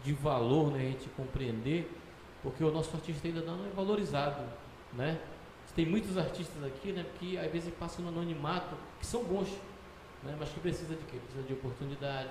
[0.05, 1.91] de valor, né, a gente compreender,
[2.43, 4.43] porque o nosso artista ainda não é valorizado,
[4.93, 5.19] né?
[5.75, 9.49] Tem muitos artistas aqui, né, que às vezes passam no anonimato, que são bons,
[10.23, 11.17] né, mas que precisa de quê?
[11.25, 12.31] Precisa de oportunidade,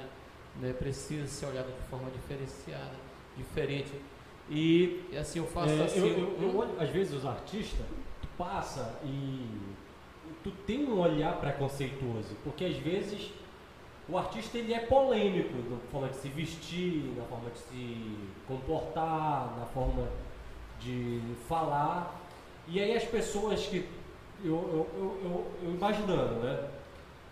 [0.61, 2.91] né, precisa ser olhado de forma diferenciada,
[3.35, 3.91] diferente.
[4.49, 5.99] E assim eu faço É, assim.
[5.99, 7.85] eu, eu- eu olho, às vezes os artistas,
[8.21, 9.45] tu passa e
[10.43, 13.31] tu tem um olhar preconceituoso, porque às vezes
[14.09, 18.17] o artista ele é polêmico na forma de se vestir, na forma de se
[18.47, 20.07] comportar, na forma
[20.79, 22.19] de falar.
[22.67, 23.87] E aí as pessoas que.
[24.43, 25.21] Eu, eu, eu,
[25.63, 26.67] eu- imaginando, né?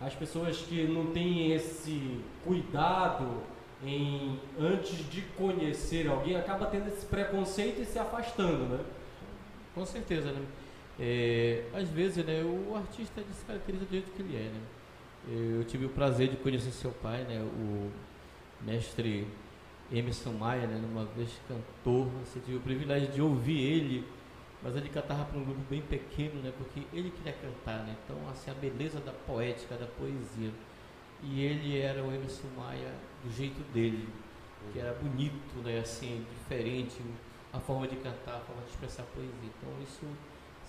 [0.00, 3.42] As pessoas que não têm esse cuidado
[3.84, 8.78] em antes de conhecer alguém acaba tendo esse preconceito e se afastando, né?
[9.74, 10.40] Com certeza, né?
[11.02, 14.60] É, às vezes, né, o artista se caracteriza do jeito que ele é, né?
[15.28, 17.90] Eu tive o prazer de conhecer seu pai, né, o
[18.62, 19.26] mestre
[19.90, 24.06] Emerson Maia, né, numa vez cantor, você tive o privilégio de ouvir ele,
[24.62, 27.96] mas ele cantava para um grupo bem pequeno, né, porque ele queria cantar, né?
[28.04, 30.50] Então, assim, a beleza da poética, da poesia.
[31.22, 32.92] E ele era o Emerson Maia
[33.24, 34.06] do jeito dele,
[34.72, 37.00] que era bonito, né, assim, diferente,
[37.52, 39.32] a forma de cantar, a forma de expressar poesia.
[39.44, 40.06] Então isso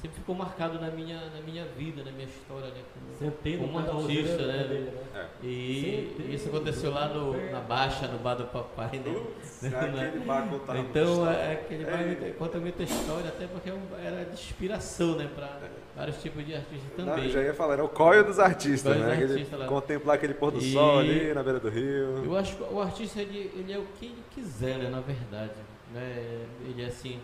[0.01, 2.81] sempre ficou marcado na minha, na minha vida, na minha história, né?
[2.93, 4.63] Como, Sentei como da artista, né?
[4.67, 5.27] dele, né?
[5.43, 7.59] E Sentei isso aconteceu lá no, na.
[7.61, 9.13] Baixa, no bar do papai, né?
[9.13, 13.69] Putz, aquele bar contava muita Então, é, aquele bar me- conta muita história, até porque
[13.69, 15.29] é era de inspiração, né?
[15.35, 15.59] Para
[15.95, 17.29] vários tipos de artistas Não, também.
[17.29, 19.13] já ia falar, era o cóio dos artistas, dos né?
[19.13, 22.25] Aquele- artistas contemplar aquele pôr do E- sol ali na beira do rio.
[22.25, 25.51] Eu acho que o artista ele, ele é o que ele quiser, né, na verdade.
[25.93, 26.45] Né?
[26.65, 27.19] Ele é assim,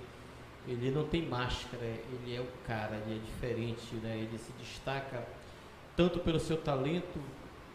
[0.68, 4.18] ele não tem máscara, ele é o cara, ele é diferente, né?
[4.18, 5.26] ele se destaca
[5.96, 7.20] tanto pelo seu talento,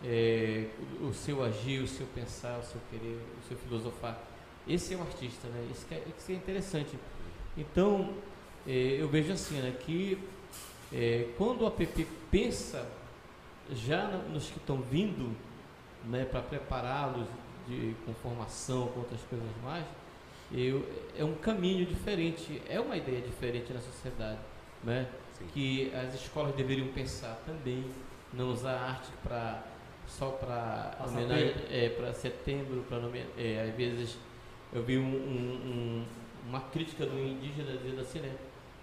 [0.04, 0.66] é,
[1.00, 4.20] o, seu agir, o seu pensar, o seu querer, o seu filosofar.
[4.68, 5.68] Esse é o artista, né?
[5.72, 6.98] Isso é, isso é interessante.
[7.56, 8.14] Então,
[8.66, 10.18] é, eu vejo assim, né, que
[10.92, 12.88] é, quando o app pensa
[13.70, 15.34] já nos que estão vindo,
[16.04, 17.26] né, para prepará-los
[17.66, 19.84] de, com formação, com outras coisas mais,
[20.52, 20.86] eu,
[21.18, 24.38] é um caminho diferente, é uma ideia diferente na sociedade,
[24.84, 25.08] né?
[25.38, 25.46] Sim.
[25.52, 27.84] Que as escolas deveriam pensar também,
[28.32, 29.62] não usar arte para
[30.06, 32.98] só para homenagem, é, para setembro, para
[33.38, 34.18] é, às vezes
[34.72, 36.04] eu vi um- um- um-
[36.48, 38.34] uma crítica do indígena dizendo assim, né?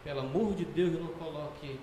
[0.03, 1.79] Pelo amor de Deus, não coloque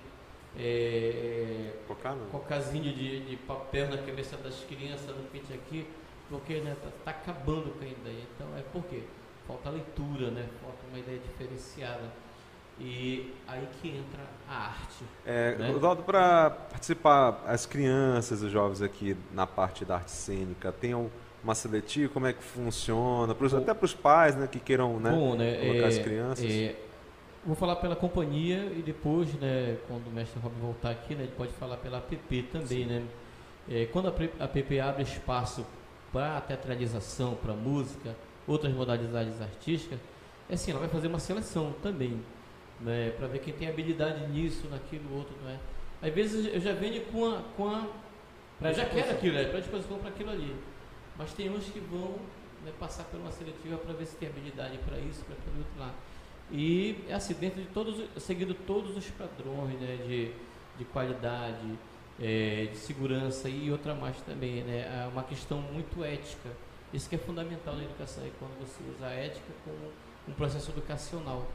[0.59, 5.85] é, no- cocazinho de, de papel na cabeça das crianças no pente aqui,
[6.29, 8.23] porque né, tá, tá acabando com a ideia.
[8.35, 9.03] Então é por quê?
[9.47, 10.45] Falta leitura, né?
[10.61, 12.11] Falta uma ideia diferenciada.
[12.79, 15.03] E aí que entra a arte.
[15.25, 15.71] É, né?
[15.71, 21.09] Oswaldo, para participar, as crianças e jovens aqui na parte da arte cênica, tem um-
[21.43, 22.13] uma seletiva?
[22.13, 23.33] Como é que funciona?
[23.33, 23.59] Pros- Bom.
[23.59, 25.55] até para os pais né, que queiram né, Bom, né?
[25.55, 26.45] colocar é, as crianças.
[26.45, 26.75] é,
[27.43, 31.33] vou falar pela companhia e depois, né, quando o mestre Rob voltar aqui, né, ele
[31.35, 33.03] pode falar pela APP também, né?
[33.69, 35.65] É, quando a APP abre espaço
[36.13, 38.15] para teatralização, para música,
[38.47, 39.99] outras modalidades artísticas,
[40.49, 42.19] é assim, ela vai fazer uma seleção também,
[42.79, 45.57] né, para ver quem tem habilidade nisso, naquilo, outro, não é?
[46.01, 47.87] Às vezes eu já venho com a, com a
[48.61, 50.55] eu já quero aquilo, né, predisposição para aquilo ali.
[51.17, 52.15] Mas tem uns que vão
[52.63, 55.79] né, passar por uma seletiva para ver se tem habilidade para isso, para aquilo outro
[55.79, 55.93] lá.
[56.51, 60.31] E é assim, dentro de todos, seguindo todos os padrões né, de,
[60.77, 61.77] de qualidade,
[62.19, 65.03] é, de segurança e outra mais também, né?
[65.03, 66.49] É uma questão muito ética.
[66.93, 69.91] Isso que é fundamental na educação, é quando você usa a ética como
[70.27, 71.45] um processo educacional,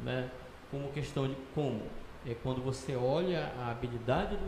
[0.00, 0.30] né?
[0.70, 1.82] Como questão de como?
[2.26, 4.44] É quando você olha a habilidade do,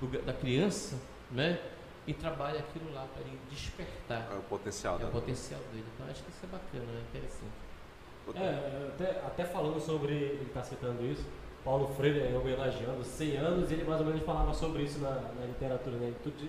[0.00, 0.98] do- do- da criança,
[1.30, 1.58] né?
[2.06, 5.84] E trabalha aquilo lá para ele despertar É o potencial é o potencial dele.
[5.94, 7.52] Então acho que isso é bacana, é interessante.
[8.36, 11.24] É, até, até falando sobre, ele está citando isso,
[11.64, 15.96] Paulo Freire homenageando 100 anos, ele mais ou menos falava sobre isso na, na literatura,
[15.96, 16.12] né?
[16.22, 16.48] Tu, tu,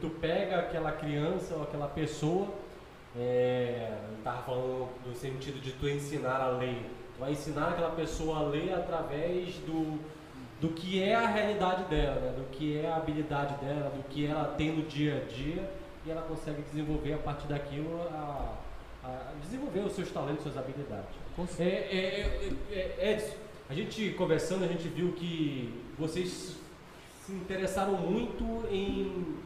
[0.00, 2.48] tu, pega aquela criança ou aquela pessoa,
[3.16, 8.38] é, estava falando no sentido de tu ensinar a lei, tu vai ensinar aquela pessoa
[8.38, 10.00] a ler através do,
[10.60, 12.34] do que é a realidade dela, né?
[12.36, 15.70] do que é a habilidade dela, do que ela tem no dia a dia,
[16.04, 18.56] e ela consegue desenvolver a partir daquilo a,
[19.04, 21.22] a desenvolver os seus talentos, suas habilidades.
[21.58, 23.36] É, é, é, é, Edson,
[23.70, 26.56] a gente conversando, a gente viu que vocês
[27.24, 29.36] se interessaram muito em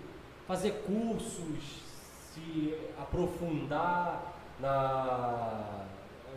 [0.46, 1.82] fazer cursos,
[2.32, 5.84] se aprofundar na,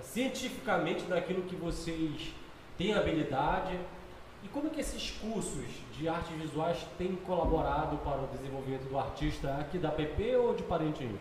[0.02, 2.34] cientificamente naquilo que vocês
[2.77, 3.80] têm habilidade.
[4.44, 5.65] E como é que esses cursos
[5.98, 10.64] de artes visuais têm colaborado para o desenvolvimento do artista aqui da PP ou de
[10.64, 11.19] Parintins?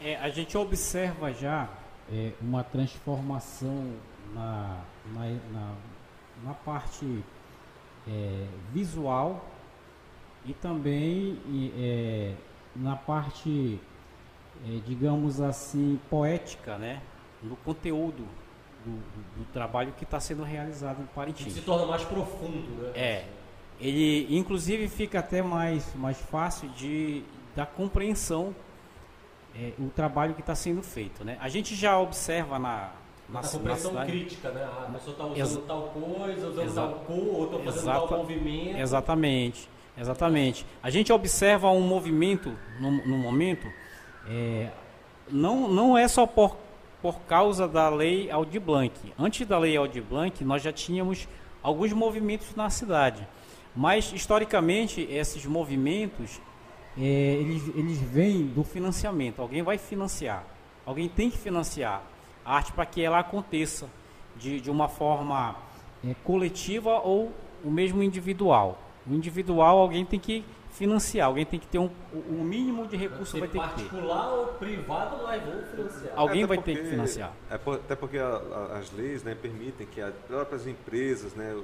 [0.00, 1.68] É, a gente observa já
[2.10, 3.92] é, uma transformação
[4.32, 4.80] na,
[5.12, 5.74] na, na,
[6.44, 7.22] na parte
[8.08, 9.44] é, visual
[10.46, 11.38] e também
[11.78, 12.34] é,
[12.74, 13.78] na parte,
[14.66, 17.02] é, digamos assim, poética, né?
[17.42, 18.26] no conteúdo
[18.84, 21.52] do, do, do trabalho que está sendo realizado em Parintins.
[21.52, 22.92] Se torna mais profundo, né?
[22.94, 23.24] É.
[23.80, 27.22] Ele, inclusive, fica até mais, mais fácil de
[27.56, 28.54] da compreensão
[29.56, 31.36] é, o trabalho que está sendo feito, né?
[31.40, 32.92] A gente já observa na,
[33.28, 34.62] na, compreensão crítica, né?
[34.62, 38.18] Ah, a pessoa está usando Ex tal coisa, usando tal cor, ou estou fazendo tal
[38.18, 38.78] movimento.
[38.78, 40.66] Exatamente, exatamente.
[40.82, 43.66] A gente observa um movimento no, no momento,
[44.28, 44.68] é,
[45.30, 46.56] não, não é só por,
[47.00, 49.12] por causa da lei Aldi Blanc.
[49.18, 51.28] Antes da lei Aldi Blanc, nós já tínhamos
[51.62, 53.26] alguns movimentos na cidade.
[53.74, 56.40] Mas, historicamente, esses movimentos,
[56.98, 59.40] é, eles, eles vêm do financiamento.
[59.40, 60.44] Alguém vai financiar.
[60.84, 62.02] Alguém tem que financiar
[62.44, 63.88] a arte para que ela aconteça
[64.36, 65.54] de, de uma forma
[66.04, 68.78] é, coletiva ou o mesmo individual.
[69.06, 73.38] O individual alguém tem que financiar, alguém tem que ter um, o mínimo de recurso
[73.38, 73.84] vai ter que ter.
[73.84, 76.12] Particular ou privado, nós vamos financiar.
[76.16, 77.32] Alguém vai porque, ter que financiar.
[77.50, 81.54] É por, até porque a, a, as leis né, permitem que as próprias empresas né,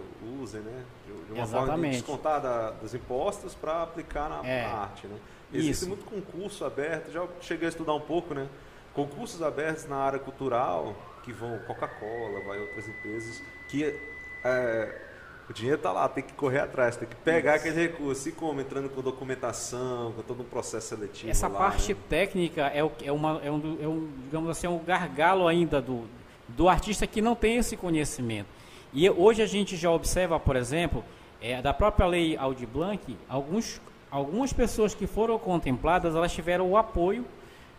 [0.43, 1.67] usem né, de, uma Exatamente.
[1.69, 4.63] forma de descontar da, dos impostos para aplicar na, é.
[4.63, 5.07] na, arte.
[5.07, 5.17] Né.
[5.53, 5.89] Existe Isso.
[5.89, 8.49] muito concurso aberto, já cheguei a estudar um pouco, né?
[8.97, 13.95] concursos abertos na área cultural, que vão Coca-Cola, vai outras empresas, que
[14.43, 15.03] é,
[15.49, 17.67] o dinheiro está lá, tem que correr atrás, tem que pegar Isso.
[17.67, 18.29] aquele recurso.
[18.29, 18.61] E como?
[18.61, 21.31] Entrando com documentação, com todo um processo seletivo.
[21.31, 22.01] Essa lá, parte né?
[22.09, 25.81] técnica é, o, é, uma, é, um, é um, digamos assim, é um gargalo ainda
[25.81, 26.05] do,
[26.49, 28.49] do artista que não tem esse conhecimento.
[28.93, 31.05] E hoje a gente já observa, por exemplo,
[31.41, 36.77] é, da própria lei Audi Blanc, alguns, algumas pessoas que foram contempladas, elas tiveram o
[36.77, 37.25] apoio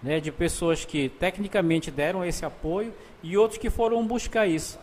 [0.02, 4.80] né, de pessoas que tecnicamente deram esse apoio e outros que foram buscar isso.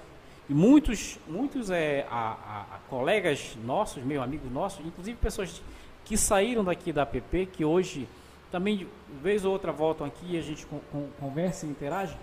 [0.48, 2.32] E muitos, muitos é, a,
[2.70, 5.62] a, a colegas nossos, meus amigos nossos, inclusive pessoas
[6.04, 8.06] que saíram daqui da APP, que hoje
[8.50, 8.86] também, de
[9.22, 10.66] vez ou outra, voltam aqui e a gente
[11.18, 12.14] conversa e interage,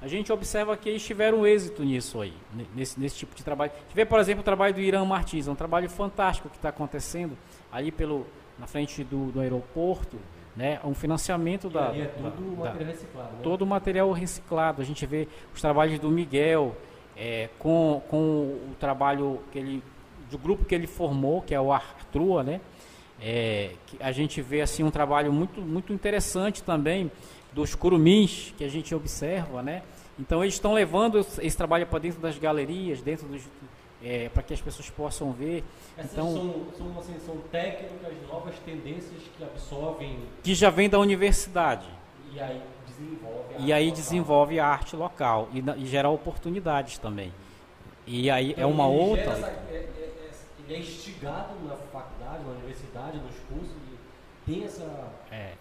[0.00, 2.32] a gente observa que eles tiveram êxito nisso aí,
[2.74, 3.72] nesse, nesse tipo de trabalho.
[3.88, 7.36] Tiver, por exemplo, o trabalho do Irã Martins, é um trabalho fantástico que está acontecendo
[7.70, 8.26] ali pelo,
[8.58, 10.18] na frente do, do aeroporto,
[10.56, 13.32] né, um financiamento da, é todo da, material reciclado.
[13.32, 13.40] Né?
[13.42, 14.82] Todo o material reciclado.
[14.82, 16.74] A gente vê os trabalhos do Miguel
[17.16, 19.82] é, com, com o trabalho que ele,
[20.30, 22.60] do grupo que ele formou, que é o Artrua, né?
[23.20, 27.10] É, a gente vê assim um trabalho muito, muito interessante também
[27.52, 29.82] dos curumins que a gente observa, né?
[30.18, 33.42] Então eles estão levando esse trabalho para dentro das galerias, dentro dos,
[34.02, 35.64] é, para que as pessoas possam ver.
[35.96, 40.18] Essas então, são, são, assim, são técnicas, novas tendências que absorvem.
[40.42, 41.86] Que já vem da universidade.
[42.32, 42.60] E aí
[43.58, 47.32] E aí desenvolve a arte local e, e, gera oportunidades também.
[48.06, 49.32] E aí é então, é uma outra.
[49.32, 50.30] Essa, é, é, é,
[50.64, 53.76] ele é instigado na faculdade, na universidade, nos cursos,
[54.46, 54.84] e tem essa.
[55.30, 55.52] É.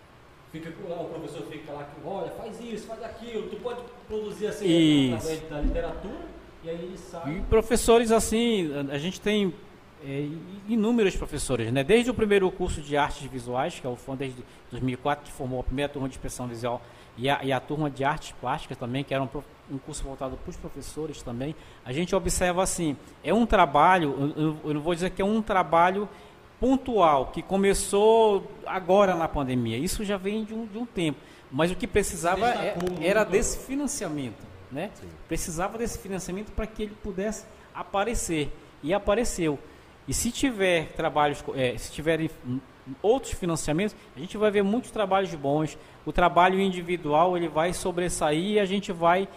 [0.51, 5.49] Fica, o professor fica lá, olha, faz isso, faz aquilo, tu pode produzir assim através
[5.49, 6.25] da literatura
[6.63, 7.37] e aí ele sai.
[7.37, 9.53] E professores assim, a gente tem
[10.03, 10.27] é,
[10.67, 11.83] inúmeros professores, né?
[11.83, 15.59] Desde o primeiro curso de artes visuais, que é o FON desde 2004, que formou
[15.59, 16.81] a primeira turma de expressão visual,
[17.17, 19.29] e a, e a turma de artes plásticas também, que era um,
[19.71, 21.55] um curso voltado para os professores também.
[21.83, 25.41] A gente observa assim, é um trabalho, eu, eu não vou dizer que é um
[25.41, 26.09] trabalho
[26.59, 29.77] pontual, que começou agora na pandemia.
[29.77, 31.19] Isso já vem de um, de um tempo.
[31.51, 34.91] Mas o que precisava é, era desse financiamento né?
[35.27, 38.51] Precisava desse financiamento para que ele pudesse aparecer
[38.83, 39.57] e apareceu.
[40.07, 42.29] E se tiver trabalhos, é, se tiverem
[43.01, 45.77] outros financiamentos, a gente vai ver muitos trabalhos bons.
[46.05, 49.27] O trabalho individual ele vai sobressair e a gente vai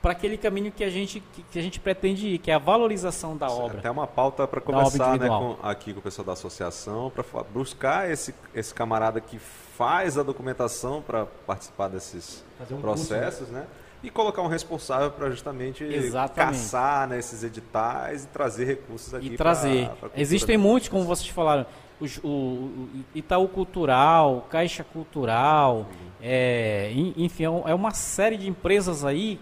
[0.00, 3.36] para aquele caminho que a gente que, a gente pretende ir, que é a valorização
[3.36, 3.78] da obra.
[3.78, 8.10] Até uma pauta para conversar né, com- aqui com o pessoal da associação, para buscar
[8.10, 13.64] esse, esse camarada que faz a documentação para participar desses Fazer um processos, né?
[14.02, 16.58] E colocar um responsável para justamente Exatamente.
[16.58, 19.86] caçar né, esses editais e trazer recursos aqui e trazer.
[20.00, 21.64] pra- pra Existem muitos, como vocês falaram,
[22.00, 25.86] os- o, o Itaú Cultural, Caixa Cultural,
[26.20, 29.38] é, en- enfim, é é uma série de empresas aí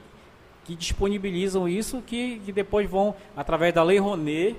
[0.65, 4.57] que disponibilizam isso, que, que depois vão, através da Lei Rouanet,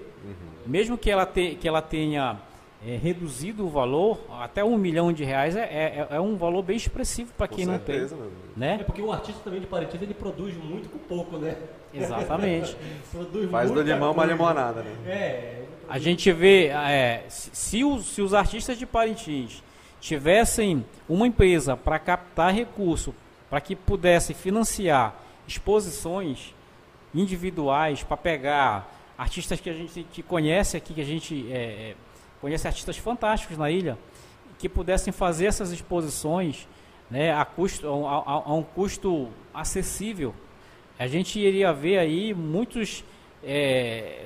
[0.66, 2.38] mesmo que ela, te- que ela tenha
[2.86, 6.76] é, reduzido o valor, até um milhão de reais é, é, é um valor bem
[6.76, 8.18] expressivo para quem não certeza, tem.
[8.18, 8.42] meu amigo.
[8.56, 8.84] É Né?
[8.84, 11.56] porque o artista também de Parintins ele produz muito com pouco, né?
[11.94, 12.76] Exatamente.
[13.12, 14.96] Produz Faz do limão uma limonada, né?
[15.06, 15.66] É.
[15.88, 19.62] A gente vê, é, se, se os, se os artistas de Parintins
[20.00, 23.14] tivessem uma empresa para captar recurso,
[23.50, 25.14] para que pudesse financiar
[25.48, 26.56] exposições
[27.14, 31.96] individuais, para pegar artistas que a gente que conhece aqui, que a gente é, é,
[32.42, 33.98] conhece artistas fantásticos na ilha,
[34.58, 36.68] que pudessem fazer essas exposições
[37.10, 40.34] né, a, custo, a, a- a um custo acessível,
[40.98, 43.04] a gente iria ver aí muitos
[43.44, 44.24] é,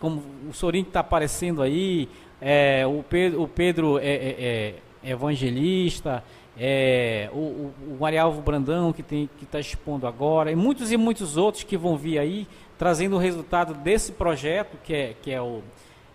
[0.00, 2.08] como o sorim que está aparecendo aí,
[2.40, 6.24] é, o Pedro, o Pedro é, é, é evangelista,
[6.58, 9.04] é, o, o, o Marialvo Brandão que
[9.42, 12.46] está expondo agora, e muitos e muitos outros que vão vir aí
[12.78, 15.62] trazendo o resultado desse projeto que é, que é o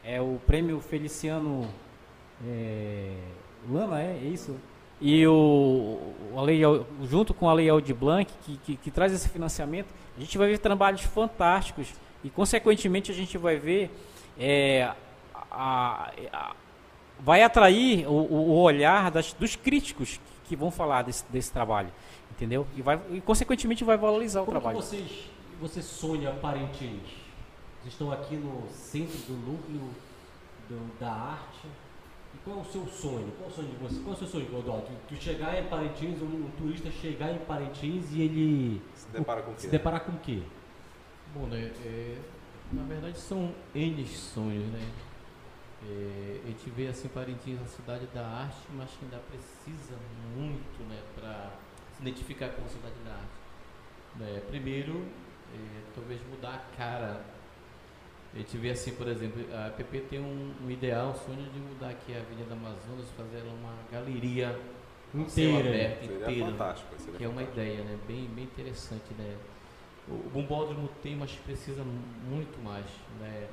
[0.08, 1.68] é o prêmio Feliciano
[2.46, 3.12] é,
[3.70, 4.56] Lama, é, é isso?
[5.02, 6.00] E o,
[6.34, 6.62] o a lei,
[7.04, 10.48] junto com a Lei Aldir Blanc, que, que, que traz esse financiamento, a gente vai
[10.48, 11.90] ver trabalhos fantásticos
[12.24, 13.92] e, consequentemente, a gente vai ver
[14.40, 14.90] é,
[15.52, 16.56] a- a-
[17.20, 21.90] vai atrair o, o- o olhar das- dos críticos que vão falar desse, desse trabalho,
[22.32, 22.66] entendeu?
[22.76, 24.82] E, vai, e, consequentemente, vai valorizar o Como que trabalho.
[24.84, 25.30] vocês,
[25.60, 27.02] você sonha Parintins?
[27.88, 29.90] Vocês estão aqui no centro do núcleo
[30.68, 31.68] do- da arte.
[32.36, 33.32] E qual é o seu sonho?
[33.38, 33.96] Qual é o sonho de você?
[34.02, 34.82] Qual é o seu sonho, Godó?
[34.82, 39.42] Tu, tu chegar em Parintins, um, um turista chegar em Parintins e ele Se depara
[39.42, 39.72] com o se quê?
[39.72, 40.42] deparar com o quê?
[41.34, 41.72] Bom, né?
[41.86, 42.18] é,
[42.74, 44.86] na verdade são N sonhos, né?
[45.88, 49.96] É, a gente vê assim Parintins a cidade da arte, mas que ainda precisa
[50.36, 51.52] muito, né, para
[51.96, 54.18] se identificar como cidade da arte.
[54.18, 55.06] Né, primeiro,
[55.56, 57.37] é, talvez mudar a cara.
[58.34, 61.60] A gente vê assim, por exemplo, a PP tem um, um ideal, um sonho de
[61.60, 64.50] mudar aqui a Avenida Amazonas, fazer ela uma galeria
[65.28, 65.70] céu Inteira.
[65.70, 66.26] aberto inteira
[67.18, 67.98] que é uma ideia, né?
[68.08, 69.36] Bem, bem interessante, né?
[70.08, 72.86] O, o bombódromo tem, mas precisa mu- muito mais,
[73.20, 73.48] né?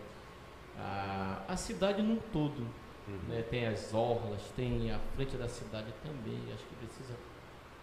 [0.78, 2.66] A, a cidade num todo,
[3.06, 3.18] Uhum.
[3.28, 3.42] né?
[3.50, 6.38] Tem as orlas, tem a frente da cidade também.
[6.52, 7.14] Acho que precisa,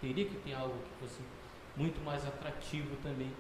[0.02, 1.22] teria que ter algo que fosse
[1.78, 3.32] muito mais atrativo também.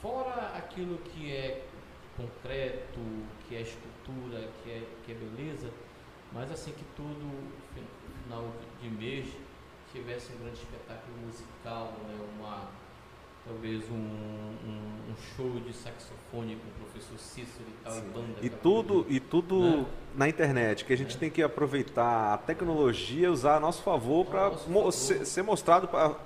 [0.00, 1.64] Fora aquilo que é
[2.16, 2.98] concreto,
[3.48, 5.68] que é escultura, que é, que é beleza,
[6.32, 7.30] mas assim que todo
[7.74, 7.82] fi-
[8.24, 8.44] final
[8.80, 9.26] de, mês
[9.92, 12.14] tivesse um grande espetáculo musical, né?
[12.38, 12.68] uma,
[13.46, 18.34] talvez um, um, um show de saxofone com o professor Cícero e tal, e banda.
[18.40, 19.86] E tudo, e tudo Né?
[20.16, 21.18] na internet, que a gente É.
[21.18, 24.92] tem que aproveitar a tecnologia, usar a nosso favor para favor.
[24.92, 26.16] ser, ser mostrado para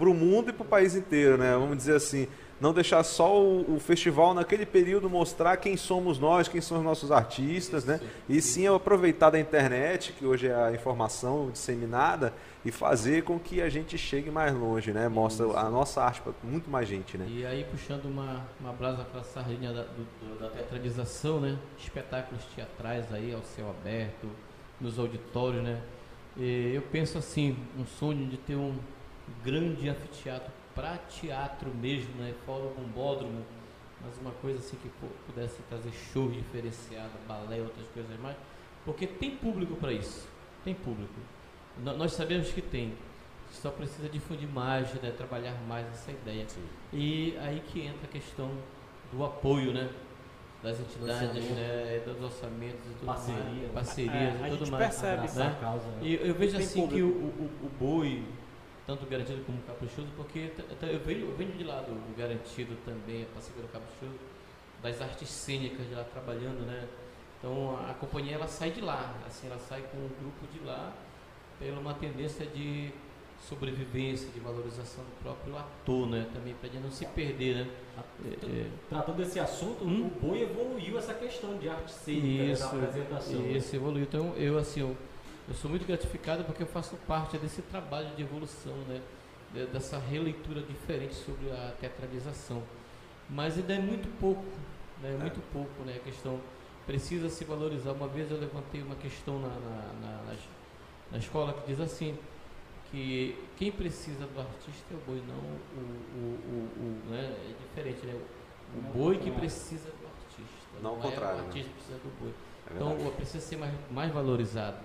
[0.00, 1.52] o mundo e para o país inteiro, né?
[1.52, 2.26] Vamos dizer assim,
[2.60, 6.84] não deixar só o, o festival naquele período mostrar quem somos nós, quem são os
[6.84, 8.00] nossos artistas, né?
[8.28, 12.32] E sim aproveitar da internet, que hoje é a informação disseminada,
[12.64, 15.08] e fazer com que a gente chegue mais longe, né?
[15.08, 17.26] Mostra a nossa arte para muito mais gente, né?
[17.30, 21.56] E aí puxando uma, uma brasa para a sardinha da, do- da teatralização, né?
[21.78, 24.28] Espetáculos teatrais aí ao céu aberto,
[24.80, 25.80] nos auditórios, né?
[26.36, 28.76] E eu penso assim, um sonho de ter um
[29.44, 32.32] grande anfiteatro para teatro mesmo, né?
[32.46, 33.44] Fora o bombódromo,
[34.00, 38.36] mas uma coisa assim que pu- pudesse trazer show diferenciado, balé, outras coisas mais,
[38.84, 40.28] porque tem público para isso,
[40.64, 41.12] tem público.
[41.82, 42.94] No- Nós sabemos que tem,
[43.50, 45.10] só precisa difundir mais, né?
[45.16, 46.46] trabalhar mais essa ideia.
[46.92, 48.48] E aí que entra a questão
[49.12, 49.90] do apoio, né?
[50.62, 52.02] Das entidades, né?
[52.04, 53.42] dos orçamentos e tudo Parceria.
[53.42, 54.84] mais, parcerias É, e a tudo mais.
[54.84, 55.56] percebe né?
[55.60, 55.98] causa, né?
[56.02, 57.18] E eu vejo Tem assim que público.
[57.18, 58.24] o, o, o boi,
[58.88, 60.50] tanto garantido como caprichoso, porque
[60.80, 64.18] eu venho, eu venho de lá do do garantido também, passei pelo caprichoso,
[64.82, 66.88] das artes cênicas de lá trabalhando, né?
[67.38, 70.64] Então a, a companhia ela sai de lá, assim, ela sai com um grupo de
[70.66, 70.94] lá
[71.58, 72.90] pela uma tendência de
[73.46, 76.26] sobrevivência, de valorização do próprio ator, né?
[76.32, 77.70] Também para não se perder, né?
[78.24, 80.06] É, é, Tratando desse assunto, Hum?
[80.06, 83.40] o Boi evoluiu essa questão de arte cênica né, Isso, na apresentação.
[83.40, 83.52] né?
[83.52, 84.04] isso evoluiu.
[84.04, 84.96] Então eu assim, eu,
[85.48, 89.00] eu sou muito gratificado porque eu faço parte desse trabalho de evolução, né?
[89.52, 92.62] de- dessa releitura diferente sobre a teatralização.
[93.30, 94.44] Mas ainda é muito pouco,
[95.02, 95.14] né?
[95.14, 95.94] É muito pouco, né?
[95.96, 96.38] A questão
[96.86, 97.92] precisa se valorizar.
[97.92, 100.34] Uma vez eu levantei uma questão na, na, na,
[101.12, 102.16] na escola que diz assim,
[102.90, 105.80] que quem precisa do artista é o boi, não o,
[106.16, 107.24] o, o, o- né?
[107.24, 108.14] É diferente, né?
[108.74, 110.78] O é boi que precisa do artista.
[110.82, 111.46] Não o é contrário, o né?
[111.48, 112.34] artista que precisa do boi.
[112.70, 114.76] É Então precisa ser mais, mais valorizado.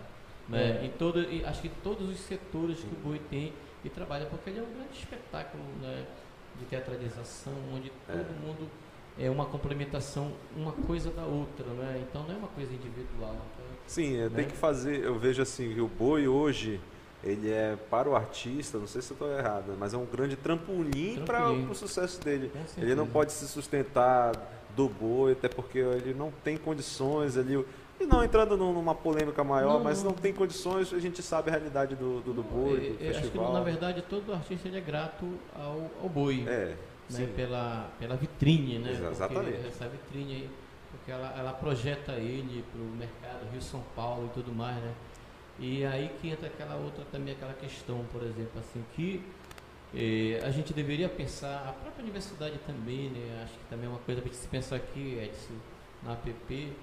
[0.47, 0.79] Né?
[0.81, 0.85] É.
[0.85, 3.53] Em todo, e acho que todos os setores que o boi tem
[3.83, 6.05] e trabalha, porque ele é um grande espetáculo né?
[6.59, 8.11] de teatralização, onde É.
[8.13, 8.67] todo mundo
[9.17, 12.03] é uma complementação, uma coisa da outra, né?
[12.09, 13.33] Então não é uma coisa individual.
[13.35, 14.31] então, Sim, é, né?
[14.35, 15.03] tem que fazer.
[15.03, 16.79] Eu vejo assim que o boi hoje
[17.23, 20.05] ele é para o artista, não sei se eu estou errado, né, mas é um
[20.05, 22.51] grande trampolim para o sucesso dele.
[22.77, 24.33] Ele não pode se sustentar
[24.75, 27.63] do boi, até porque ele não tem condições ali.
[27.99, 30.13] E não entrando num- numa polêmica maior, Não, mas não.
[30.13, 33.19] tem condições, a gente sabe a realidade do, do, do boi, do É, é, acho
[33.19, 33.53] que festival.
[33.53, 35.25] na verdade todo artista ele é grato
[35.55, 36.43] ao, ao boi.
[36.47, 36.75] É,
[37.09, 38.91] né, pela, pela vitrine, né?
[38.91, 39.67] Exa- Porque exatamente.
[39.67, 40.49] Essa vitrine aí,
[40.91, 44.93] porque ela, ela projeta ele para o mercado Rio-São Paulo e tudo mais, né?
[45.59, 49.23] E aí que entra aquela outra também, aquela questão, por exemplo, assim, que
[49.93, 53.41] eh, a gente deveria pensar, a própria universidade também, né?
[53.43, 55.53] Acho que também é uma coisa para se pensar aqui, Edson,
[56.03, 56.73] na APP,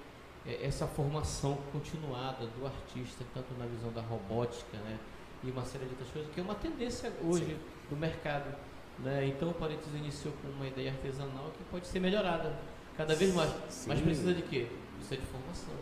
[0.45, 4.97] essa formação continuada do artista, tanto na visão da robótica, né?
[5.43, 7.57] E uma série de outras coisas, que é uma tendência hoje
[7.89, 8.55] do mercado.
[8.99, 9.27] Né?
[9.27, 12.55] Então o Parênteses iniciou com uma ideia artesanal que pode ser melhorada
[12.95, 13.51] cada vez mais.
[13.87, 14.05] Mas Sim.
[14.05, 14.67] precisa de quê?
[14.97, 15.73] Precisa de formação.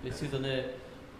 [0.00, 0.74] Precisa né,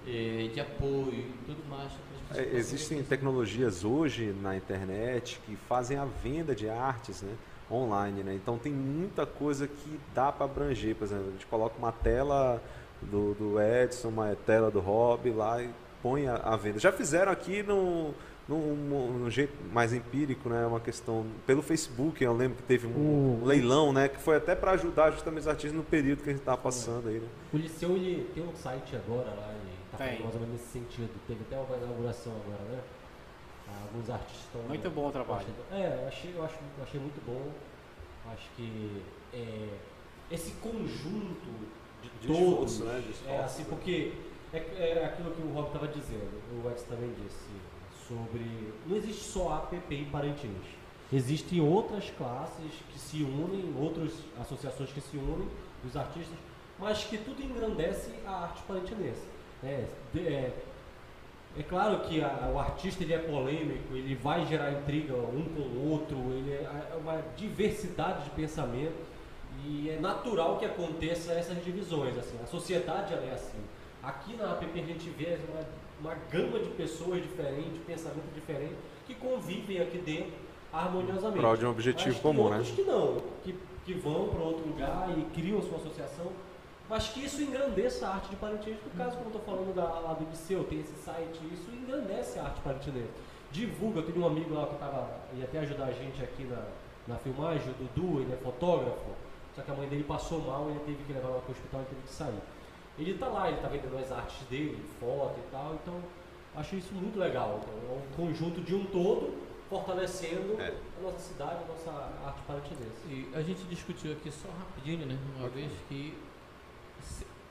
[0.06, 1.92] eh, de apoio e tudo mais.
[2.34, 7.34] É, existem tecnologias hoje na internet que fazem a venda de artes né,
[7.70, 8.22] online.
[8.22, 8.34] Né?
[8.34, 10.94] Então tem muita coisa que dá para abranger.
[10.96, 12.62] Por exemplo, a gente coloca uma tela
[13.10, 15.70] do, do Edson, uma tela do Rob lá e
[16.02, 16.78] põe a, a venda.
[16.78, 18.12] Já fizeram aqui no,
[18.48, 18.74] num,
[19.18, 20.66] num jeito mais empírico, né?
[20.66, 22.22] Uma questão pelo Facebook.
[22.22, 24.08] Eu lembro que teve um, O- leilão, né?
[24.08, 27.08] Que foi até para ajudar justamente os artistas no período que a gente estava passando
[27.08, 27.18] aí.
[27.20, 27.28] Né?
[27.52, 30.72] O Liceu ele tem um site agora lá, ele tá fazendo mais ou menos nesse
[30.72, 31.10] sentido.
[31.26, 32.80] Teve até uma inauguração agora, né?
[33.84, 34.60] Alguns artistas estão.
[34.62, 35.46] Muito bom o trabalho.
[35.70, 37.50] É, eu achei, eu, acho, eu achei muito bom.
[38.32, 39.02] Acho que
[39.32, 39.68] é,
[40.30, 41.48] esse conjunto
[42.02, 42.72] de, De todos.
[42.72, 42.96] esforço, né?
[43.06, 43.40] É esforço.
[43.44, 44.12] assim, porque
[44.52, 46.30] é, é aquilo que o Rob estava dizendo,
[46.64, 47.46] o Edson também disse,
[48.08, 48.72] sobre.
[48.86, 50.66] Não existe só a APP em Parintins.
[51.12, 55.46] Existem outras classes que se unem, outras associações que se unem,
[55.84, 56.36] dos artistas,
[56.78, 59.20] mas que tudo engrandece a arte parintinense.
[59.62, 59.86] né?
[60.12, 60.52] De- é,
[61.58, 65.60] é claro que a- o artista ele é polêmico, ele vai gerar intriga um com
[65.60, 66.62] o outro, ele é
[66.92, 68.94] é uma diversidade de pensamento
[69.64, 72.16] e é natural que aconteça essas divisões.
[72.18, 73.58] Assim, a sociedade ela é assim.
[74.02, 75.64] Aqui na APP a gente vê uma,
[76.00, 78.74] uma gama de pessoas diferentes, pensamento diferente,
[79.06, 80.32] que convivem aqui dentro
[80.72, 81.38] harmoniosamente.
[81.38, 82.56] Prol de um objetivo Mas comum, né?
[82.56, 86.32] outros que não, que, que vão para outro lugar e criam sua associação,
[86.88, 88.76] mas que isso engrandeça a arte de Parintins.
[88.84, 92.38] No caso, como eu estou falando da, lá do Liceu, tem esse site, isso engrandece
[92.38, 93.08] a arte parintinense.
[93.52, 96.64] Divulga, eu tenho um amigo lá que tava, ia até ajudar a gente aqui na,
[97.06, 99.10] na filmagem, o Dudu, ele é fotógrafo,
[99.54, 101.52] só que a mãe dele passou mal e ele teve que levar ela para o
[101.52, 102.40] hospital e teve que sair.
[102.98, 106.02] Ele tá lá, ele tá vendendo as artes dele, foto e tal, então
[106.56, 107.60] acho isso muito legal.
[107.62, 109.34] Então, é um conjunto de um todo
[109.68, 110.74] fortalecendo É.
[110.98, 111.90] a nossa cidade, a nossa
[112.26, 113.06] arte parintinense.
[113.08, 115.18] E a gente discutiu aqui só rapidinho, né?
[115.36, 115.62] Uma Ok.
[115.62, 116.16] vez que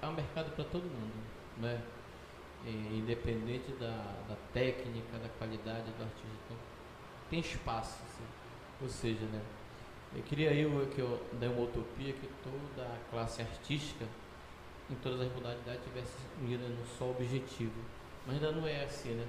[0.01, 1.13] há mercado para todo mundo,
[1.57, 1.81] né?
[2.63, 3.87] E independente da,
[4.29, 6.27] da técnica, da qualidade do artista.
[6.45, 6.57] Então,
[7.31, 8.23] tem espaço, assim.
[8.83, 9.41] Ou seja, né?
[10.15, 14.05] Eu queria eu que eu dei uma utopia que toda a classe artística,
[14.89, 16.11] em todas as modalidades, tivesse
[16.41, 17.79] mira no só objetivo.
[18.27, 19.25] Mas ainda não é assim, né?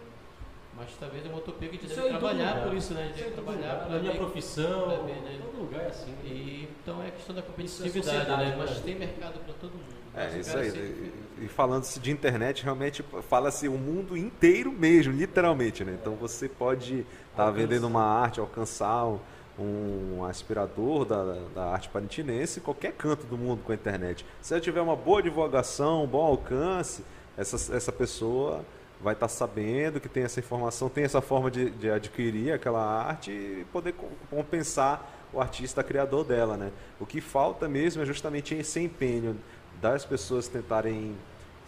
[0.76, 3.02] Mas talvez é uma utopia que a gente Isso deve é trabalhar por isso, né?
[3.02, 5.38] A gente Isso é deve todo trabalhar lugar, na minha profissão, pra ver, né?
[5.38, 6.14] em todo lugar é assim.
[6.24, 8.56] e, então é questão da é competitividade, sociedade, né?
[8.58, 8.82] Mas né?
[8.84, 10.02] tem mercado para todo mundo.
[10.14, 11.12] É, isso aí.
[11.40, 15.96] E, falando-se de internet, realmente fala-se o mundo inteiro mesmo, literalmente, né?
[16.00, 17.00] Então você pode
[17.30, 17.50] estar Alcançar.
[17.52, 19.18] vendendo uma arte, alcançar um,
[19.58, 24.24] um aspirador da, da arte parintinense em qualquer canto do mundo com a internet.
[24.40, 27.04] Se ela tiver uma boa divulgação, um bom alcance,
[27.36, 28.64] essa, essa pessoa
[29.00, 33.30] vai estar sabendo que tem essa informação, tem essa forma de, de adquirir aquela arte
[33.30, 36.70] e poder co- compensar o artista criador dela, né?
[37.00, 39.36] O que falta mesmo é justamente esse empenho
[39.80, 41.16] das pessoas tentarem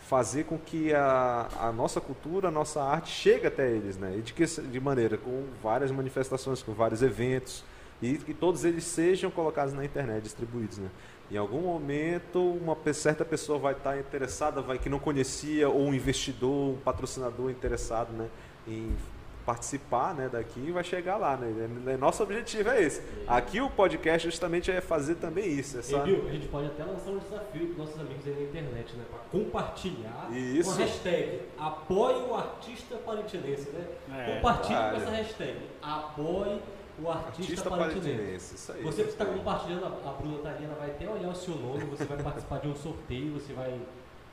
[0.07, 4.17] fazer com que a, a nossa cultura, a nossa arte chegue até eles, né?
[4.19, 7.65] E de que de maneira com várias manifestações, com vários eventos
[8.03, 10.89] e que todos eles sejam colocados na internet, distribuídos, né?
[11.31, 15.95] Em algum momento, uma certa pessoa vai estar interessada, vai que não conhecia, ou um
[15.95, 18.29] investidor, um patrocinador interessado, né?
[18.69, 18.95] Em
[19.45, 21.37] participar né, daqui vai chegar lá.
[21.37, 21.69] Né?
[21.87, 23.03] É- Nosso objetivo é esse.
[23.27, 25.79] Aqui o podcast justamente é fazer também isso.
[25.79, 25.97] Essa...
[25.99, 28.97] E, viu, a gente pode até lançar um desafio para nossos amigos aí na internet,
[28.97, 29.05] né?
[29.11, 30.71] Para compartilhar Isso.
[30.75, 33.87] com a hashtag apoie o artista parintinense, né?
[34.13, 36.61] É, Compartilhe com essa hashtag apoie
[37.03, 37.71] o artista, Artista
[38.55, 38.83] isso aí.
[38.83, 41.35] Você que está isso compartilhando, a a Bruna tá ali, ela vai até olhar o
[41.35, 43.81] seu nome, você vai participar de um sorteio, você vai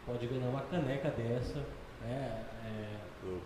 [0.05, 1.59] pode ganhar uma caneca dessa,
[2.01, 2.43] né?
[2.65, 2.85] É,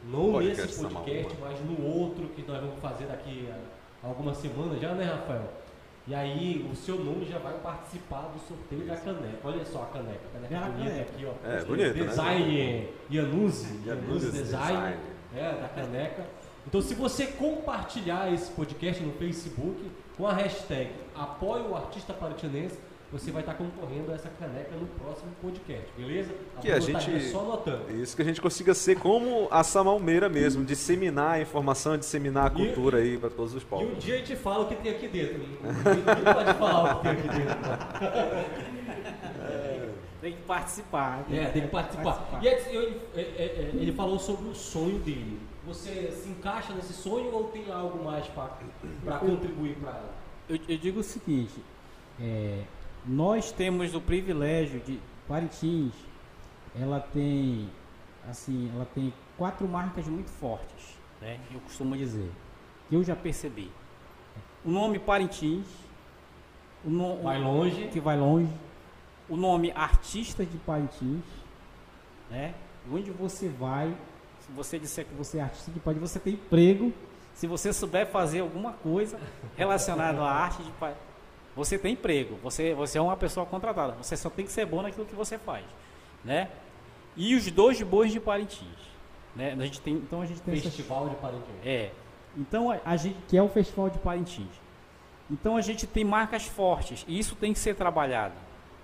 [0.05, 3.49] não podcast nesse podcast, mas no outro que nós vamos fazer daqui
[4.03, 5.49] a algumas semanas já, né, Rafael?
[6.07, 9.39] E aí o seu nome já vai participar do sorteio da caneca.
[9.43, 11.11] Olha só a caneca, a caneca Ah, bonita caneca.
[11.11, 11.49] aqui, ó.
[11.49, 12.05] É, bonita, né?
[12.05, 14.97] Design Yanuzi, Yanuzi Yanuzi Design, Design.
[15.35, 16.25] é, da caneca.
[16.67, 22.13] Então se você compartilhar esse podcast no Facebook com a hashtag apoie o artista
[23.11, 26.33] você vai estar concorrendo a essa caneca no próximo podcast, beleza?
[26.59, 27.91] Que a tá gente- aqui só anotando.
[28.01, 32.53] Isso que a gente consiga ser como a Samalmeira mesmo, disseminar a informação, disseminar a
[32.53, 34.03] E- cultura aí para todos os E um povos.
[34.03, 35.37] dia a gente fala o que tem aqui dentro.
[35.37, 37.55] Ninguém pode falar o que tem aqui dentro.
[40.21, 41.23] Tem que participar.
[41.31, 42.39] É, tem que participar.
[42.41, 45.39] E aí, ele, é, é, é, ele falou sobre o sonho dele.
[45.65, 49.99] Você se encaixa nesse sonho ou tem algo mais para contribuir para
[50.47, 51.59] Eu, eu digo o seguinte,
[52.19, 52.63] é,
[53.05, 55.93] nós temos o privilégio de Parintins,
[56.79, 57.69] ela tem
[58.29, 61.39] assim, ela tem quatro marcas muito fortes, né?
[61.53, 62.31] Eu costumo dizer,
[62.89, 63.71] que eu já percebi.
[64.63, 65.65] O nome Parintins,
[66.83, 67.87] o no- Vai longe.
[67.87, 68.51] que vai longe,
[69.27, 71.23] o nome artista de Parintins,
[72.29, 72.53] né?
[72.91, 73.95] Onde você vai,
[74.45, 76.93] se você disser que você é artista de você tem emprego.
[77.33, 79.19] Se você souber fazer alguma coisa
[79.57, 80.71] relacionada à arte de
[81.55, 82.37] você tem emprego.
[82.43, 83.93] Você, você é uma pessoa contratada.
[83.93, 85.65] Você só tem que ser bom naquilo que você faz,
[86.23, 86.49] né?
[87.15, 88.67] E os dois bois de Parintins,
[89.35, 89.55] né?
[89.57, 91.65] A gente tem, então a gente tem Festival de Parintins.
[91.65, 91.91] é.
[92.37, 94.61] Então a, a gente que é o Festival de Parintins.
[95.31, 98.35] Então a gente tem marcas fortes e isso tem que ser trabalhado,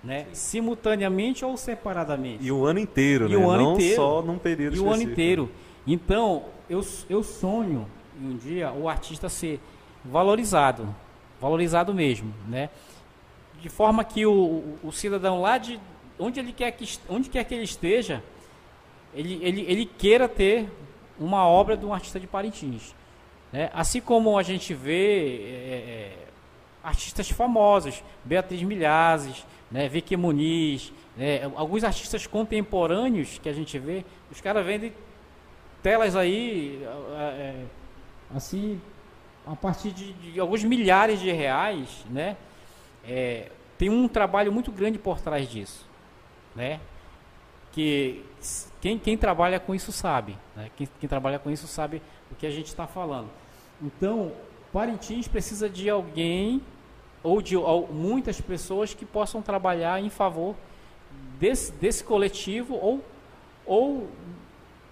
[0.02, 0.26] né?
[0.32, 2.44] Simultaneamente ou separadamente.
[2.44, 3.36] E o ano inteiro, E né?
[3.36, 3.96] o ano Não inteiro.
[3.96, 5.12] só num período E o ano específico.
[5.20, 5.50] inteiro.
[5.86, 7.86] Então eu, eu sonho
[8.20, 9.60] um dia o artista ser
[10.04, 10.94] valorizado,
[11.40, 12.70] valorizado mesmo, né?
[13.60, 15.78] De forma que o, o, cidadão lá de
[16.18, 18.22] onde ele quer que onde quer que ele esteja,
[19.14, 20.68] ele, ele, ele queira ter
[21.18, 22.94] uma obra de um artista de Parintins.
[23.52, 23.70] Né?
[23.72, 26.18] Assim como a gente vê é, é,
[26.82, 29.88] artistas famosos, Beatriz Milhazes, né?
[29.88, 31.50] Vicky Muniz, né?
[31.56, 34.92] alguns artistas contemporâneos que a gente vê, os caras vendem
[35.82, 36.80] telas aí,
[37.16, 37.64] é,
[38.34, 38.80] assim,
[39.46, 42.36] a partir de, de alguns milhares de reais, né?
[43.04, 45.84] É, tem um trabalho muito grande por trás disso,
[46.54, 46.78] né?
[47.72, 48.24] Que
[48.80, 50.70] quem, quem trabalha com isso sabe, né?
[50.76, 52.00] Quem, quem trabalha com isso sabe
[52.30, 53.28] o que a gente está falando.
[53.82, 54.32] Então,
[54.72, 56.62] Parintins precisa de alguém
[57.22, 60.54] ou de ou muitas pessoas que possam trabalhar em favor
[61.38, 63.04] desse, desse coletivo ou,
[63.66, 64.08] ou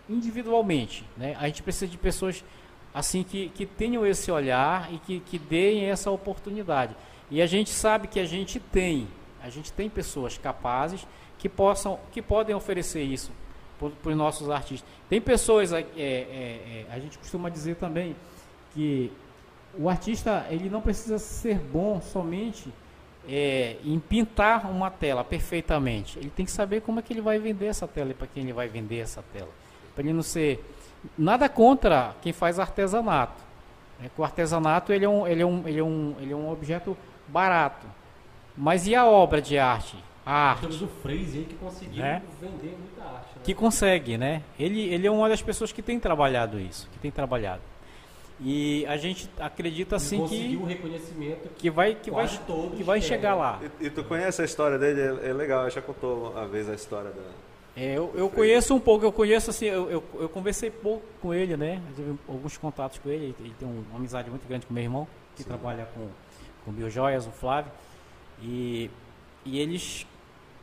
[0.09, 1.05] individualmente.
[1.17, 1.37] Né?
[1.39, 2.45] A gente precisa de pessoas
[2.93, 6.97] assim que, que tenham esse olhar e que, que deem essa oportunidade.
[7.31, 9.07] E a gente sabe que a gente tem,
[9.43, 11.07] a gente tem pessoas capazes
[11.39, 13.31] que possam, que podem oferecer isso
[13.79, 14.89] para os nossos artistas.
[15.09, 18.15] Tem pessoas, é, é, é, a gente costuma dizer também
[18.75, 19.11] que
[19.79, 22.73] o artista ele não precisa ser bom somente
[23.29, 26.19] é, em pintar uma tela perfeitamente.
[26.19, 28.43] Ele tem que saber como é que ele vai vender essa tela e para quem
[28.43, 29.51] ele vai vender essa tela.
[29.95, 30.65] Para ele não ser
[31.17, 33.43] nada contra quem faz artesanato.
[34.03, 36.37] É que o artesanato ele é, um, ele, é um, ele, é um, ele é
[36.37, 36.97] um objeto
[37.29, 37.87] barato.
[38.57, 39.97] Mas e a obra de arte?
[40.25, 40.63] A arte.
[40.63, 42.23] Temos o Freeze aí que conseguiu Né?
[42.41, 43.27] vender muita arte.
[43.37, 43.41] Né?
[43.45, 44.43] que consegue, né?
[44.59, 47.63] Ele, ele é uma das pessoas que tem trabalhado isso, que tem trabalhado.
[48.43, 52.99] E a gente acredita assim conseguiu que o reconhecimento que vai que vai que vai
[52.99, 53.03] querem.
[53.03, 53.61] chegar lá.
[53.81, 55.21] E, e tu conhece a história dele?
[55.23, 57.23] É, é legal, já contou uma vez a história da.
[57.77, 61.33] É, eu, eu conheço um pouco, eu conheço assim, eu, eu, eu conversei pouco com
[61.35, 61.81] ele, né?
[61.91, 64.83] Eu tive alguns contatos com ele, ele tem um- uma amizade muito grande com meu
[64.83, 65.07] irmão,
[65.37, 65.49] que Sim.
[65.49, 66.09] trabalha com,
[66.65, 67.71] com biojoias, o Flávio.
[68.43, 68.91] E,
[69.45, 70.07] e eles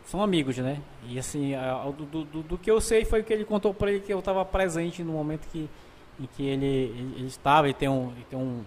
[0.05, 0.81] são amigos, né?
[1.07, 3.99] E assim, a- do, do, do que eu sei foi que ele contou para ele
[4.01, 5.69] que eu estava presente no momento que,
[6.19, 8.11] em que ele, ele, ele estava, ele tem um.
[8.11, 8.63] Ele tem um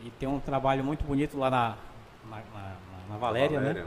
[0.00, 1.76] ele tem um trabalho muito bonito lá na,
[2.30, 2.76] na, na-
[3.10, 3.84] na Valéria, né?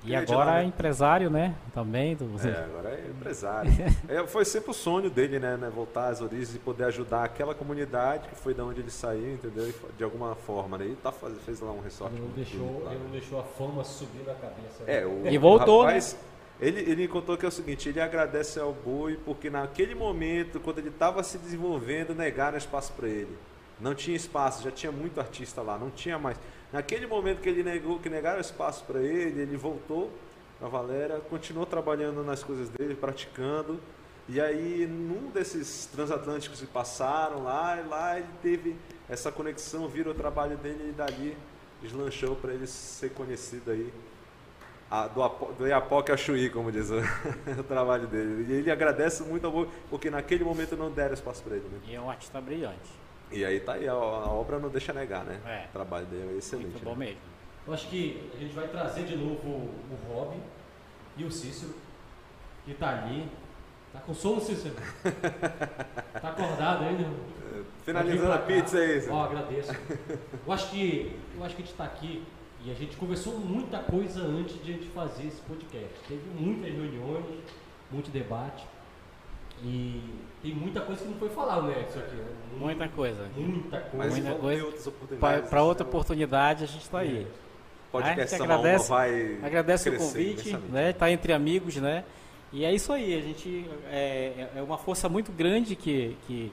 [0.00, 0.64] E Queria de agora é né?
[0.66, 1.56] empresário, né?
[1.74, 2.14] Também.
[2.14, 3.72] Do, É, agora é empresário.
[4.08, 7.54] É, foi sempre o sonho dele, né, né, Voltar às origens e poder ajudar aquela
[7.56, 9.68] comunidade que foi da onde ele saiu, entendeu?
[9.68, 10.86] E De alguma forma, né?
[10.86, 12.14] E tá faz, fez lá um resort.
[12.14, 13.04] Ele não, deixou, bonito lá, ele né?
[13.06, 14.84] não deixou a fama subir na cabeça.
[14.86, 16.16] É, o, E voltou, o rapaz,
[16.60, 20.78] Ele, ele contou que é o seguinte, ele agradece ao Boi porque naquele momento, quando
[20.78, 23.38] ele estava se desenvolvendo, negaram espaço para ele.
[23.80, 26.36] Não tinha espaço, já tinha muito artista lá, não tinha mais.
[26.72, 30.10] Naquele momento que ele negou, que negaram espaço para ele, ele voltou
[30.58, 33.80] para Valéria, continuou trabalhando nas coisas dele, praticando.
[34.28, 38.76] E aí, num desses transatlânticos que passaram lá, lá ele teve
[39.08, 41.36] essa conexão, vira o trabalho dele e dali
[41.80, 43.92] deslanchou para ele ser conhecido aí
[44.90, 45.28] a, do,
[45.58, 46.96] do Iapoque a Chuí, como diz o,
[47.60, 48.46] o, trabalho dele.
[48.48, 51.68] E ele agradece muito ao Boi, porque naquele momento não deram espaço para ele.
[51.68, 51.78] Né?
[51.86, 52.90] E é um artista brilhante.
[53.30, 55.40] E aí tá aí, a, a obra não deixa negar, né?
[55.46, 55.66] É.
[55.68, 56.70] O trabalho dele é excelente.
[56.70, 57.06] Muito bom né?
[57.06, 57.20] mesmo.
[57.66, 60.36] Eu acho que a gente vai trazer de novo o, o Rob
[61.18, 61.74] e o Cícero,
[62.64, 63.28] que tá ali.
[63.92, 64.74] Tá com sono, Cícero?
[66.20, 67.10] tá acordado ainda?
[67.82, 69.06] Finalizando a pizza aí.
[69.08, 69.72] Ó, agradeço.
[70.46, 72.24] Eu acho que eu acho que a gente está aqui
[72.68, 75.88] e a gente conversou muita coisa antes de a gente fazer esse podcast.
[76.06, 77.24] Teve muitas reuniões,
[77.90, 78.66] muito debate.
[79.64, 80.02] E
[80.42, 81.86] tem muita coisa que não foi falada, né?
[81.88, 82.14] Isso aqui.
[82.14, 82.26] Né?
[82.58, 83.26] Muita coisa.
[83.34, 83.96] Muita coisa.
[83.96, 84.92] Mas muita coisa.
[85.48, 87.22] Para outra oportunidade a gente está aí.
[87.22, 87.48] É.
[87.90, 90.92] Podcast a gente agradece, vai agradece o convite, né?
[90.92, 92.04] Tá entre amigos, né?
[92.52, 93.16] E é isso aí.
[93.16, 96.52] A gente é, é uma força muito grande que, que,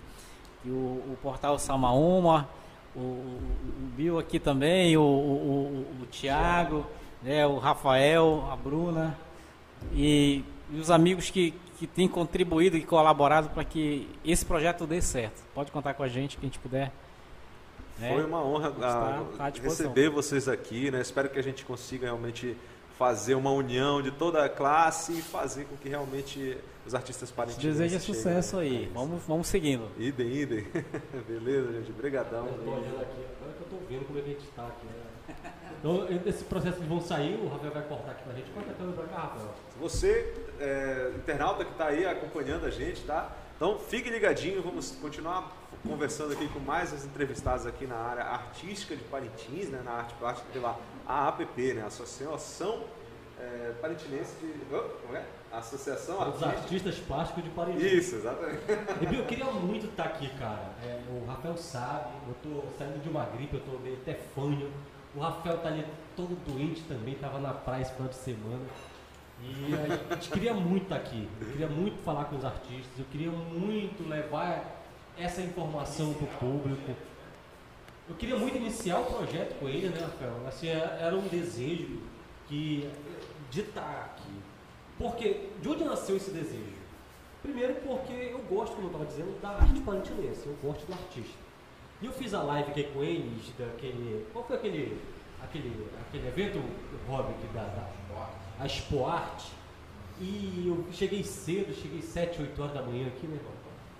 [0.64, 2.48] que o, o portal Samaúma
[2.96, 6.86] o, o, Bill aqui também, o, o, o Tiago,
[7.22, 9.18] né, o Rafael, a Bruna
[9.94, 15.02] e, e os amigos que, que têm contribuído e colaborado para que esse projeto dê
[15.02, 15.44] certo.
[15.54, 16.92] Pode contar com a gente, que a gente puder.
[18.00, 18.14] Né?
[18.14, 21.02] Foi uma honra a, a receber vocês aqui, né?
[21.02, 22.56] Espero que a gente consiga realmente
[22.98, 27.68] fazer uma união de toda a classe e fazer com que realmente os artistas de
[27.68, 28.92] Deseja sucesso aí.
[28.94, 29.90] Vamos, vamos seguindo.
[29.98, 30.68] Idem, idem.
[31.28, 31.92] Beleza, gente.
[31.92, 32.46] Obrigadão.
[32.46, 34.86] Eu tô olhando aqui, agora que eu tô vendo como é a gente tá aqui,
[34.86, 35.36] né?
[35.80, 38.50] Então, esse processo de vão sair, o Rafael vai cortar aqui pra gente.
[38.52, 39.56] Corta a câmera pra cá, Rafael.
[39.80, 43.36] Você, é, internauta que tá aí acompanhando a gente, tá?
[43.56, 45.56] Então, fique ligadinho, vamos continuar
[45.88, 50.14] conversando aqui com mais as entrevistadas aqui na área artística de Parintins, né, na arte
[50.16, 52.84] plástica pela AAPP, né, Associação
[53.40, 54.76] é, Parintinense de...
[54.76, 55.24] Oh, como é?
[55.58, 57.82] Associação Os Artistas Plásticos de Paris.
[57.82, 58.62] Isso, exatamente.
[59.16, 60.72] Eu queria muito estar aqui, cara.
[60.84, 64.72] É, o Rafael sabe, eu tô saindo de uma gripe, eu tô meio até fanho.
[65.16, 68.66] O Rafael tá ali todo doente também, tava na praia esse final de semana.
[69.42, 69.74] E
[70.12, 71.28] a gente queria muito estar aqui.
[71.40, 74.84] Eu queria muito falar com os artistas, eu queria muito levar
[75.18, 76.96] essa informação para o público.
[78.08, 80.48] Eu queria muito iniciar o projeto com ele, né, Rafael?
[80.48, 82.02] Assim, é, era um desejo
[82.48, 82.90] que
[83.50, 84.15] de estar aqui
[84.98, 86.76] porque, de onde nasceu esse desejo?
[87.42, 91.38] Primeiro porque eu gosto, como eu estava dizendo, da arte parantinense, eu gosto do artista.
[92.02, 94.26] E eu fiz a live aqui com eles, daquele.
[94.34, 95.00] Qual foi aquele,
[95.42, 96.62] aquele, aquele evento,
[97.08, 97.90] Rob, que da, da
[98.60, 99.52] a Expo Arte?
[100.20, 103.52] E eu cheguei cedo, cheguei 7, 8 horas da manhã aqui, né, irmão?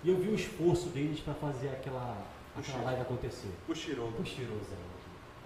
[0.02, 2.16] E eu vi o esforço deles para fazer aquela,
[2.56, 3.50] aquela live acontecer.
[3.66, 4.12] Puxiroso.
[4.12, 4.78] Puxirosão.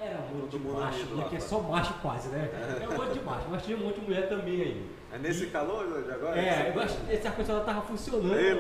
[0.01, 1.29] Era um monte de macho?
[1.29, 2.49] Que é só macho quase, né?
[2.81, 4.91] É um monte de macho, mas tinha um monte de mulher também aí.
[5.13, 6.39] É nesse e, calor de agora?
[6.39, 8.29] É, eu acho que esse ar-condicionado tava funcionando.
[8.29, 8.55] Né?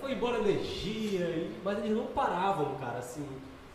[0.00, 3.26] Foi embora energia, mas eles não paravam, cara, assim.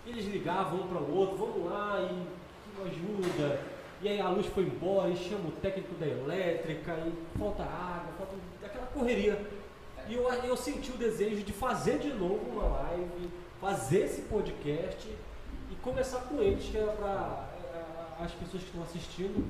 [0.05, 3.59] Eles ligavam um para o outro, vamos lá e ajuda.
[4.01, 8.13] E aí a luz foi embora, e chama o técnico da elétrica, e falta água,
[8.17, 9.39] falta aquela correria.
[10.07, 13.29] E eu, eu senti o desejo de fazer de novo uma live,
[13.59, 15.07] fazer esse podcast
[15.81, 19.43] começar com eles, que era para é, as pessoas que estão assistindo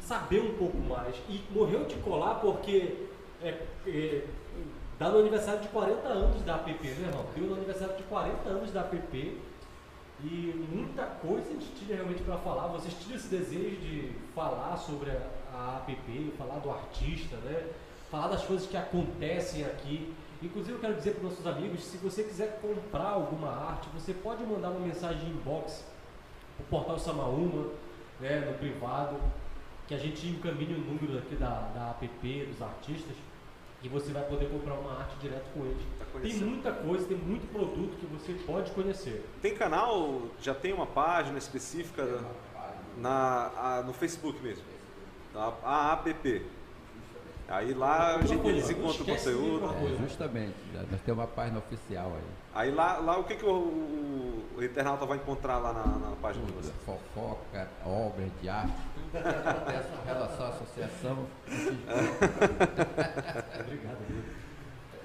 [0.00, 1.14] saber um pouco mais.
[1.28, 3.06] E morreu de colar porque
[3.42, 4.24] é, é,
[4.98, 7.24] dá no aniversário de 40 anos da APP, né, irmão?
[7.34, 9.38] Deu no aniversário de 40 anos da APP
[10.24, 12.68] e muita coisa a gente tinha realmente para falar.
[12.68, 15.20] Vocês tinham esse desejo de falar sobre a,
[15.54, 17.68] a APP, falar do artista, né?
[18.10, 20.14] Falar das coisas que acontecem aqui.
[20.42, 24.12] Inclusive eu quero dizer para os nossos amigos, se você quiser comprar alguma arte, você
[24.12, 25.84] pode mandar uma mensagem inbox
[26.58, 27.70] o portal Samaúma,
[28.20, 29.16] né, no privado,
[29.86, 33.16] que a gente encaminha o número aqui da, da app, dos artistas,
[33.82, 35.82] e você vai poder comprar uma arte direto com eles.
[35.98, 39.24] Tá tem muita coisa, tem muito produto que você pode conhecer.
[39.40, 42.24] Tem canal, já tem uma página específica
[42.96, 44.64] na, a, no Facebook mesmo,
[45.34, 46.42] a, a app.
[47.48, 49.66] Aí lá a gente, eles encontram o conteúdo.
[49.66, 50.54] É, justamente,
[50.90, 52.22] nós temos uma página oficial aí.
[52.54, 56.16] Aí lá, lá o que, que o, o, o internauta vai encontrar lá na, na
[56.16, 56.74] página Tudo, de vocês?
[56.84, 61.26] Fofoca, obras de arte, tudo que acontece em relação à associação.
[63.60, 63.98] Obrigado,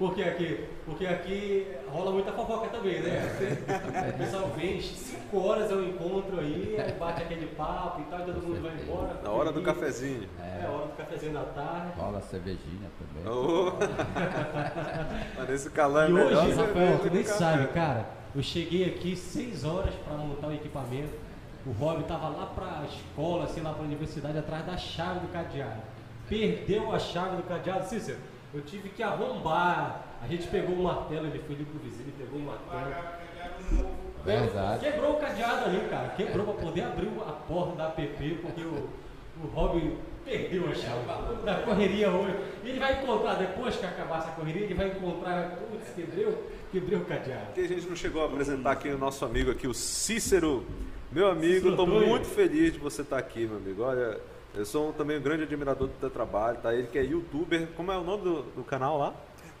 [0.02, 3.22] Porque aqui, porque aqui rola muita fofoca também, né?
[4.12, 8.20] O pessoal vem, 5 horas é um encontro aí, aí bate aquele papo e tal,
[8.22, 9.20] e todo mundo vai embora.
[9.22, 10.28] Na hora do cafezinho.
[10.40, 11.92] É, hora do cafezinho da tarde.
[11.96, 13.32] Rola cervejinha também.
[13.32, 13.74] Ô.
[15.38, 19.14] Mas nesse calor é E melhor hoje, Rafael, tu nem sabe, cara, eu cheguei aqui
[19.14, 21.14] 6 horas para montar o equipamento.
[21.64, 25.80] O Rob tava lá pra escola, assim, lá pra universidade, atrás da chave do cadeado.
[26.28, 28.31] Perdeu a chave do cadeado, Cícero.
[28.54, 30.04] Eu tive que arrombar.
[30.22, 32.94] A gente pegou um martelo, ele foi ali pro vizinho, ele pegou um martelo.
[34.24, 34.84] Verdade.
[34.84, 36.08] Quebrou o cadeado ali, cara.
[36.10, 38.88] Quebrou pra poder abrir a porta da app, porque o,
[39.42, 42.36] o Rob perdeu a chave da correria hoje.
[42.62, 46.98] E ele vai encontrar, depois que acabar essa correria, ele vai encontrar, putz, quebreu, quebrei
[46.98, 47.46] o cadeado.
[47.46, 50.64] Porque a gente não chegou a apresentar aqui o nosso amigo aqui, o Cícero.
[51.10, 53.82] Meu amigo, estou muito feliz de você estar aqui, meu amigo.
[53.82, 54.18] Olha,
[54.54, 56.74] eu sou também um grande admirador do teu trabalho, tá?
[56.74, 59.14] Ele que é youtuber, como é o nome do, do canal lá?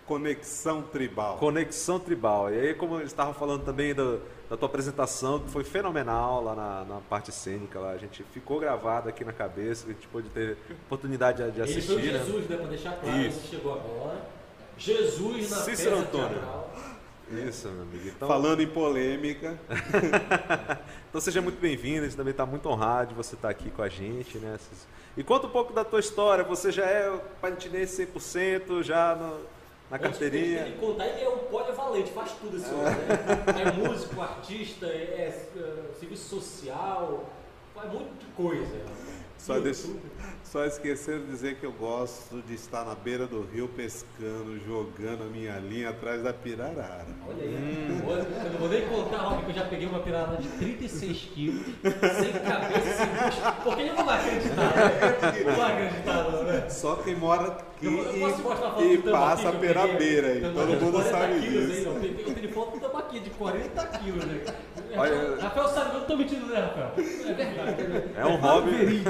[0.06, 1.38] Conexão Tribal.
[1.38, 2.52] Conexão Tribal.
[2.52, 4.20] E aí, como eu estava falando também do-
[4.50, 7.92] da tua apresentação, que foi fenomenal lá na, na parte cênica, lá.
[7.92, 11.80] a gente ficou gravado aqui na cabeça, a gente pôde ter oportunidade de, de Ele
[11.80, 12.12] foi assistir.
[12.12, 12.18] né?
[12.18, 12.56] Jesus, né?
[12.56, 13.46] Pra deixar claro, Isso.
[13.48, 14.20] chegou agora.
[14.76, 16.28] Jesus na Cícero Antônio.
[16.30, 16.70] teatral.
[17.32, 18.08] Isso, meu amigo.
[18.08, 19.58] Então, Falando em polêmica,
[21.08, 23.82] Então seja muito bem-vindo, a gente também está muito honrado de você estar aqui com
[23.82, 24.56] a gente, né?
[25.16, 27.10] E conta um pouco da tua história, você já é
[27.40, 29.40] patinense 100%, já no-
[29.90, 30.62] na Antes dele- carteirinha?
[30.64, 33.62] dele contar, ele é um polivalente, faz tudo esse homem, né?
[33.68, 37.30] É músico, artista, é, é, é, serviço social,
[37.74, 38.80] faz muita coisa.
[39.38, 39.88] só, deixa,
[40.52, 45.22] só esquecer de dizer que eu gosto de estar na beira do rio pescando, jogando
[45.22, 47.06] a minha linha atrás da pirarara.
[47.26, 47.54] Olha aí.
[47.54, 48.02] Hum.
[48.06, 51.64] Eu não vou nem contar, Rob, que eu já peguei uma pirada de 36 quilos,
[51.64, 53.62] sem cabeça, sem bucho.
[53.64, 55.44] Porque ele não vai acreditar, né?
[55.46, 56.68] Não vai acreditar, não, né?
[56.68, 60.40] Só quem mora Eu, eu e, e tambaqui passa eu pela beira aí.
[60.40, 61.88] Todo mundo 40 sabe disso.
[62.00, 62.78] Aí, tem, tem foto
[63.20, 64.40] de 40 quilos, né?
[64.96, 66.92] Olha- Rafael sabe que eu não tô mentindo, né, Rafael?
[66.96, 68.04] É verdade.
[68.16, 69.02] É um hobby.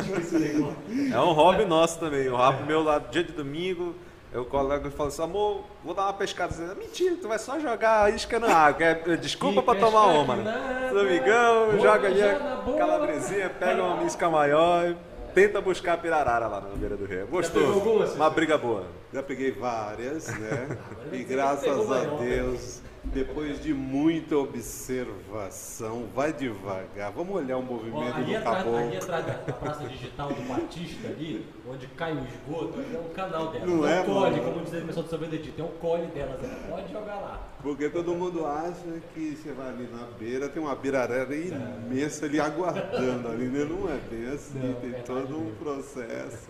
[1.12, 2.28] É um hobby nosso também.
[2.28, 3.94] O rabo meu lá, dia de domingo,
[4.32, 6.54] eu colega fala assim, amor, vou dar uma pescada.
[6.76, 8.86] Mentira, tu vai só jogar a isca na água.
[8.86, 10.36] É, desculpa E pra tomar uma.
[10.36, 10.88] né?
[10.92, 14.96] vou joga ali a calabresinha, pega uma isca maior e
[15.34, 17.20] tenta buscar a pirarara lá na beira do rio.
[17.20, 17.72] É pegou Gostoso.
[17.72, 18.06] alguma?
[18.06, 18.86] Uma briga boa.
[19.12, 20.78] Já peguei várias, né?
[21.10, 22.16] Mas E graças a né?
[22.20, 27.12] Deus, depois de muita observação, vai devagar.
[27.12, 28.96] Vamos olhar o Ó, movimento ali, do atrás, ali caboclo.
[28.96, 33.09] atrás da, da Praça Digital do Batista ali, onde cai o esgoto, ali é um
[33.14, 33.66] canal dela.
[33.66, 34.52] Não é é, um cole, mano?
[34.52, 37.48] como diz a pessoa do São Benedito, é um cole delas, ela pode jogar lá.
[37.62, 42.40] Porque todo mundo acha que você vai ali na beira, tem uma beirarara imensa ali
[42.40, 43.64] aguardando ali, né?
[43.64, 46.48] Não é bem assim, Não, tem verdade todo um processo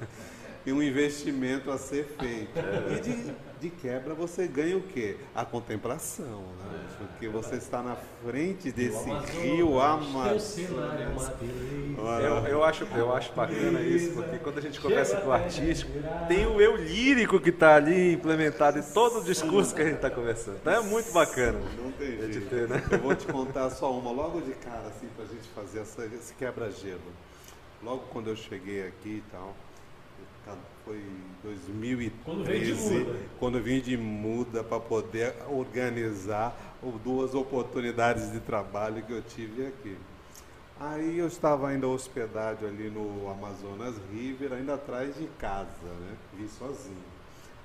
[0.65, 2.59] e um investimento a ser feito.
[2.59, 2.97] É.
[2.97, 3.33] E de,
[3.63, 5.17] de quebra você ganha o quê?
[5.35, 6.81] A contemplação, né?
[6.99, 9.09] Porque você está na frente desse
[9.41, 10.43] rio Amazonas.
[10.43, 15.29] cenário é Eu, eu, acho, eu acho bacana isso, porque quando a gente conversa com
[15.29, 15.93] o artístico,
[16.27, 19.97] tem o eu lírico que está ali implementado em todo o discurso que a gente
[19.97, 20.57] está conversando.
[20.61, 21.61] Então é muito bacana.
[21.81, 22.49] Não tem É jeito.
[22.49, 22.83] ter, né?
[22.91, 26.35] Eu vou te contar só uma, logo de cara, assim, pra gente fazer essa, esse
[26.35, 27.01] quebra-gelo.
[27.83, 29.55] Logo quando eu cheguei aqui e tal,
[30.85, 33.19] foi em 2013, Quando veio de muda.
[33.39, 36.57] quando eu vim de muda para poder organizar
[37.05, 39.97] duas oportunidades de trabalho que eu tive aqui.
[40.81, 46.17] Aí eu estava ainda hospedado ali no Amazonas River, ainda atrás de casa, né?
[46.37, 46.97] Vim sozinho.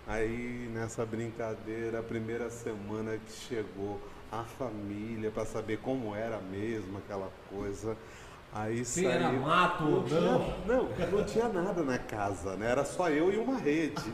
[0.06, 4.00] Aí nessa brincadeira, a primeira semana que chegou
[4.32, 7.98] a família para saber como era mesmo aquela coisa.
[8.60, 9.12] Aí saiu.
[9.12, 10.40] era mato ou tinha- não.
[10.66, 12.72] não, não tinha nada na casa, né?
[12.72, 14.02] Era só eu e uma rede.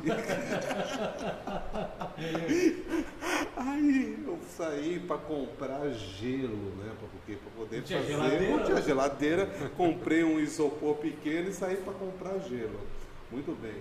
[3.55, 6.91] Aí eu saí para comprar gelo, né?
[6.99, 8.03] Porque para poder Não fazer.
[8.07, 8.57] geladeira?
[8.57, 9.45] Não tinha geladeira.
[9.77, 12.79] Comprei um isopor pequeno e saí para comprar gelo.
[13.31, 13.75] Muito bem.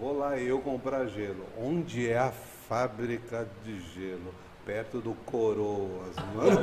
[0.00, 1.44] Vou lá eu comprar gelo.
[1.56, 2.32] Onde é a
[2.68, 4.32] fábrica de gelo?
[4.68, 6.60] Perto do Coroas, mano.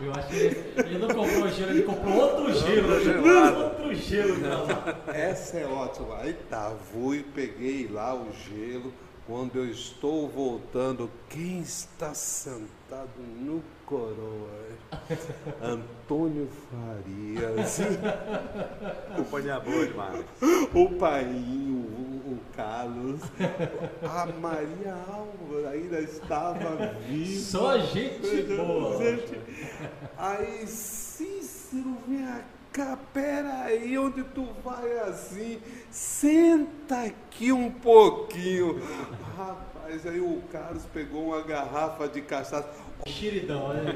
[0.00, 3.04] Eu acho que ele, não comprou gelo, ele comprou outro gelo.
[3.04, 3.64] gelado.
[3.64, 4.96] Outro gelo lá.
[5.08, 6.16] Essa é ótima.
[6.20, 8.90] Aí tá, fui, peguei lá o gelo.
[9.28, 14.48] Quando eu estou voltando, quem está sentado no coroa?
[15.60, 17.78] Antônio Farias,
[19.14, 20.24] Companhia boa demais.
[20.72, 23.20] o Painho, o, o Carlos,
[24.02, 27.40] a Maria Álvaro ainda estava viva.
[27.42, 28.96] Só gente boa.
[28.96, 29.38] Gente,
[30.16, 32.24] Aí, Cícero, vem
[32.78, 35.60] cá, peraí, onde tu vai assim?
[35.90, 38.80] Senta aqui um pouquinho.
[39.36, 42.70] Rapaz, aí o Carlos pegou uma garrafa de cachaça.
[43.04, 43.92] Xiridão, né?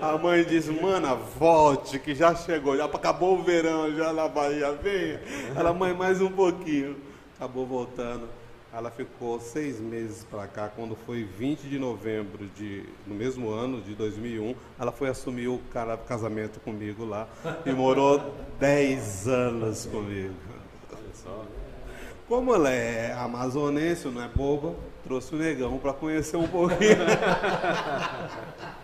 [0.00, 4.72] A mãe disse, mana, volte, que já chegou, já acabou o verão já na Bahia,
[4.72, 5.20] venha.
[5.56, 6.96] Ela, mãe, mais um pouquinho.
[7.36, 8.28] Acabou voltando.
[8.78, 13.80] Ela ficou seis meses para cá, quando foi 20 de novembro de, no mesmo ano,
[13.80, 17.26] de 2001, ela foi assumir o cara- casamento comigo lá
[17.66, 20.32] e morou 10 anos comigo.
[22.28, 26.78] Como ela é amazonense, não é boba, trouxe o negão para conhecer um pouquinho.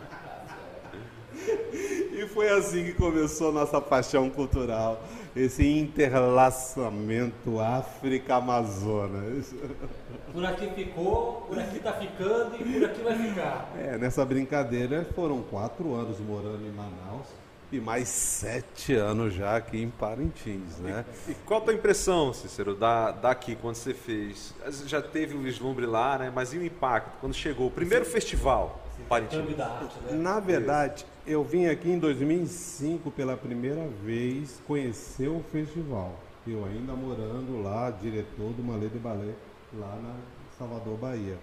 [2.15, 5.03] E foi assim que começou a nossa paixão cultural,
[5.37, 9.55] esse interlaçamento África-Amazonas.
[10.33, 13.71] Por aqui ficou, por aqui tá ficando e por aqui vai ficar.
[13.79, 17.29] É, nessa brincadeira foram quatro anos morando em Manaus
[17.71, 21.05] e mais sete anos já aqui em Parintins, né?
[21.29, 24.53] E qual a tua impressão, Cícero, da, daqui, quando você fez?
[24.87, 26.33] Já teve o vislumbre lá, né?
[26.35, 27.17] Mas e o impacto?
[27.21, 29.39] Quando chegou o primeiro festival, Parintins?
[29.39, 30.19] Câmbio da arte, né?
[30.19, 36.19] Na verdade, eu vim aqui em 2005 pela primeira vez conhecer o festival.
[36.47, 39.33] Eu ainda morando lá, diretor do Malê de Balé,
[39.73, 40.15] lá na
[40.59, 41.39] Salvador, Bahia.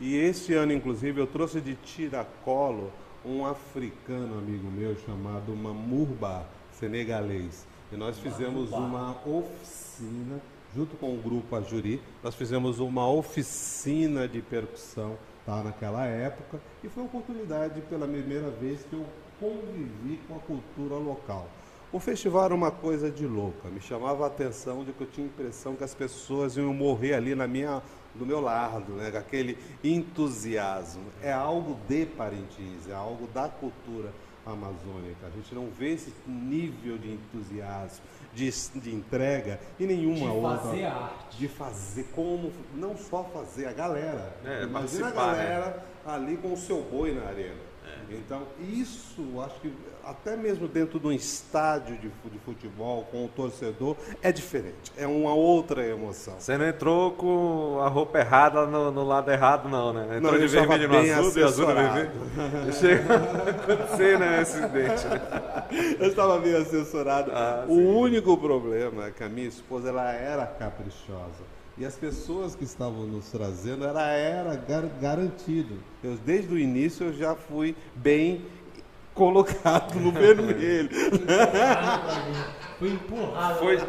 [0.00, 2.92] E este ano, inclusive, eu trouxe de tiracolo
[3.24, 7.64] um africano amigo meu chamado Mamurba, senegalês.
[7.92, 10.40] E nós fizemos uma oficina,
[10.74, 15.16] junto com o grupo Ajuri, nós fizemos uma oficina de percussão
[15.46, 19.06] tá, naquela época e foi uma oportunidade pela primeira vez que eu
[19.38, 21.48] convivi com a cultura local.
[21.92, 25.24] O festival era uma coisa de louca, me chamava a atenção de que eu tinha
[25.24, 27.80] a impressão que as pessoas iam morrer ali na minha,
[28.14, 31.04] do meu lado, né, aquele entusiasmo.
[31.22, 34.12] É algo de Parintins, é algo da cultura
[34.44, 35.26] amazônica.
[35.26, 38.04] A gente não vê esse nível de entusiasmo,
[38.36, 38.50] de,
[38.80, 41.36] de entrega em nenhuma De outra fazer arte.
[41.38, 45.44] de fazer como não só fazer a galera É, imagina a participar, né?
[45.48, 47.66] galera ali com o seu boi na arena
[48.10, 49.72] então isso acho que
[50.06, 54.92] até mesmo dentro de um estádio de, fu- de futebol com o torcedor é diferente
[54.96, 59.68] é uma outra emoção Você não entrou com a roupa errada no, no lado errado,
[59.68, 60.18] não, né?
[60.18, 62.10] Entrou Não, de vermelho no azul, de azul no vermelho.
[62.72, 64.68] Chegou a acontecer, né, esse né?
[65.98, 67.86] eu estava bem assessorado Ah, o sim.
[67.86, 71.44] único problema é que a minha esposa ela era caprichosa
[71.78, 77.06] e as pessoas que estavam nos trazendo ela era gar- garantido eu desde o início
[77.08, 78.40] eu já fui bem
[79.16, 80.88] colocado no vermelho
[82.78, 83.58] Foi empurrado.
[83.58, 83.84] Foi né?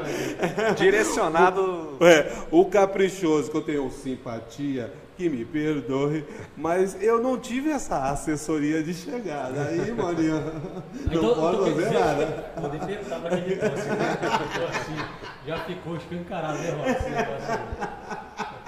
[0.77, 1.97] direcionado.
[1.99, 6.23] É, o caprichoso, que eu tenho simpatia, que me perdoe,
[6.55, 9.63] mas eu não tive essa assessoria de chegada.
[9.63, 10.41] Aí, maninho,
[11.05, 12.53] não Então, posso então fazer dizer, nada.
[12.55, 12.69] Vou
[13.19, 13.45] pra né?
[14.69, 14.95] Assim,
[15.45, 18.66] Já ficou escancarado, né, negócio aí.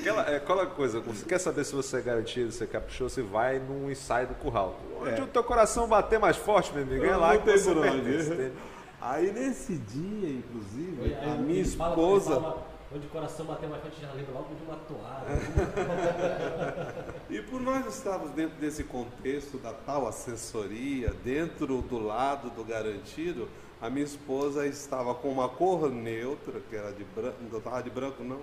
[0.00, 3.22] Aquela, é, aquela coisa, você quer saber se você é garantido, se é caprichoso, você
[3.22, 4.78] vai num ensaio do curral.
[5.00, 5.22] Onde É.
[5.22, 7.86] o teu coração bater mais forte, meu amigo, é lá Não que tem você por
[7.86, 8.00] onde.
[8.02, 8.32] pertence.
[8.32, 8.52] entende?
[9.00, 12.34] Aí nesse dia, inclusive, Aí a minha esposa.
[12.40, 15.26] fala, Onde o coração bater mais forte, já lembra logo de uma toalha.
[17.28, 23.48] E por nós estarmos dentro desse contexto da tal assessoria, dentro do lado do garantido,
[23.82, 27.90] a minha esposa estava com uma cor neutra, que era de branco, não estava de
[27.90, 28.38] branco não.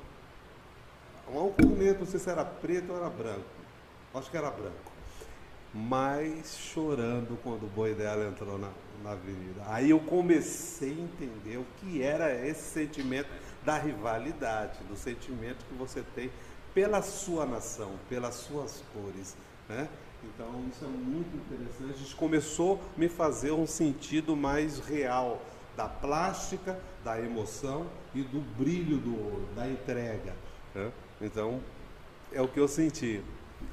[1.25, 3.45] Cor neutra, não sei se era preto ou era branco.
[4.13, 4.91] Acho que era branco.
[5.73, 8.69] Mas chorando quando o boi dela entrou na,
[9.03, 9.63] na avenida.
[9.67, 13.29] Aí eu comecei a entender o que era esse sentimento
[13.65, 16.29] da rivalidade, do sentimento que você tem
[16.73, 19.35] pela sua nação, pelas suas cores.
[19.67, 19.87] Né?
[20.23, 21.95] Então isso é muito interessante.
[21.95, 25.41] A gente começou a me fazer um sentido mais real
[25.75, 30.35] da plástica, da emoção e do brilho do ouro, da entrega.
[30.75, 30.91] né?
[31.21, 31.59] Então
[32.31, 33.21] é o que eu senti.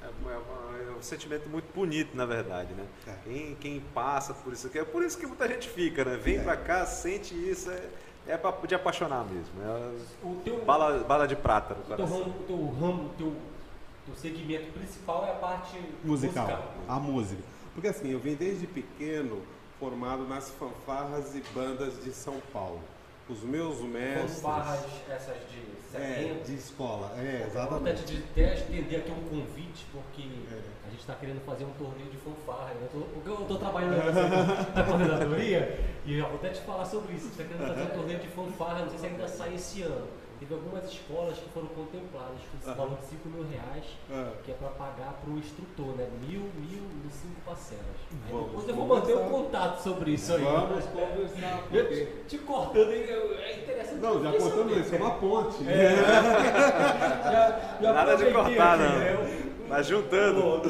[0.03, 0.41] É, uma- é
[0.89, 2.85] é um sentimento muito bonito, na verdade, né?
[3.07, 3.15] É.
[3.25, 6.17] Quem, quem passa por isso aqui, é por isso que muita gente fica, né?
[6.17, 7.83] Vem pra cá, sente isso, é,
[8.27, 9.51] é pra, de apaixonar mesmo.
[9.63, 12.19] É O teu, bala, bala de prata no o teu coração.
[12.23, 13.37] ramo, o teu ramo, o teu,
[14.07, 17.43] teu segmento principal é a parte musical, a música.
[17.75, 19.41] Porque assim, eu vim desde pequeno
[19.79, 22.81] formado nas fanfarras e bandas de São Paulo.
[23.31, 24.41] Os meus mestres.
[24.41, 26.45] Fanfarras essas de É, 70.
[26.45, 28.05] de escola, é, É exatamente.
[28.05, 30.61] de até estender aqui um convite, porque É.
[30.87, 32.75] a gente está querendo fazer um torneio de fanfarra.
[32.75, 32.89] né?
[32.95, 37.15] Eu Porque eu estou trabalhando nessa- na coordenadoria e eu vou até te falar sobre
[37.15, 37.27] isso.
[37.27, 39.83] A gente está querendo fazer um torneio de fanfarra, não sei se ainda sai esse
[39.83, 40.07] ano.
[40.41, 44.33] Teve algumas escolas que foram contempladas com esse valor de 5 mil reais, Ah.
[44.43, 46.09] que é para pagar para o instrutor, né?
[46.27, 47.85] Mil, mil e cinco parcelas.
[48.11, 50.43] Aí Vamos depois eu vou manter um contato sobre isso aí.
[50.43, 51.63] Vamos conversar.
[51.71, 55.63] Eu te, te cortando, é interessante Não, já contamos isso, é uma ponte.
[57.31, 58.99] Já, já Nada de cortar, aqui, não.
[58.99, 59.47] né?
[59.69, 60.63] Tá juntando.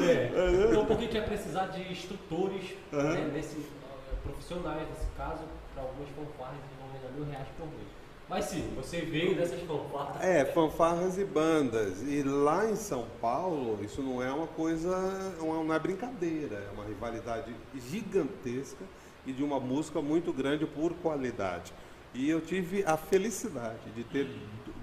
[0.69, 5.41] Então porque a gente vai precisar de instrutores né, nesse, eh, profissionais, nesse caso,
[5.73, 7.87] para algumas fanfarras de vão ganhar mil reais por mês.
[8.31, 10.23] Mas sim, você veio dessas fanfarras.
[10.23, 12.01] É, fanfarras e bandas.
[12.01, 14.97] E lá em São Paulo, isso não é uma coisa,
[15.41, 17.53] uma- não é brincadeira, é uma rivalidade
[17.89, 18.85] gigantesca
[19.27, 21.73] e de uma música muito grande por qualidade.
[22.13, 24.29] E eu tive a felicidade de ter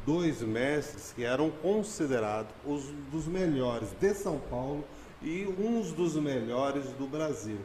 [0.04, 4.84] dois mestres que eram considerados os dos melhores de São Paulo
[5.22, 7.58] e uns dos melhores do Brasil.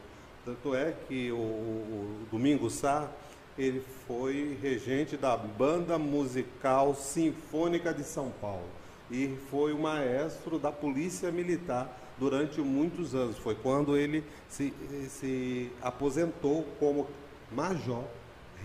[0.45, 3.10] Tanto é que o, o, o Domingos Sá,
[3.57, 8.67] ele foi regente da Banda Musical Sinfônica de São Paulo
[9.11, 13.38] e foi o maestro da Polícia Militar durante muitos anos.
[13.38, 14.73] Foi quando ele se,
[15.09, 17.07] se aposentou como
[17.51, 18.03] major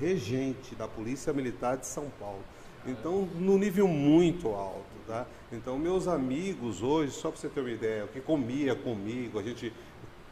[0.01, 2.43] regente da Polícia Militar de São Paulo.
[2.87, 5.27] Então, no nível muito alto, tá?
[5.53, 9.43] Então, meus amigos hoje, só para você ter uma ideia, o que comia comigo, a
[9.43, 9.73] gente,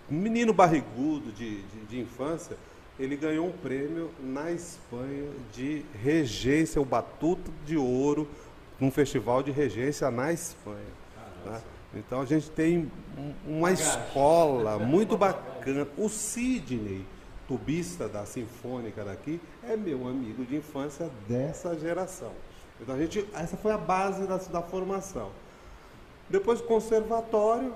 [0.08, 2.56] menino barrigudo de, de, de infância,
[2.98, 8.26] ele ganhou um prêmio na Espanha de regência, o Batuta de Ouro,
[8.80, 10.96] num festival de regência na Espanha.
[11.44, 11.60] tá?
[11.94, 15.86] Então a gente tem um- uma escola muito bacana.
[15.96, 17.04] O Sidney,
[17.48, 22.32] tubista da Sinfônica daqui, é meu amigo de infância dessa geração.
[22.80, 25.30] Então a gente, essa foi a base da, da formação.
[26.28, 27.72] Depois conservatório,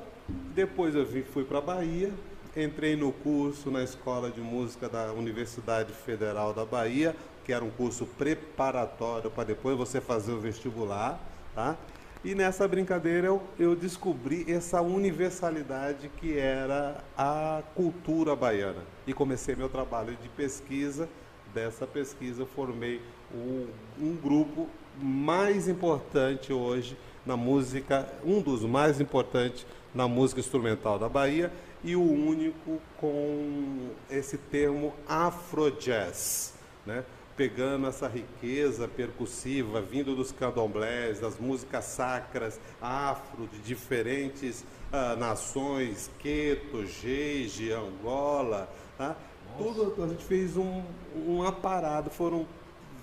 [0.54, 2.10] depois eu vim, fui para a Bahia,
[2.56, 7.14] entrei no curso na Escola de Música da Universidade Federal da Bahia,
[7.44, 11.20] que era um curso preparatório para depois você fazer o vestibular,
[11.54, 11.76] tá?
[12.22, 18.82] E nessa brincadeira eu, eu descobri essa universalidade que era a cultura baiana.
[19.06, 21.08] E comecei meu trabalho de pesquisa.
[21.54, 23.00] Dessa pesquisa eu formei
[23.34, 23.66] um,
[23.98, 24.68] um grupo
[25.00, 31.50] mais importante hoje na música, um dos mais importantes na música instrumental da Bahia
[31.82, 36.54] e o único com esse termo afro-jazz,
[36.84, 37.04] né?
[37.36, 44.62] pegando essa riqueza percussiva vindo dos candomblés, das músicas sacras afro de diferentes
[44.92, 49.16] ah, nações, Queto, Jeje, Angola, tá?
[49.56, 50.82] Tudo a gente fez um,
[51.26, 52.46] um aparado, foram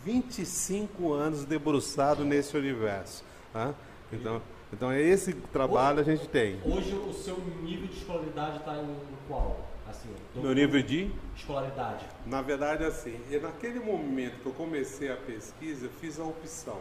[0.06, 3.24] 25 anos debruçado nesse universo.
[3.52, 3.74] Tá?
[4.12, 4.42] Então,
[4.72, 6.60] então é esse trabalho a gente tem.
[6.66, 9.68] Hoje o seu nível de escolaridade está em qual?
[9.88, 12.06] Assim, Meu nível de escolaridade.
[12.26, 16.78] Na verdade, assim, e naquele momento que eu comecei a pesquisa, eu fiz a opção.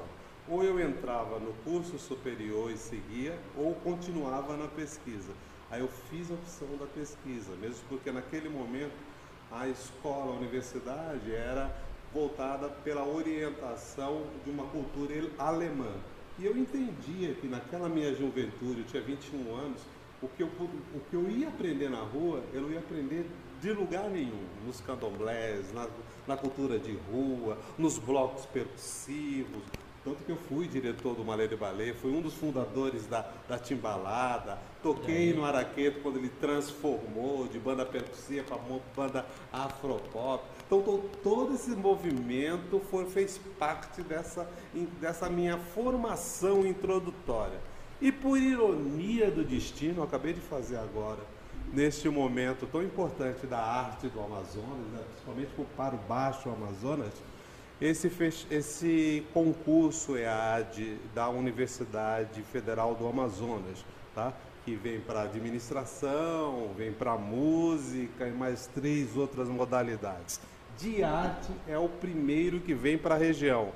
[0.49, 5.33] Ou eu entrava no curso superior e seguia, ou continuava na pesquisa.
[5.71, 8.95] Aí eu fiz a opção da pesquisa, mesmo porque naquele momento
[9.51, 11.73] a escola, a universidade era
[12.13, 15.93] voltada pela orientação de uma cultura alemã.
[16.39, 19.81] E eu entendia que naquela minha juventude, eu tinha 21 anos,
[20.23, 23.27] o que eu, o que eu ia aprender na rua, eu não ia aprender
[23.61, 25.89] de lugar nenhum, nos candomblés, na,
[26.27, 29.63] na cultura de rua, nos blocos percussivos.
[30.05, 33.59] Tanto que eu fui diretor do Malê de Balé, fui um dos fundadores da, da
[33.59, 38.59] Timbalada, toquei no Araqueto quando ele transformou de banda percussiva para
[38.95, 40.45] banda afropop.
[40.67, 44.49] Então to- todo esse movimento foi, fez parte dessa,
[45.01, 47.59] dessa minha formação introdutória.
[48.01, 51.21] E por ironia do destino, eu acabei de fazer agora,
[51.73, 57.13] neste momento tão importante da arte do Amazonas, né, principalmente para o Baixo Amazonas,
[57.81, 58.11] esse,
[58.51, 63.85] esse concurso EAD da Universidade Federal do Amazonas,
[64.15, 64.33] tá?
[64.65, 70.41] que vem para administração, vem para música e mais três outras modalidades.
[70.79, 73.71] De arte é o primeiro que vem para a região.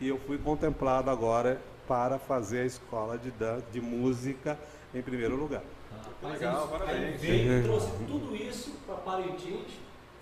[0.00, 4.58] E eu fui contemplado agora para fazer a escola de, dan- de música
[4.94, 5.62] em primeiro lugar.
[6.04, 7.20] Rapaz, Legal, aí- parabéns.
[7.20, 9.72] Veio, trouxe tudo isso para Parintins,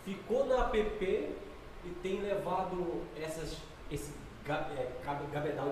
[0.04, 1.30] ficou na APP
[1.84, 3.56] e tem levado essas,
[3.90, 4.12] esse
[4.44, 4.90] ga- é,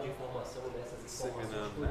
[0.00, 1.88] de informação dessas informações Disseminando, né?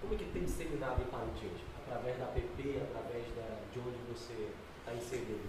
[0.00, 1.60] Como é que tem disseminado em Parintins?
[1.86, 4.48] Através da APP, através da, de onde você
[4.80, 5.40] está inserido?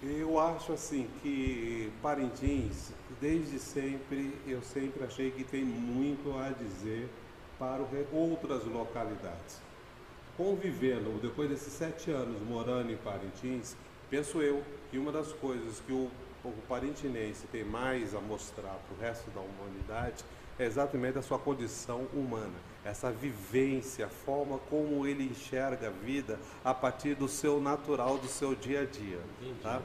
[0.00, 7.08] Eu acho assim que Parintins, desde sempre, eu sempre achei que tem muito a dizer
[7.58, 9.60] para outras localidades.
[10.36, 13.76] Convivendo, depois desses sete anos morando em Parintins,
[14.08, 16.08] penso eu que uma das coisas que o,
[16.44, 20.24] o parintinense tem mais a mostrar para o resto da humanidade
[20.60, 22.54] é exatamente a sua condição humana,
[22.84, 28.28] essa vivência, a forma como ele enxerga a vida a partir do seu natural, do
[28.28, 29.20] seu dia a dia.
[29.62, 29.82] Tá?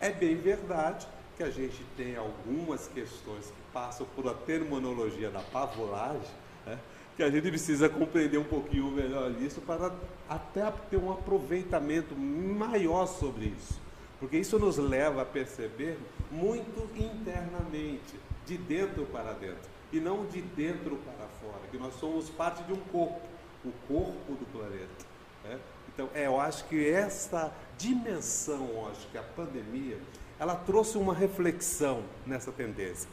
[0.00, 1.06] É bem verdade
[1.36, 6.28] que a gente tem algumas questões que passam por a terminologia da pavolagem,
[6.66, 6.78] né?
[7.16, 9.92] que a gente precisa compreender um pouquinho melhor isso para
[10.28, 13.80] até ter um aproveitamento maior sobre isso.
[14.18, 15.98] Porque isso nos leva a perceber
[16.30, 18.14] muito internamente,
[18.46, 22.72] de dentro para dentro, e não de dentro para fora, que nós somos parte de
[22.72, 23.20] um corpo,
[23.64, 25.06] o corpo do planeta.
[25.44, 25.58] Né?
[25.92, 29.98] Então, é, eu acho que essa dimensão, eu acho que a pandemia,
[30.38, 33.08] ela trouxe uma reflexão nessa tendência.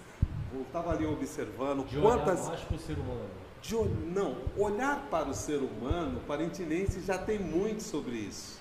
[0.54, 2.40] Eu estava ali observando De quantas.
[2.40, 3.30] olhar mais para o ser humano.
[3.62, 8.58] De, não, olhar para o ser humano, parentinense já tem muito sobre isso.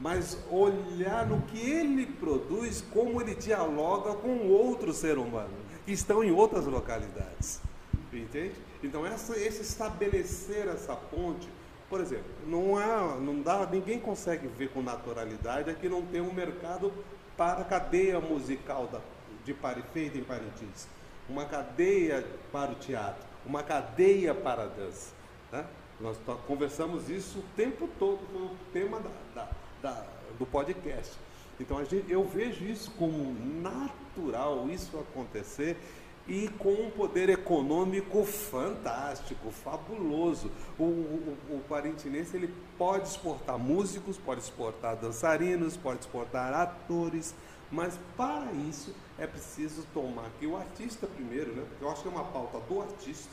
[0.00, 6.22] Mas olhar no que ele produz, como ele dialoga com outro ser humano, que estão
[6.22, 7.60] em outras localidades.
[8.12, 8.54] Entende?
[8.82, 11.48] Então, essa, esse estabelecer essa ponte,
[11.88, 16.20] por exemplo, não, é, não dá, ninguém consegue ver com naturalidade é que não tem
[16.20, 16.92] um mercado
[17.36, 19.00] para a cadeia musical da,
[19.44, 19.54] de
[19.94, 20.86] feita em Parintins,
[21.28, 25.12] uma cadeia para o teatro, uma cadeia para a dança.
[25.50, 25.64] né?
[26.00, 29.10] Nós conversamos isso o tempo todo, foi o tema da-
[29.42, 29.50] da-
[29.82, 30.06] da-
[30.38, 31.12] do podcast.
[31.62, 35.76] Então gente, eu vejo isso como natural, isso acontecer
[36.26, 40.50] e com um poder econômico fantástico, fabuloso.
[40.78, 47.34] O, o, o parintinense ele pode exportar músicos, pode exportar dançarinos, pode exportar atores,
[47.70, 51.64] mas para isso é preciso tomar que o artista primeiro, né?
[51.68, 53.30] Porque eu acho que é uma pauta do artista,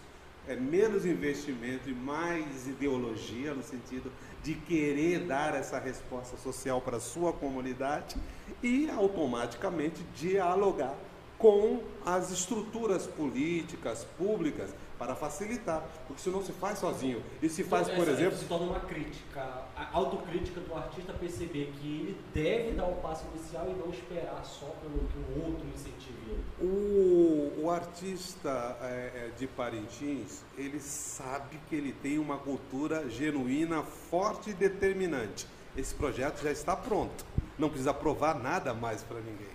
[0.48, 4.12] é menos investimento e mais ideologia no sentido
[4.44, 8.16] de querer dar essa resposta social para a sua comunidade
[8.64, 10.96] e automaticamente dialogar
[11.38, 17.24] com as estruturas políticas, públicas, para facilitar, porque isso não se faz sozinho.
[17.42, 21.72] Isso se faz, Então, por exemplo, Se torna uma crítica, a autocrítica do artista perceber
[21.80, 25.66] que ele deve dar o passo inicial e não esperar só pelo que o outro
[25.74, 26.38] incentive.
[26.60, 33.82] O, o artista é, é, de Parintins, ele sabe que ele tem uma cultura genuína,
[33.82, 35.48] forte e determinante.
[35.78, 37.26] Esse projeto já está pronto.
[37.58, 39.48] Não precisa provar nada mais para ninguém.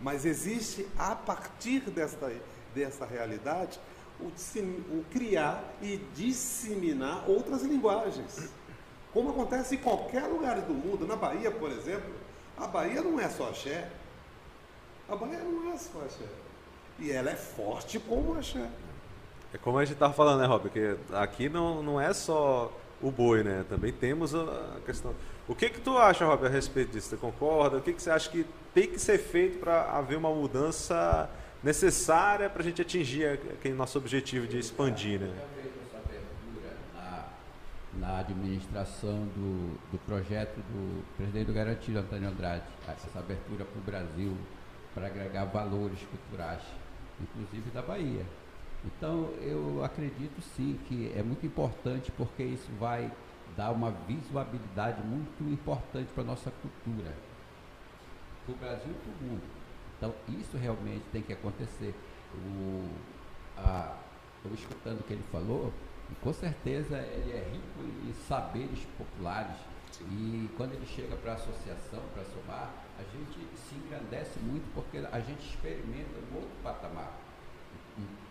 [0.00, 2.32] Mas existe, a partir desta,
[2.74, 3.78] dessa realidade,
[4.18, 4.28] o,
[4.96, 8.50] o criar e disseminar outras linguagens.
[9.18, 11.04] Como acontece em qualquer lugar do mundo.
[11.04, 12.08] Na Bahia, por exemplo,
[12.56, 13.90] a Bahia não é só axé.
[15.08, 16.24] A Bahia não é só axé.
[17.00, 18.64] E ela é forte como axé.
[19.52, 20.70] É como a gente estava falando, né, Rob?
[20.70, 22.72] Que aqui não, não é só
[23.02, 23.64] o boi, né?
[23.68, 25.12] Também temos a a questão.
[25.48, 27.08] O que que tu acha, Rob, a respeito disso?
[27.08, 27.78] Você concorda?
[27.78, 31.28] O que que você acha que tem que ser feito para haver uma mudança
[31.60, 35.26] necessária para a gente atingir aquele nosso objetivo de expandir, né?
[35.26, 36.28] Eu vejo essa abertura
[37.98, 43.82] na, administração do, do projeto do presidente do Garantido, Antônio Andrade, essa abertura para o
[43.82, 44.36] Brasil,
[44.94, 46.62] para agregar valores culturais,
[47.20, 48.24] inclusive da Bahia.
[48.84, 53.10] Então, eu acredito sim que é muito importante porque isso vai
[53.56, 57.12] dar uma visibilidade muito importante para a nossa cultura,
[58.46, 59.42] para o Brasil e para o mundo.
[59.96, 61.92] Então, isso realmente tem que acontecer.
[62.34, 62.88] O,
[63.56, 63.96] a,
[64.44, 65.72] eu escutando o que ele falou,
[66.10, 69.56] e com certeza ele é rico em saberes populares.
[70.10, 74.98] E quando ele chega para a associação, para somar, a gente se engrandece muito porque
[74.98, 77.12] a gente experimenta um outro patamar.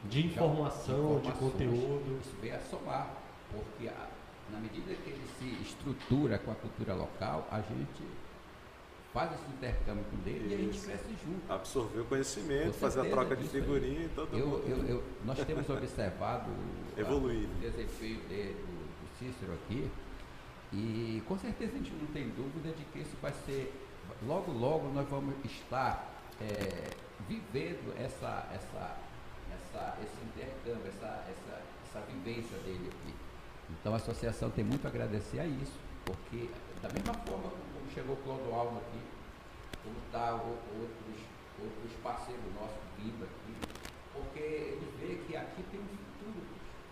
[0.05, 1.51] De informação, de informações.
[1.51, 2.19] conteúdo.
[2.21, 3.09] Isso vem a somar,
[3.51, 4.07] porque a-
[4.51, 8.03] na medida que ele se estrutura com a cultura local, a gente
[9.17, 10.85] faz esse intercâmbio com dele e a gente Isso.
[10.85, 11.51] cresce junto.
[11.51, 14.63] Absorver o conhecimento, fazer a troca de isso figurinha e todo Eu, mundo.
[14.67, 17.49] eu, eu- nós temos observado o- Evoluir.
[17.49, 19.89] o desempenho de- do, do Cícero aqui
[20.71, 23.73] e com certeza a gente não tem dúvida de que isso vai ser,
[24.27, 26.91] logo logo nós vamos estar é,
[27.27, 28.97] vivendo essa, essa,
[29.51, 33.15] essa, esse intercâmbio, essa, essa, essa vivência dele aqui.
[33.71, 35.73] Então a associação tem muito a agradecer a isso,
[36.05, 36.47] porque
[36.83, 38.99] da mesma forma como chegou o Clodoaldo aqui,
[39.87, 41.17] como está outros,
[41.63, 43.55] outros parceiros nossos vindo aqui,
[44.11, 46.43] porque ele vê que aqui tem um futuro.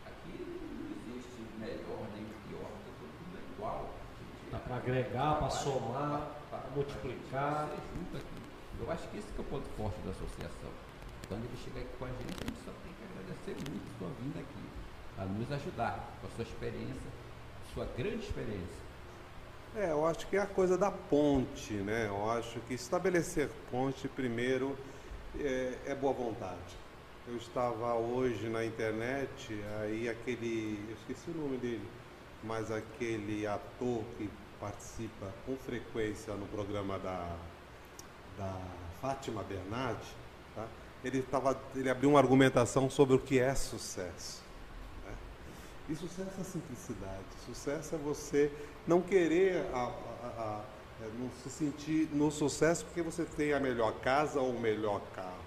[0.06, 3.94] Aqui não existe melhor nem pior, todo mundo é igual.
[4.52, 7.70] Dá para agregar, para somar, para multiplicar.
[8.80, 10.72] Eu acho que esse que é o ponto forte da associação.
[11.28, 14.10] Quando ele chega aqui com a gente, a gente só tem que agradecer muito sua
[14.22, 14.64] vinda aqui,
[15.18, 17.10] a nos ajudar com a sua experiência,
[17.74, 18.85] sua grande experiência.
[19.78, 22.08] É, eu acho que é a coisa da ponte, né?
[22.08, 24.78] Eu acho que estabelecer ponte primeiro
[25.38, 26.78] é, é boa vontade.
[27.28, 31.86] Eu estava hoje na internet, aí aquele, eu esqueci o nome dele,
[32.42, 34.30] mas aquele ator que
[34.62, 37.36] participa com frequência no programa da,
[38.38, 38.58] da
[39.02, 40.16] Fátima Bernardi,
[40.56, 40.66] Tá?
[41.04, 44.42] Ele, tava, ele abriu uma argumentação sobre o que é sucesso.
[45.06, 45.14] né?
[45.90, 47.26] E sucesso é simplicidade.
[47.46, 48.50] Sucesso é você
[48.88, 49.78] não querer a-
[50.24, 50.62] a- a-
[51.20, 55.44] não se sentir no sucesso porque você tem a melhor casa ou o melhor carro,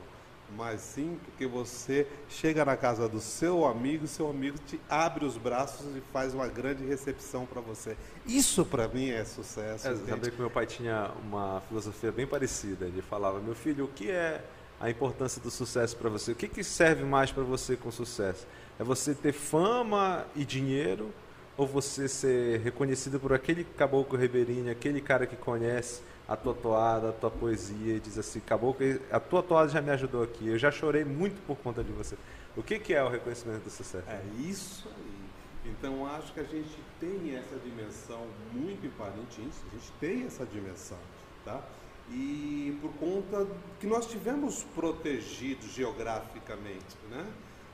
[0.56, 5.24] mas sim porque você chega na casa do seu amigo e seu amigo te abre
[5.24, 7.96] os braços e faz uma grande recepção para você.
[8.26, 9.88] Isso para mim é sucesso.
[9.88, 12.86] É, sabia que meu pai tinha uma filosofia bem parecida.
[12.86, 14.42] Ele falava: Meu filho, o que é
[14.80, 16.32] a importância do sucesso para você?
[16.32, 18.46] O que, que serve mais para você com sucesso?
[18.78, 21.12] É você ter fama e dinheiro
[21.58, 27.08] ou você ser reconhecido por aquele caboclo ribeirinho, aquele cara que conhece a tua toada,
[27.08, 30.46] a tua poesia e diz assim: Caboclo, a tua toada já me ajudou aqui.
[30.46, 32.16] Eu já chorei muito por conta de você.
[32.56, 34.08] O que, que é o reconhecimento do sucesso?
[34.08, 35.70] É isso aí.
[35.72, 40.46] Então acho que a gente tem essa dimensão muito em Parintins, a gente tem essa
[40.46, 40.98] dimensão,
[41.44, 41.60] tá?
[42.08, 43.46] E por conta
[43.80, 47.26] que nós tivemos protegidos geograficamente, né?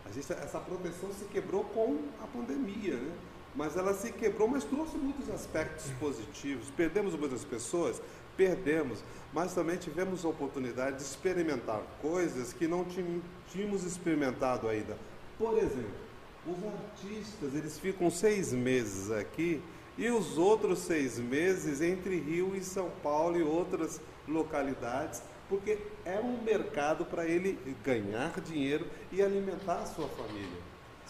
[0.07, 3.13] A gente, essa proteção se quebrou com a pandemia, né?
[3.57, 6.71] Mas ela se quebrou, mas trouxe muitos aspectos positivos.
[6.77, 8.03] Perdemos muitas pessoas,
[8.37, 8.99] perdemos,
[9.33, 12.85] mas também tivemos a oportunidade de experimentar coisas que não
[13.49, 14.97] tínhamos experimentado ainda.
[15.39, 16.05] Por exemplo,
[16.47, 19.63] os artistas, eles ficam seis meses aqui
[19.97, 26.19] e os outros seis meses entre Rio e São Paulo e outras localidades, porque é
[26.19, 30.64] um mercado para ele ganhar dinheiro e alimentar a sua família.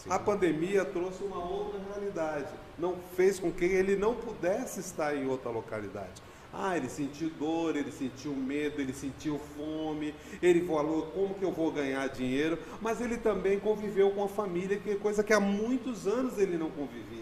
[0.09, 5.27] A pandemia trouxe uma outra realidade, não fez com que ele não pudesse estar em
[5.27, 6.23] outra localidade.
[6.53, 11.51] Ah, ele sentiu dor, ele sentiu medo, ele sentiu fome, ele falou como que eu
[11.51, 15.41] vou ganhar dinheiro, mas ele também conviveu com a família, que é coisa que há
[15.41, 17.14] muitos anos ele não convivia.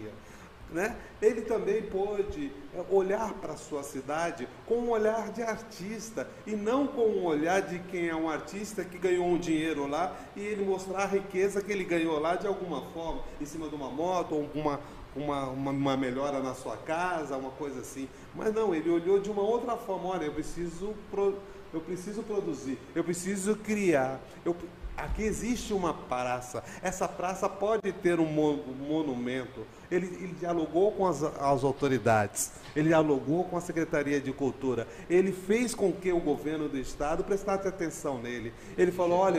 [0.73, 0.95] Né?
[1.21, 6.55] Ele também pôde é, olhar para a sua cidade com um olhar de artista e
[6.55, 10.41] não com um olhar de quem é um artista que ganhou um dinheiro lá e
[10.41, 13.91] ele mostrar a riqueza que ele ganhou lá de alguma forma, em cima de uma
[13.91, 14.79] moto ou uma,
[15.15, 18.09] uma, uma, uma melhora na sua casa, uma coisa assim.
[18.33, 21.37] Mas não, ele olhou de uma outra forma, olha, eu preciso, pro,
[21.71, 24.19] eu preciso produzir, eu preciso criar.
[24.43, 24.55] Eu,
[24.97, 29.65] aqui existe uma praça, essa praça pode ter um, um monumento.
[29.93, 35.31] Ele, ele dialogou com as, as autoridades, ele dialogou com a Secretaria de Cultura, ele
[35.31, 38.53] fez com que o governo do estado prestasse atenção nele.
[38.77, 39.37] Ele falou, olha,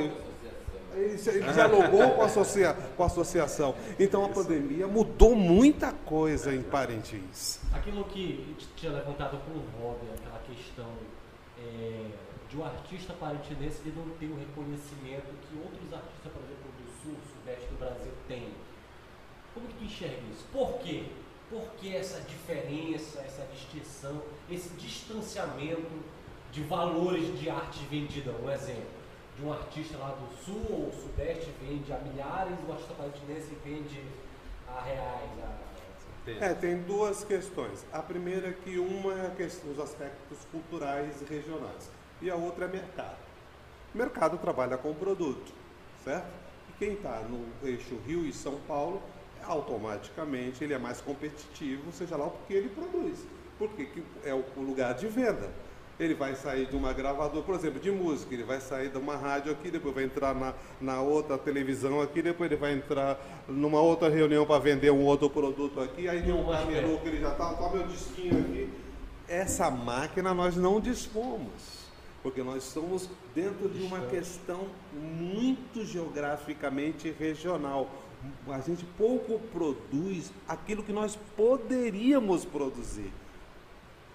[0.95, 3.75] ele, dialogou com a, associa, com a associação.
[3.99, 7.59] Então a pandemia mudou muita coisa em Parintins.
[7.73, 10.91] Aquilo que tinha levantado com o Rob, aquela questão
[11.59, 12.07] é,
[12.49, 17.03] de um artista parintinense ele não ter o reconhecimento que outros artistas, por exemplo, do
[17.03, 18.49] sul, sudeste do Brasil têm.
[19.55, 20.45] Como que tu enxerga isso?
[20.53, 21.07] Por quê?
[21.49, 24.21] Por que essa diferença, essa distinção,
[24.51, 26.03] esse distanciamento
[26.51, 28.33] de valores de arte vendida?
[28.33, 29.05] Um exemplo,
[29.37, 34.03] de um artista lá do sul ou sudeste vende a milhares, o artista parintinense vende
[34.69, 35.75] a reais, a
[36.45, 37.85] É, tem duas questões.
[37.93, 41.91] A primeira é que uma é a questão dos aspectos culturais e regionais.
[42.23, 43.19] E a outra é mercado.
[43.95, 45.53] O mercado trabalha com produto,
[46.03, 46.27] certo?
[46.71, 49.03] E quem está no eixo Rio e São Paulo,
[49.47, 53.19] automaticamente ele é mais competitivo, seja lá porque ele produz.
[53.59, 55.51] Porque que é o o lugar de venda.
[55.99, 59.17] Ele vai sair de uma gravadora, por exemplo, de música, ele vai sair de uma
[59.17, 63.17] rádio aqui, depois vai entrar na, na outra televisão aqui, depois ele vai entrar
[63.47, 67.21] numa outra reunião para vender um outro produto aqui, aí tem um camelô que ele
[67.21, 68.69] já está, toma meu disquinho aqui.
[69.29, 71.85] Essa máquina nós não dispomos,
[72.25, 77.89] porque nós estamos dentro de uma questão muito geograficamente regional.
[78.49, 83.13] A gente pouco produz aquilo que nós poderíamos produzir.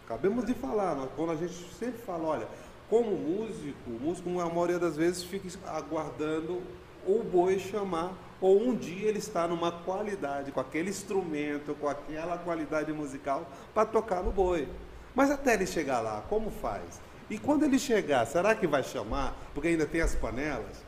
[0.05, 2.47] Acabamos de falar, quando a gente sempre fala, olha,
[2.89, 6.61] como músico, o músico, a maioria das vezes, fica aguardando
[7.05, 12.37] o boi chamar, ou um dia ele está numa qualidade, com aquele instrumento, com aquela
[12.37, 14.67] qualidade musical, para tocar no boi.
[15.13, 17.01] Mas até ele chegar lá, como faz?
[17.29, 19.35] E quando ele chegar, será que vai chamar?
[19.53, 20.83] Porque ainda tem as panelas.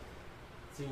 [0.76, 0.90] Sim.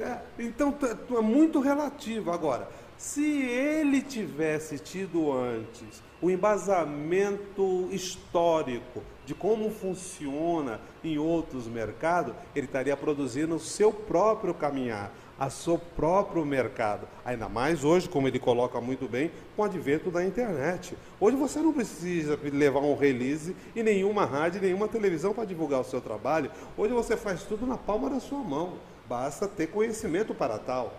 [0.00, 0.74] É, então
[1.16, 2.30] é muito relativo.
[2.30, 12.34] Agora, se ele tivesse tido antes o embasamento histórico de como funciona em outros mercados,
[12.56, 17.06] ele estaria produzindo o seu próprio caminhar, a seu próprio mercado.
[17.24, 20.96] Ainda mais hoje, como ele coloca muito bem, com o advento da internet.
[21.20, 25.84] Hoje você não precisa levar um release e nenhuma rádio, nenhuma televisão para divulgar o
[25.84, 26.50] seu trabalho.
[26.76, 28.74] Hoje você faz tudo na palma da sua mão.
[29.08, 30.92] Basta ter conhecimento para tal.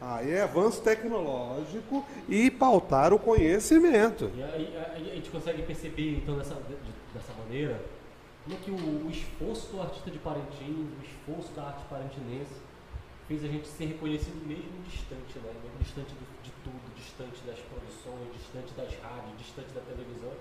[0.00, 4.30] Aí é avanço tecnológico e pautar o conhecimento.
[4.34, 7.80] E aí, aí a gente consegue perceber, então, dessa, de- dessa maneira,
[8.44, 12.52] como é que o, o esforço do artista de Parintins, o esforço da arte parintinense,
[13.26, 15.50] fez a gente ser reconhecido mesmo distante, né?
[15.64, 20.32] Mesmo distante de, de tudo, distante das produções, distante das rádios, distante da televisão.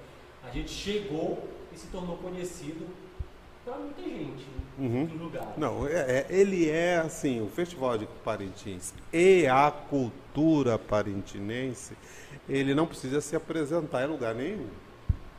[0.44, 2.86] A gente chegou e se tornou conhecido
[3.64, 5.02] para muita gente em Uhum.
[5.02, 5.50] outros lugares.
[5.58, 11.94] Não, é- é- ele é assim, o Festival de Parintins e a cultura parintinense,
[12.50, 14.68] ele não precisa se apresentar em lugar nenhum.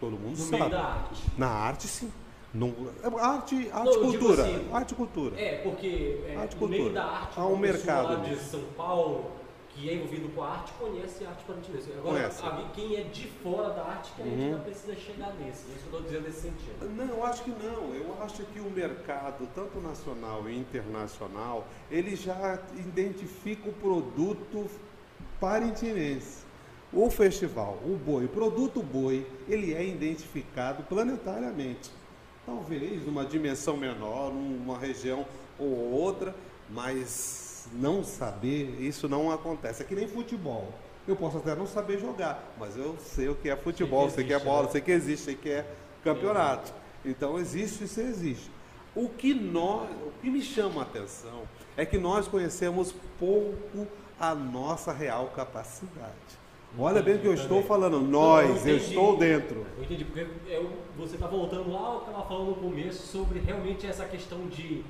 [0.01, 0.57] Todo mundo No sabe.
[0.59, 1.23] meio da arte.
[1.39, 2.13] Na arte, sim.
[2.55, 2.75] No,
[3.19, 4.43] arte, arte Não, cultura.
[4.43, 5.39] assim, arte cultura.
[5.41, 7.05] É, porque é, Arte no meio cultura.
[7.05, 8.37] da arte, Há um mercado lá de.
[8.37, 9.31] São Paulo
[9.77, 11.93] que é envolvido com a arte conhece a arte parintinense.
[11.93, 12.43] Agora, Conhece.
[12.47, 14.45] a- quem é de fora da arte que a gente Uhum.
[14.47, 15.61] ainda precisa chegar nesse.
[15.69, 16.91] Isso que eu estou dizendo nesse sentido.
[16.97, 17.95] Não, eu acho que não.
[17.95, 24.67] Eu acho que o mercado, tanto nacional e internacional, ele já identifica o produto
[25.41, 26.45] parintinense.
[26.93, 31.91] O festival, o boi, o produto boi, ele é identificado planetariamente.
[32.47, 35.27] Talvez numa dimensão menor, numa região
[35.59, 36.35] ou outra,
[36.71, 39.83] mas não saber, isso não acontece.
[39.83, 40.69] É que nem futebol.
[41.07, 44.33] Eu posso até não saber jogar, mas eu sei o que é futebol, sei que
[44.33, 44.71] é existe, bola, né?
[44.73, 45.65] sei que existe, sei que é
[46.03, 46.73] campeonato.
[47.05, 48.51] Então existe isso existe.
[48.95, 51.43] O que nós, o que me chama a atenção
[51.77, 53.87] é que nós conhecemos pouco
[54.19, 56.11] a nossa real capacidade.
[56.79, 58.85] Olha bem o que eu estou falando, Não, nós, eu eu entendi.
[58.95, 59.67] estou dentro.
[59.79, 63.07] Eu entendi, porque eu- você está voltando lá ao que eu estava falando no começo
[63.07, 64.85] sobre realmente essa questão de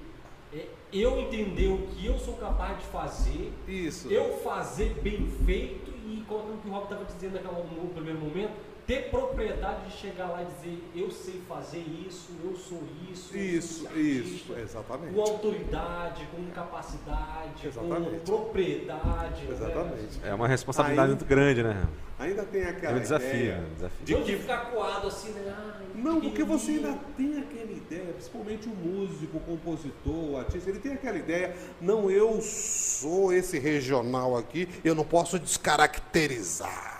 [0.54, 0.66] é,
[1.00, 4.08] eu entender o que eu sou capaz de fazer, Isso.
[4.10, 8.18] eu fazer bem feito e colocando o que o Rob estava dizendo naquela, no primeiro
[8.18, 8.52] momento,
[8.86, 12.82] ter propriedade de chegar lá e dizer eu sei fazer isso, eu sou
[13.12, 15.12] isso, eu Isso, sou isso, exatamente.
[15.14, 18.10] com autoridade, com capacidade, Exatamente.
[18.10, 19.42] com propriedade.
[19.44, 19.50] né?
[19.52, 20.20] Exatamente.
[20.22, 21.86] É uma responsabilidade Aí- muito grande, né?
[22.18, 24.06] Ainda tem aquela É um desafio, ideia é um desafio.
[24.06, 25.54] de Não que ficar coado assim, né?
[25.58, 30.70] Ai, Não, porque você ainda tem aquela ideia, principalmente o músico, o compositor, o artista,
[30.70, 36.95] ele tem aquela ideia, não, eu sou esse regional aqui, eu não posso descaracterizar.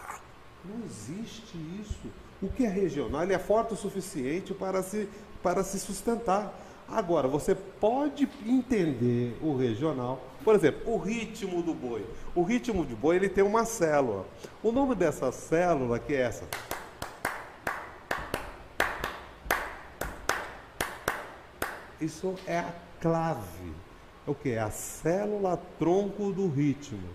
[0.69, 2.11] Não existe isso.
[2.43, 5.09] O que é regional, ele é forte o suficiente para se,
[5.43, 6.53] para se sustentar.
[6.89, 12.07] Agora, você pode entender o regional, por exemplo, o ritmo do boi.
[12.35, 14.25] O ritmo de boi, ele tem uma célula.
[14.63, 16.45] O nome dessa célula, que é essa,
[22.01, 23.73] Isso é a clave.
[24.27, 24.51] É o que?
[24.51, 27.09] É a célula tronco do ritmo.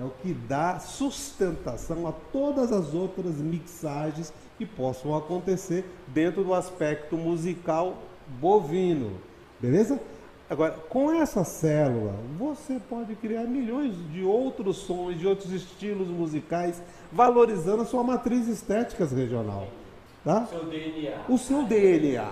[0.00, 6.54] É o que dá sustentação a todas as outras mixagens que possam acontecer dentro do
[6.54, 7.98] aspecto musical
[8.40, 9.18] bovino.
[9.58, 10.00] Beleza?
[10.48, 16.80] Agora, com essa célula, você pode criar milhões de outros sons, de outros estilos musicais,
[17.12, 19.68] valorizando a sua matriz estética regional.
[20.24, 20.46] Tá?
[20.46, 21.20] Seu DNA.
[21.28, 22.30] O seu DNA.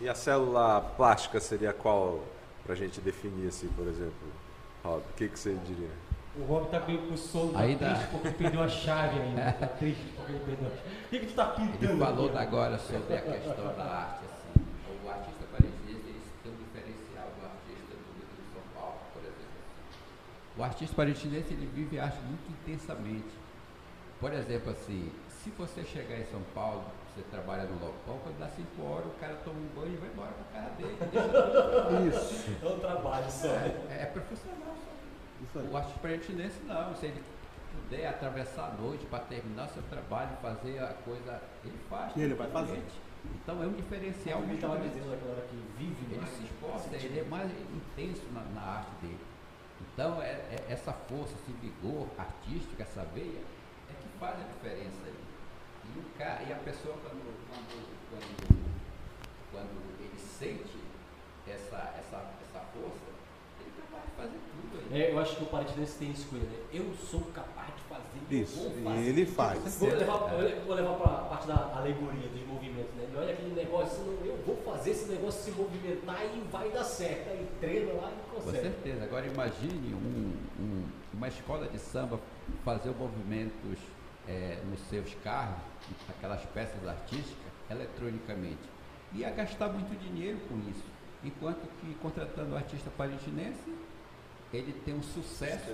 [0.00, 2.20] E a célula plástica seria qual
[2.64, 4.12] pra gente definir assim, por exemplo?
[4.82, 5.88] Rob, o que, que você diria?
[6.36, 9.52] O Rob tá meio com sono, tá Ainda- triste porque ele perdeu a chave ainda.
[9.60, 10.88] Tá triste porque ele perdeu a chave.
[11.04, 11.84] O que, que tu tá pintando?
[11.92, 14.64] Ele falou agora sobre a questão da arte, assim.
[15.04, 19.22] O artista parisino ele tem um diferencial do artista do Rio de São Paulo, por
[19.22, 19.60] exemplo.
[20.58, 23.30] O artista parisino ele vive a arte muito intensamente.
[24.18, 26.82] Por exemplo, assim, se você chegar em São Paulo,
[27.14, 30.08] você trabalha no Lopão, quando dá 5 horas, o cara toma um banho e vai
[30.08, 30.96] embora pra casa dele.
[32.10, 32.50] Deixa Isso.
[32.60, 33.48] É um trabalho só.
[33.48, 34.93] é, é profissional só.
[35.44, 35.68] Isso aí.
[35.68, 37.22] O artista parintinense não, se ele
[37.72, 42.16] puder atravessar a noite para terminar seu trabalho, fazer a coisa, ele faz.
[42.16, 42.82] E ele vai fazer.
[43.42, 46.30] Então é um diferencial Ele muito estava dizendo hora que vive Ele mais.
[46.30, 49.20] se esforça, ele é mais intenso na, na arte dele.
[49.80, 53.40] Então é, é essa força, esse vigor artístico, essa veia,
[53.88, 55.14] é que faz a diferença aí.
[55.84, 58.74] E, o cara, e a pessoa quando, quando, quando,
[59.52, 60.78] quando ele sente
[61.46, 63.08] essa, essa, essa força,
[63.60, 64.53] ele é capaz de fazer.
[64.94, 66.58] É, eu acho que o parintinense tem isso com ele, né?
[66.72, 68.04] Eu sou capaz de fazer.
[68.30, 69.08] eu Isso, vou e fazer.
[69.08, 69.74] ele faz.
[69.76, 70.16] Vou levar,
[70.66, 73.04] vou levar para a parte da alegoria dos movimentos, né?
[73.08, 76.84] Ele olha aquele negócio, não, eu vou fazer esse negócio se movimentar e vai dar
[76.84, 77.28] certo.
[77.28, 78.62] Aí treina lá e Com consegue.
[78.62, 79.04] certeza.
[79.04, 82.20] Agora imagine um- um- uma escola de samba
[82.64, 83.78] fazer movimentos
[84.28, 85.58] eh, nos seus carros,
[86.08, 88.62] aquelas peças artísticas, eletronicamente.
[89.12, 90.82] Ia gastar muito dinheiro com isso.
[91.22, 93.60] Enquanto que contratando o artista parintinense,
[94.56, 95.64] ele tem um sucesso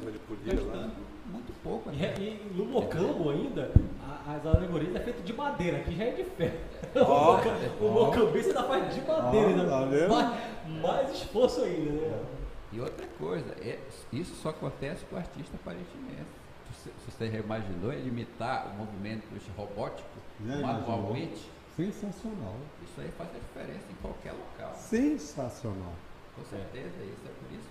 [0.45, 0.93] gastando
[1.27, 1.91] muito pouco.
[1.91, 2.15] E, né?
[2.19, 3.71] e no mocambo ainda,
[4.03, 6.59] a- as alegorias é feito de madeira, aqui já é de ferro.
[6.97, 7.41] Ó,
[7.85, 9.67] o mocambista ainda faz de madeira, ainda.
[9.69, 10.09] tá vendo?
[10.11, 12.25] mais, mais esforço ainda, né?
[12.73, 13.79] E outra coisa, é-
[14.13, 16.41] isso só acontece com o artista parintinense.
[16.73, 20.89] Você, você já imaginou ele imitar movimentos robóticos Já imaginou?
[20.89, 21.51] manualmente?
[21.77, 22.55] Sensacional.
[22.85, 24.75] Isso aí faz a diferença em qualquer local.
[24.77, 25.93] Sensacional.
[26.37, 27.70] Com certeza, isso é por isso que.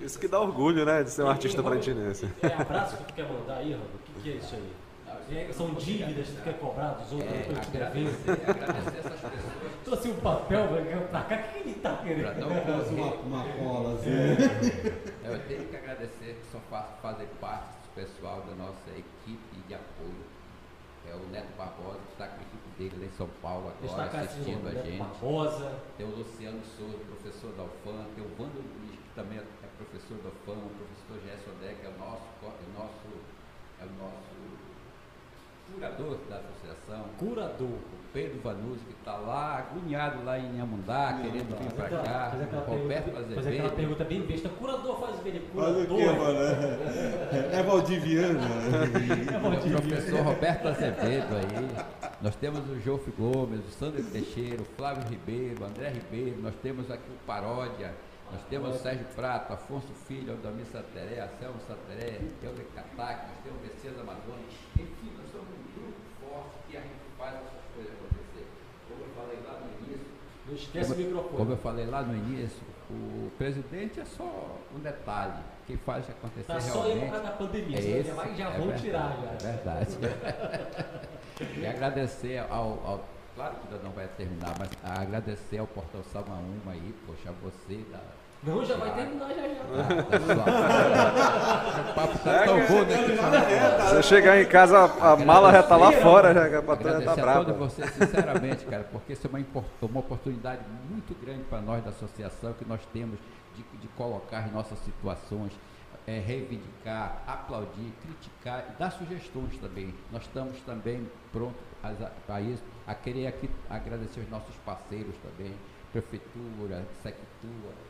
[0.00, 2.28] Isso que dá orgulho, né, de ser um artista e, Rob, parentinense.
[2.42, 3.84] É abraço que tu quer mandar aí, Rob?
[3.84, 4.72] O que, que é isso aí?
[5.28, 7.32] É, são dívidas que tu quer cobrar dos outros?
[7.32, 8.08] É, te devendo?
[8.08, 9.52] agradecer, agradecer essas pessoas
[9.84, 10.68] Trouxe um papel
[11.10, 12.38] pra cá, o que ele tá querendo?
[12.40, 14.10] não Faz uma, uma cola assim.
[14.10, 19.56] É, Eu tenho que agradecer que são fa- fazem parte do pessoal da nossa equipe
[19.66, 20.36] de apoio.
[21.08, 23.76] É o Neto Barbosa, que está com a equipe dele lá em São Paulo agora,
[23.82, 24.98] Destacar esse assistindo a gente.
[24.98, 25.72] Barbosa.
[25.96, 29.42] Tem o Luciano Souza, professor da UFAM, tem o Wando Luiz, que também é
[29.96, 33.08] professor UFAM, o professor Gerson que é o nosso, é o nosso,
[33.80, 34.36] é o nosso
[35.72, 37.04] curador da associação.
[37.18, 37.66] Curador.
[37.66, 42.30] O Pedro Vanucci, que está lá, agoniado lá em Inhamundá, querendo vir para cá.
[42.30, 43.76] fazer aquela, o Roberto pergunta, fazer aquela Azevedo.
[43.76, 44.48] pergunta bem besta.
[44.50, 45.28] Curador faz o quê?
[45.28, 45.96] Ele Faz o Curador.
[45.96, 46.38] quê, mano?
[47.52, 48.40] É Valdiviana.
[49.32, 52.10] É o professor Roberto Azevedo aí.
[52.22, 56.54] Nós temos o Jofre Gomes, o Sandro Teixeira, o Flávio Ribeiro, o André Ribeiro, nós
[56.62, 57.92] temos aqui o Paródia,
[58.32, 63.58] nós temos o Sérgio Prato, Afonso Filho, Aldamir Santeré, Anselmo Santeré, Helder Catac, nós temos
[63.60, 64.46] o Messias Amazônia.
[64.78, 68.46] Enfim, nós somos um grupo forte que a gente faz essas coisas acontecer.
[68.88, 70.06] Como eu falei lá no início,
[70.46, 71.36] Não esquece o como, microfone.
[71.36, 75.42] como eu falei lá no início, o presidente é só um detalhe.
[75.66, 78.34] Quem faz acontecer Tá só aí por realmente causa da pandemia, é esse, já, vai,
[78.36, 79.48] já é vão verdade, tirar já.
[79.48, 79.96] É verdade.
[81.60, 86.72] e agradecer ao, ao- Claro que ainda não vai terminar, mas agradecer ao Portal Samaúma
[86.72, 88.00] aí, poxa, você da.
[88.46, 89.82] Não, já vai terminar já já.
[89.82, 91.90] da, da sua.
[91.90, 93.16] o papo tá tão bom nesse
[93.88, 97.12] Você chegar em casa, a a mala já tá lá fora, já, a patrulha tá
[97.12, 97.68] Agradecer a todos brava.
[97.68, 102.52] vocês, sinceramente, cara, porque isso é uma, uma oportunidade muito grande para nós da associação
[102.52, 103.18] que nós temos
[103.56, 105.52] de, de colocar nossas situações,
[106.06, 109.92] eh, reivindicar, aplaudir, criticar e dar sugestões também.
[110.12, 115.52] Nós estamos também prontos a, a isso, a querer aqui agradecer os nossos parceiros também,
[115.92, 116.84] Prefeitura,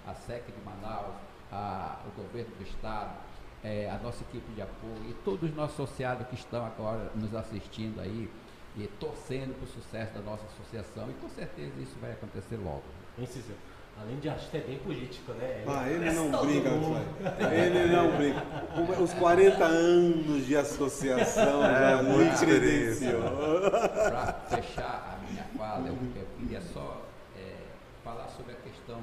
[0.07, 1.15] A SEC de Manaus,
[1.53, 3.11] a- o governo do Estado,
[3.65, 7.35] eh, a nossa equipe de apoio e todos os nossos associados que estão agora nos
[7.35, 8.31] assistindo aí
[8.77, 12.83] e torcendo para o sucesso da nossa associação e com certeza isso vai acontecer logo.
[13.19, 13.57] Hein, Cícero?
[13.99, 15.65] Além de artista, é bem político, né?
[15.67, 17.01] Ah, ele não todo brinca, mundo.
[17.25, 17.57] Cláudio.
[17.59, 19.03] Ele não brinca.
[19.03, 22.47] Os 40 anos de associação É, já experiência.
[23.11, 23.71] credenciou.
[23.71, 27.07] Para fechar a minha fala, eu, eu queria só
[27.39, 27.57] eh,
[28.05, 29.01] falar sobre a questão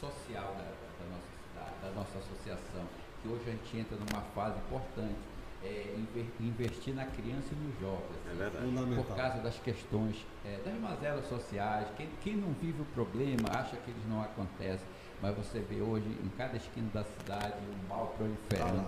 [0.00, 2.84] social da, da nossa cidade, da nossa associação,
[3.22, 5.18] que hoje a gente entra numa fase importante,
[5.62, 5.94] é,
[6.40, 8.16] investir na criança e nos jovens.
[8.32, 8.64] É verdade.
[8.64, 9.16] por Fundamental.
[9.16, 11.86] causa das questões eh, das mazelas sociais.
[11.98, 14.86] Quem, quem não vive o problema acha que eles não acontecem,
[15.20, 18.86] mas você vê hoje em cada esquina da cidade o mal proliferando.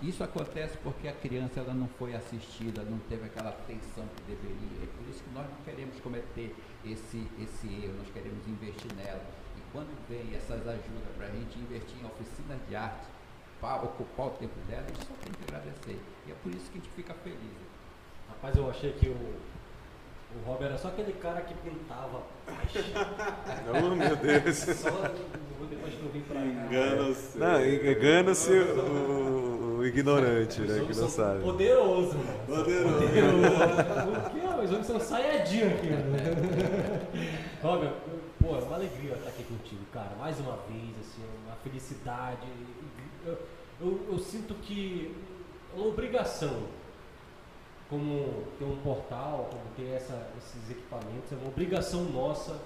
[0.00, 4.84] Isso acontece porque a criança ela não foi assistida, não teve aquela atenção que deveria.
[4.84, 9.43] É por isso que nós não queremos cometer esse, esse erro, nós queremos investir nela.
[9.74, 13.08] Quando vem essas ajudas para a gente investir em oficinas de arte,
[13.60, 16.00] para ocupar o tempo dela, a gente só tem que agradecer.
[16.28, 17.58] E é por isso que a gente fica feliz.
[18.28, 22.22] Rapaz, eu achei que o, o Rob era só aquele cara que pintava.
[23.66, 24.56] Oh, meu Deus.
[24.56, 24.90] Só
[25.68, 26.46] depois que eu vim pra cá.
[26.46, 27.38] Engana-se.
[27.38, 31.42] Não, engana-se o, o ignorante, né, que não sabe.
[31.42, 32.16] Poderoso.
[32.46, 32.98] Poderoso.
[33.00, 33.46] Poderoso.
[33.46, 34.64] O quê?
[34.64, 35.98] Os homens são saiadinhos aqui, né?
[37.62, 37.90] Rob,
[38.40, 39.53] pô, é uma alegria estar aqui contigo,
[39.94, 40.16] cara.
[40.16, 42.46] Mais uma vez, assim, uma felicidade.
[43.24, 43.38] Eu,
[43.80, 45.16] eu, eu sinto que
[45.72, 46.66] é uma obrigação
[47.88, 52.60] como ter um portal, como ter essa, esses equipamentos, é uma obrigação nossa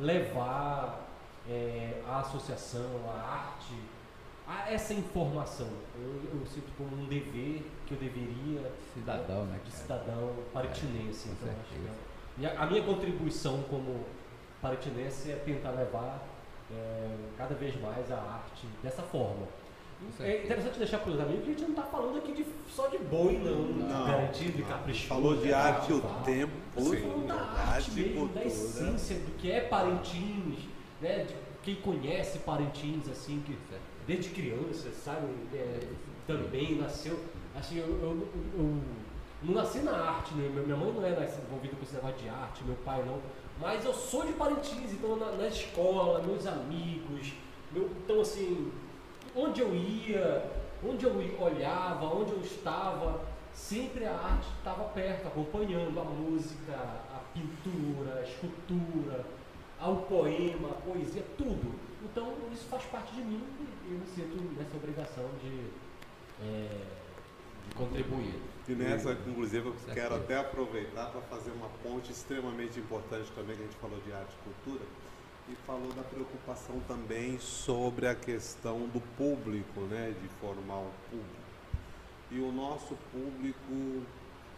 [0.00, 1.06] levar
[1.48, 3.74] é, a associação, a arte,
[4.46, 5.68] a essa informação.
[5.96, 11.28] Eu, eu sinto como um dever que eu deveria Cidadão, né, de cidadão paretinense.
[11.28, 11.94] com então, acho que certeza.
[12.42, 14.04] é- a, a minha contribuição como
[14.62, 16.22] paretinense é tentar levar
[16.72, 19.46] é, cada vez mais a arte dessa forma.
[20.18, 22.86] É interessante deixar para os amigos que a gente não está falando aqui de, só
[22.88, 25.08] de boi, não, Não, garantido e caprichoso.
[25.08, 26.24] Falou de arte o carnaval.
[26.24, 27.26] tempo todo.
[27.26, 30.60] da arte mesmo, da essência do que é Parintins,
[31.02, 31.24] né?
[31.24, 33.58] De quem conhece Parintins, assim, que
[34.06, 35.26] desde criança, sabe?
[35.52, 35.80] é,
[36.26, 37.20] também nasceu.
[37.54, 38.80] Assim, eu, eu- eu
[39.42, 40.48] não nasci na arte, né?
[40.48, 43.18] Minha mãe não é envolvida com esse negócio de arte, meu pai não.
[43.60, 47.34] Mas eu sou de Parintins, então na, na escola, meus amigos,
[47.70, 48.72] meu, então assim,
[49.36, 50.50] onde eu ia,
[50.82, 53.20] onde eu olhava, onde eu estava,
[53.52, 59.26] sempre a arte estava perto, acompanhando a música, a pintura, a escultura,
[59.78, 61.78] ao poema, a poesia, tudo.
[62.02, 63.44] Então isso faz parte de mim
[63.86, 65.66] e eu me sinto nessa obrigação de,
[66.42, 66.80] é,
[67.76, 68.49] contribuído.
[68.68, 69.94] E nessa, inclusive, eu Certo.
[69.94, 74.12] quero até aproveitar para fazer uma ponte extremamente importante também, que a gente falou de
[74.12, 74.84] arte e cultura,
[75.48, 81.40] e falou da preocupação também sobre a questão do público, né, de formar um público.
[82.30, 84.06] E o nosso público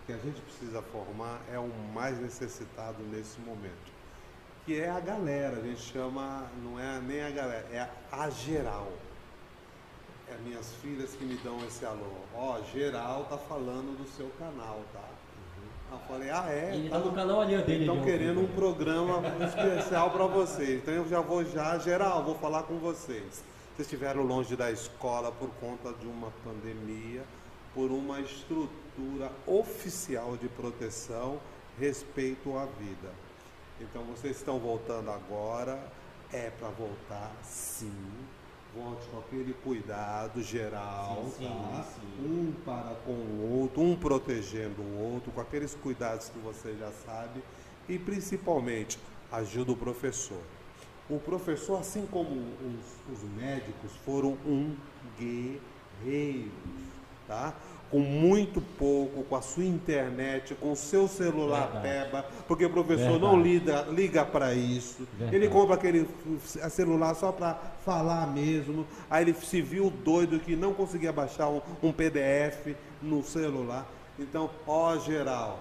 [0.07, 3.93] que a gente precisa formar é o mais necessitado nesse momento,
[4.67, 8.93] que é a galera, a gente chama, não é nem a galera, é a geral.
[10.33, 12.11] É minhas filhas que me dão esse alô.
[12.35, 15.05] Ó, geral tá falando do seu canal, tá?
[15.91, 16.75] Eu falei, ah é?
[16.75, 17.81] Ele tá no canal ali, dele.
[17.81, 20.81] Estão querendo um programa especial para vocês.
[20.81, 23.43] Então eu já vou já, geral, vou falar com vocês.
[23.77, 27.23] Vocês estiveram longe da escola por conta de uma pandemia,
[27.75, 31.39] por uma estrutura oficial de proteção
[31.79, 33.13] respeito à vida.
[33.83, 35.79] Então vocês estão voltando agora,
[36.33, 37.93] é para voltar sim.
[38.75, 41.85] Volte com aquele cuidado geral, Sim, sim, tá?
[41.95, 42.25] sim.
[42.25, 46.91] um para com o outro, um protegendo o outro, com aqueles cuidados que você já
[46.91, 47.43] sabe
[47.87, 48.99] e principalmente
[49.31, 50.41] ajuda o professor.
[51.11, 54.75] O professor, assim como os, os médicos, foram um
[55.19, 56.53] guerreiros,
[57.29, 57.55] tá?
[57.93, 62.05] Com muito pouco, com a sua internet, com o seu celular Verdade.
[62.07, 63.49] peba, porque o professor não Verdade.
[63.49, 65.07] lida, liga para isso.
[65.19, 65.37] Verdade.
[65.37, 66.09] Ele compra aquele
[66.71, 67.55] celular só para
[67.85, 68.87] falar mesmo.
[69.11, 73.87] Aí ele se viu doido que não conseguia baixar um, um PDF no celular.
[74.19, 75.61] Então, ó geral,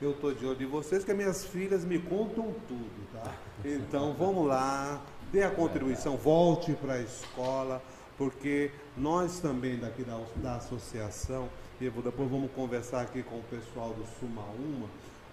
[0.00, 3.32] eu tô de olho em vocês que as minhas filhas me contam tudo, tá?
[3.64, 7.82] Então vamos lá, dê a contribuição, volte para a escola,
[8.16, 11.48] porque nós também daqui da, da associação,
[11.80, 14.88] e depois vamos conversar aqui com o pessoal do Suma Uma,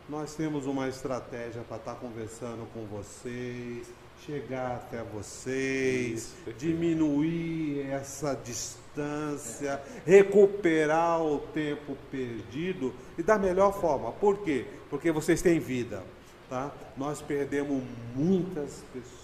[0.09, 3.87] nós temos uma estratégia para estar conversando com vocês,
[4.25, 14.11] chegar até vocês, Isso, diminuir essa distância, recuperar o tempo perdido e da melhor forma.
[14.11, 14.65] Por quê?
[14.89, 16.03] Porque vocês têm vida,
[16.49, 16.71] tá?
[16.97, 17.81] Nós perdemos
[18.13, 19.22] muitas pessoas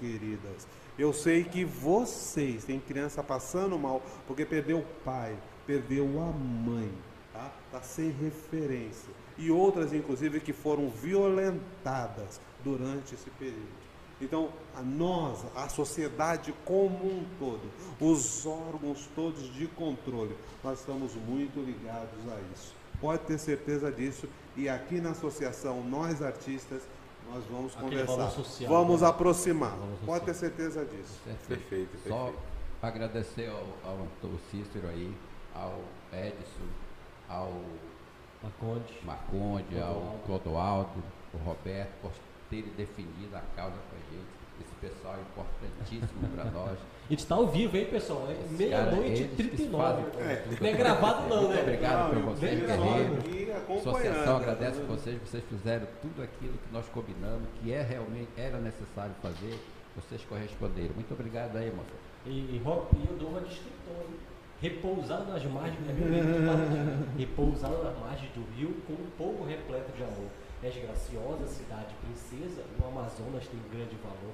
[0.00, 0.66] queridas.
[0.98, 6.92] Eu sei que vocês têm criança passando mal porque perdeu o pai, perdeu a mãe,
[7.32, 7.52] tá?
[7.72, 9.12] Tá sem referência.
[9.36, 13.84] E outras inclusive que foram violentadas durante esse período.
[14.20, 17.68] Então, a nós, a sociedade como um todo,
[18.00, 22.74] os órgãos todos de controle, nós estamos muito ligados a isso.
[23.00, 24.28] Pode ter certeza disso.
[24.56, 26.82] E aqui na associação, nós artistas,
[27.30, 28.30] nós vamos Aquele conversar.
[28.30, 29.08] social, vamos né?
[29.08, 29.76] aproximar.
[30.04, 31.20] Pode ter certeza disso.
[31.48, 32.38] Perfeito, Só perfeito.
[32.82, 35.14] agradecer ao, ao Antônio Cícero aí,
[35.54, 35.80] ao
[36.12, 36.68] Edson,
[37.28, 37.52] ao
[38.42, 38.98] Marconde.
[39.04, 42.12] Marconde, ao Clodoaldo, ao Roberto, por
[42.50, 44.44] terem defendido a causa com a gente.
[44.60, 46.78] Esse pessoal é importantíssimo para nós.
[47.06, 48.26] A gente tá ao vivo, hein, pessoal?
[48.30, 50.02] É meia-noite e cara, eles que 39.
[50.10, 50.44] fazem É.
[50.58, 51.60] Não é gravado não, Muito né?
[51.60, 52.92] obrigado por vocês, bem gravado.
[52.92, 53.76] guerreiros.
[53.78, 58.56] associação agradece a vocês, vocês fizeram tudo aquilo que nós combinamos, que é realmente era
[58.58, 59.54] necessário fazer,
[59.94, 60.94] vocês corresponderam.
[60.94, 61.92] Muito obrigado aí, moça.
[62.24, 64.16] E, e, Rob, eu dou uma descrição, hein?
[64.62, 67.08] Repousar nas margens do rio.
[67.18, 70.30] Repousar nas margens do rio com um povo repleto de amor.
[70.62, 74.32] És graciosa, cidade princesa, no Amazonas tem grande valor.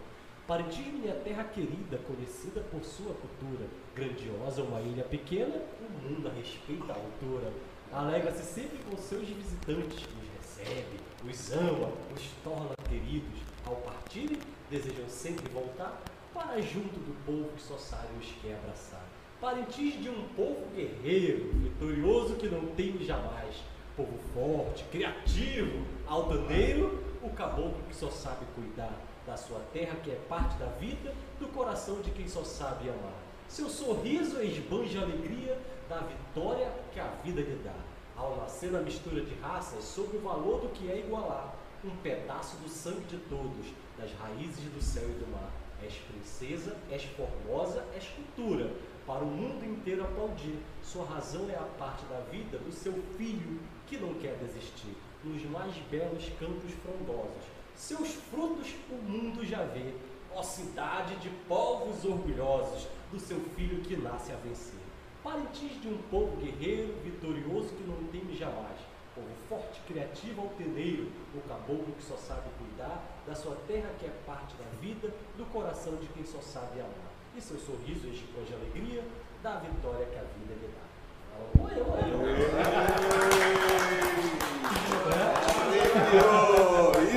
[0.51, 3.69] Parintins, minha terra querida, conhecida por sua cultura.
[3.95, 7.53] Grandiosa, uma ilha pequena, o mundo a respeita a altura.
[7.93, 13.39] Alegra-se sempre com seus visitantes, os recebe, os ama, os torna queridos.
[13.65, 16.03] Ao partirem, desejam sempre voltar
[16.35, 19.07] para junto do povo que só sabe os quer abraçar.
[19.41, 23.55] Parentes de um povo guerreiro, vitorioso que não teme jamais.
[23.97, 30.21] Povo forte, criativo, altaneiro, o caboclo que só sabe cuidar da sua terra, que é
[30.29, 33.19] parte da vida, do coração de quem só sabe amar.
[33.49, 35.59] Seu sorriso esbanja a alegria
[35.89, 37.75] da vitória que a vida lhe dá.
[38.17, 42.57] Ao nascer na mistura de raças, soube o valor do que é igualar um pedaço
[42.59, 43.67] do sangue de todos,
[43.97, 45.51] das raízes do céu e do mar.
[45.83, 48.71] És princesa, és formosa, és cultura,
[49.07, 50.59] para o mundo inteiro aplaudir.
[50.83, 55.43] Sua razão é a parte da vida do seu filho, que não quer desistir, nos
[55.45, 57.60] mais belos campos frondosos.
[57.81, 59.95] Seus frutos o mundo já vê,
[60.35, 64.79] ó cidade de povos orgulhosos, do seu filho que nasce a vencer.
[65.25, 68.79] Parentes de um povo guerreiro, vitorioso que não teme jamais.
[69.15, 74.13] Povo forte, criativo, alteneiro, o caboclo que só sabe cuidar da sua terra que é
[74.27, 77.11] parte da vida, do coração de quem só sabe amar.
[77.35, 79.03] E seu sorriso expõe alegria
[79.43, 80.90] da vitória que a vida lhe dá.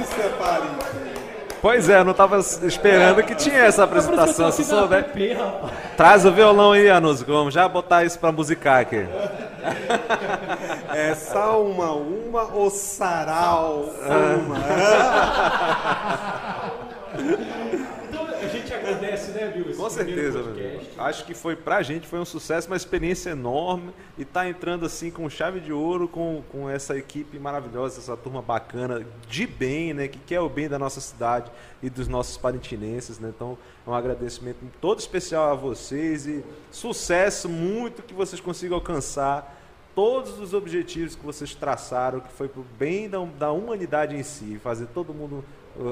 [0.01, 0.83] Isso é Paris.
[1.61, 4.51] Pois é, eu não tava esperando que tinha essa apresentação.
[4.51, 5.05] Se souber,
[5.95, 6.89] traz o violão aí,
[7.23, 9.07] que vamos já botar isso pra musicar aqui.
[10.93, 13.85] É Salma uma ou Sarau
[14.35, 14.57] uma?
[18.93, 19.69] Agradece, né, Bill?
[19.69, 20.91] esse Com certeza, podcast.
[20.97, 25.11] Acho que foi pra gente, foi um sucesso, uma experiência enorme e tá entrando assim
[25.11, 30.07] com chave de ouro com, com essa equipe maravilhosa, essa turma bacana, de bem, né?
[30.07, 33.31] Que quer o bem da nossa cidade e dos nossos parintinenses, né?
[33.35, 39.59] Então, é um agradecimento todo especial a vocês e sucesso muito que vocês consigam alcançar
[39.95, 44.59] todos os objetivos que vocês traçaram, que foi pro bem da, da humanidade em si,
[44.61, 45.43] fazer todo mundo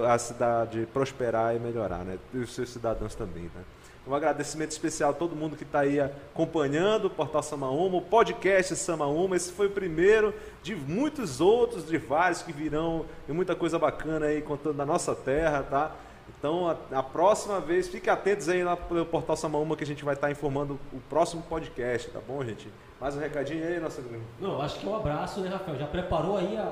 [0.07, 2.17] a cidade prosperar e melhorar, né?
[2.33, 3.63] E os seus cidadãos também, né?
[4.07, 8.75] Um agradecimento especial a todo mundo que está aí acompanhando o Portal Samaúma, o podcast
[8.75, 9.35] Samaúma.
[9.35, 14.25] Esse foi o primeiro de muitos outros, de vários que virão, e muita coisa bacana
[14.25, 15.95] aí contando da nossa terra, tá?
[16.37, 20.03] Então, a, a próxima vez, fiquem atentos aí lá pelo Portal Samaúma que a gente
[20.03, 22.67] vai estar informando o próximo podcast, tá bom, gente?
[22.99, 24.03] Mais um recadinho aí, nossa.
[24.39, 25.77] Não, acho que é um abraço, né, Rafael?
[25.77, 26.63] Já preparou aí a,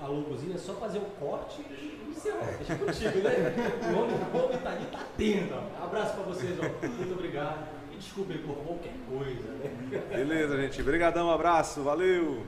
[0.00, 2.56] a, a logozinha, é só fazer o corte e encerrar.
[2.58, 3.54] Deixa contigo, né?
[3.92, 5.54] O homem, o homem tá ali, tá atento.
[5.54, 5.84] ó.
[5.84, 6.86] Abraço pra vocês, ó.
[6.86, 7.68] Muito obrigado.
[7.92, 10.02] E desculpem por qualquer coisa, né?
[10.14, 10.80] Beleza, gente.
[10.82, 12.46] Obrigadão, um abraço, valeu!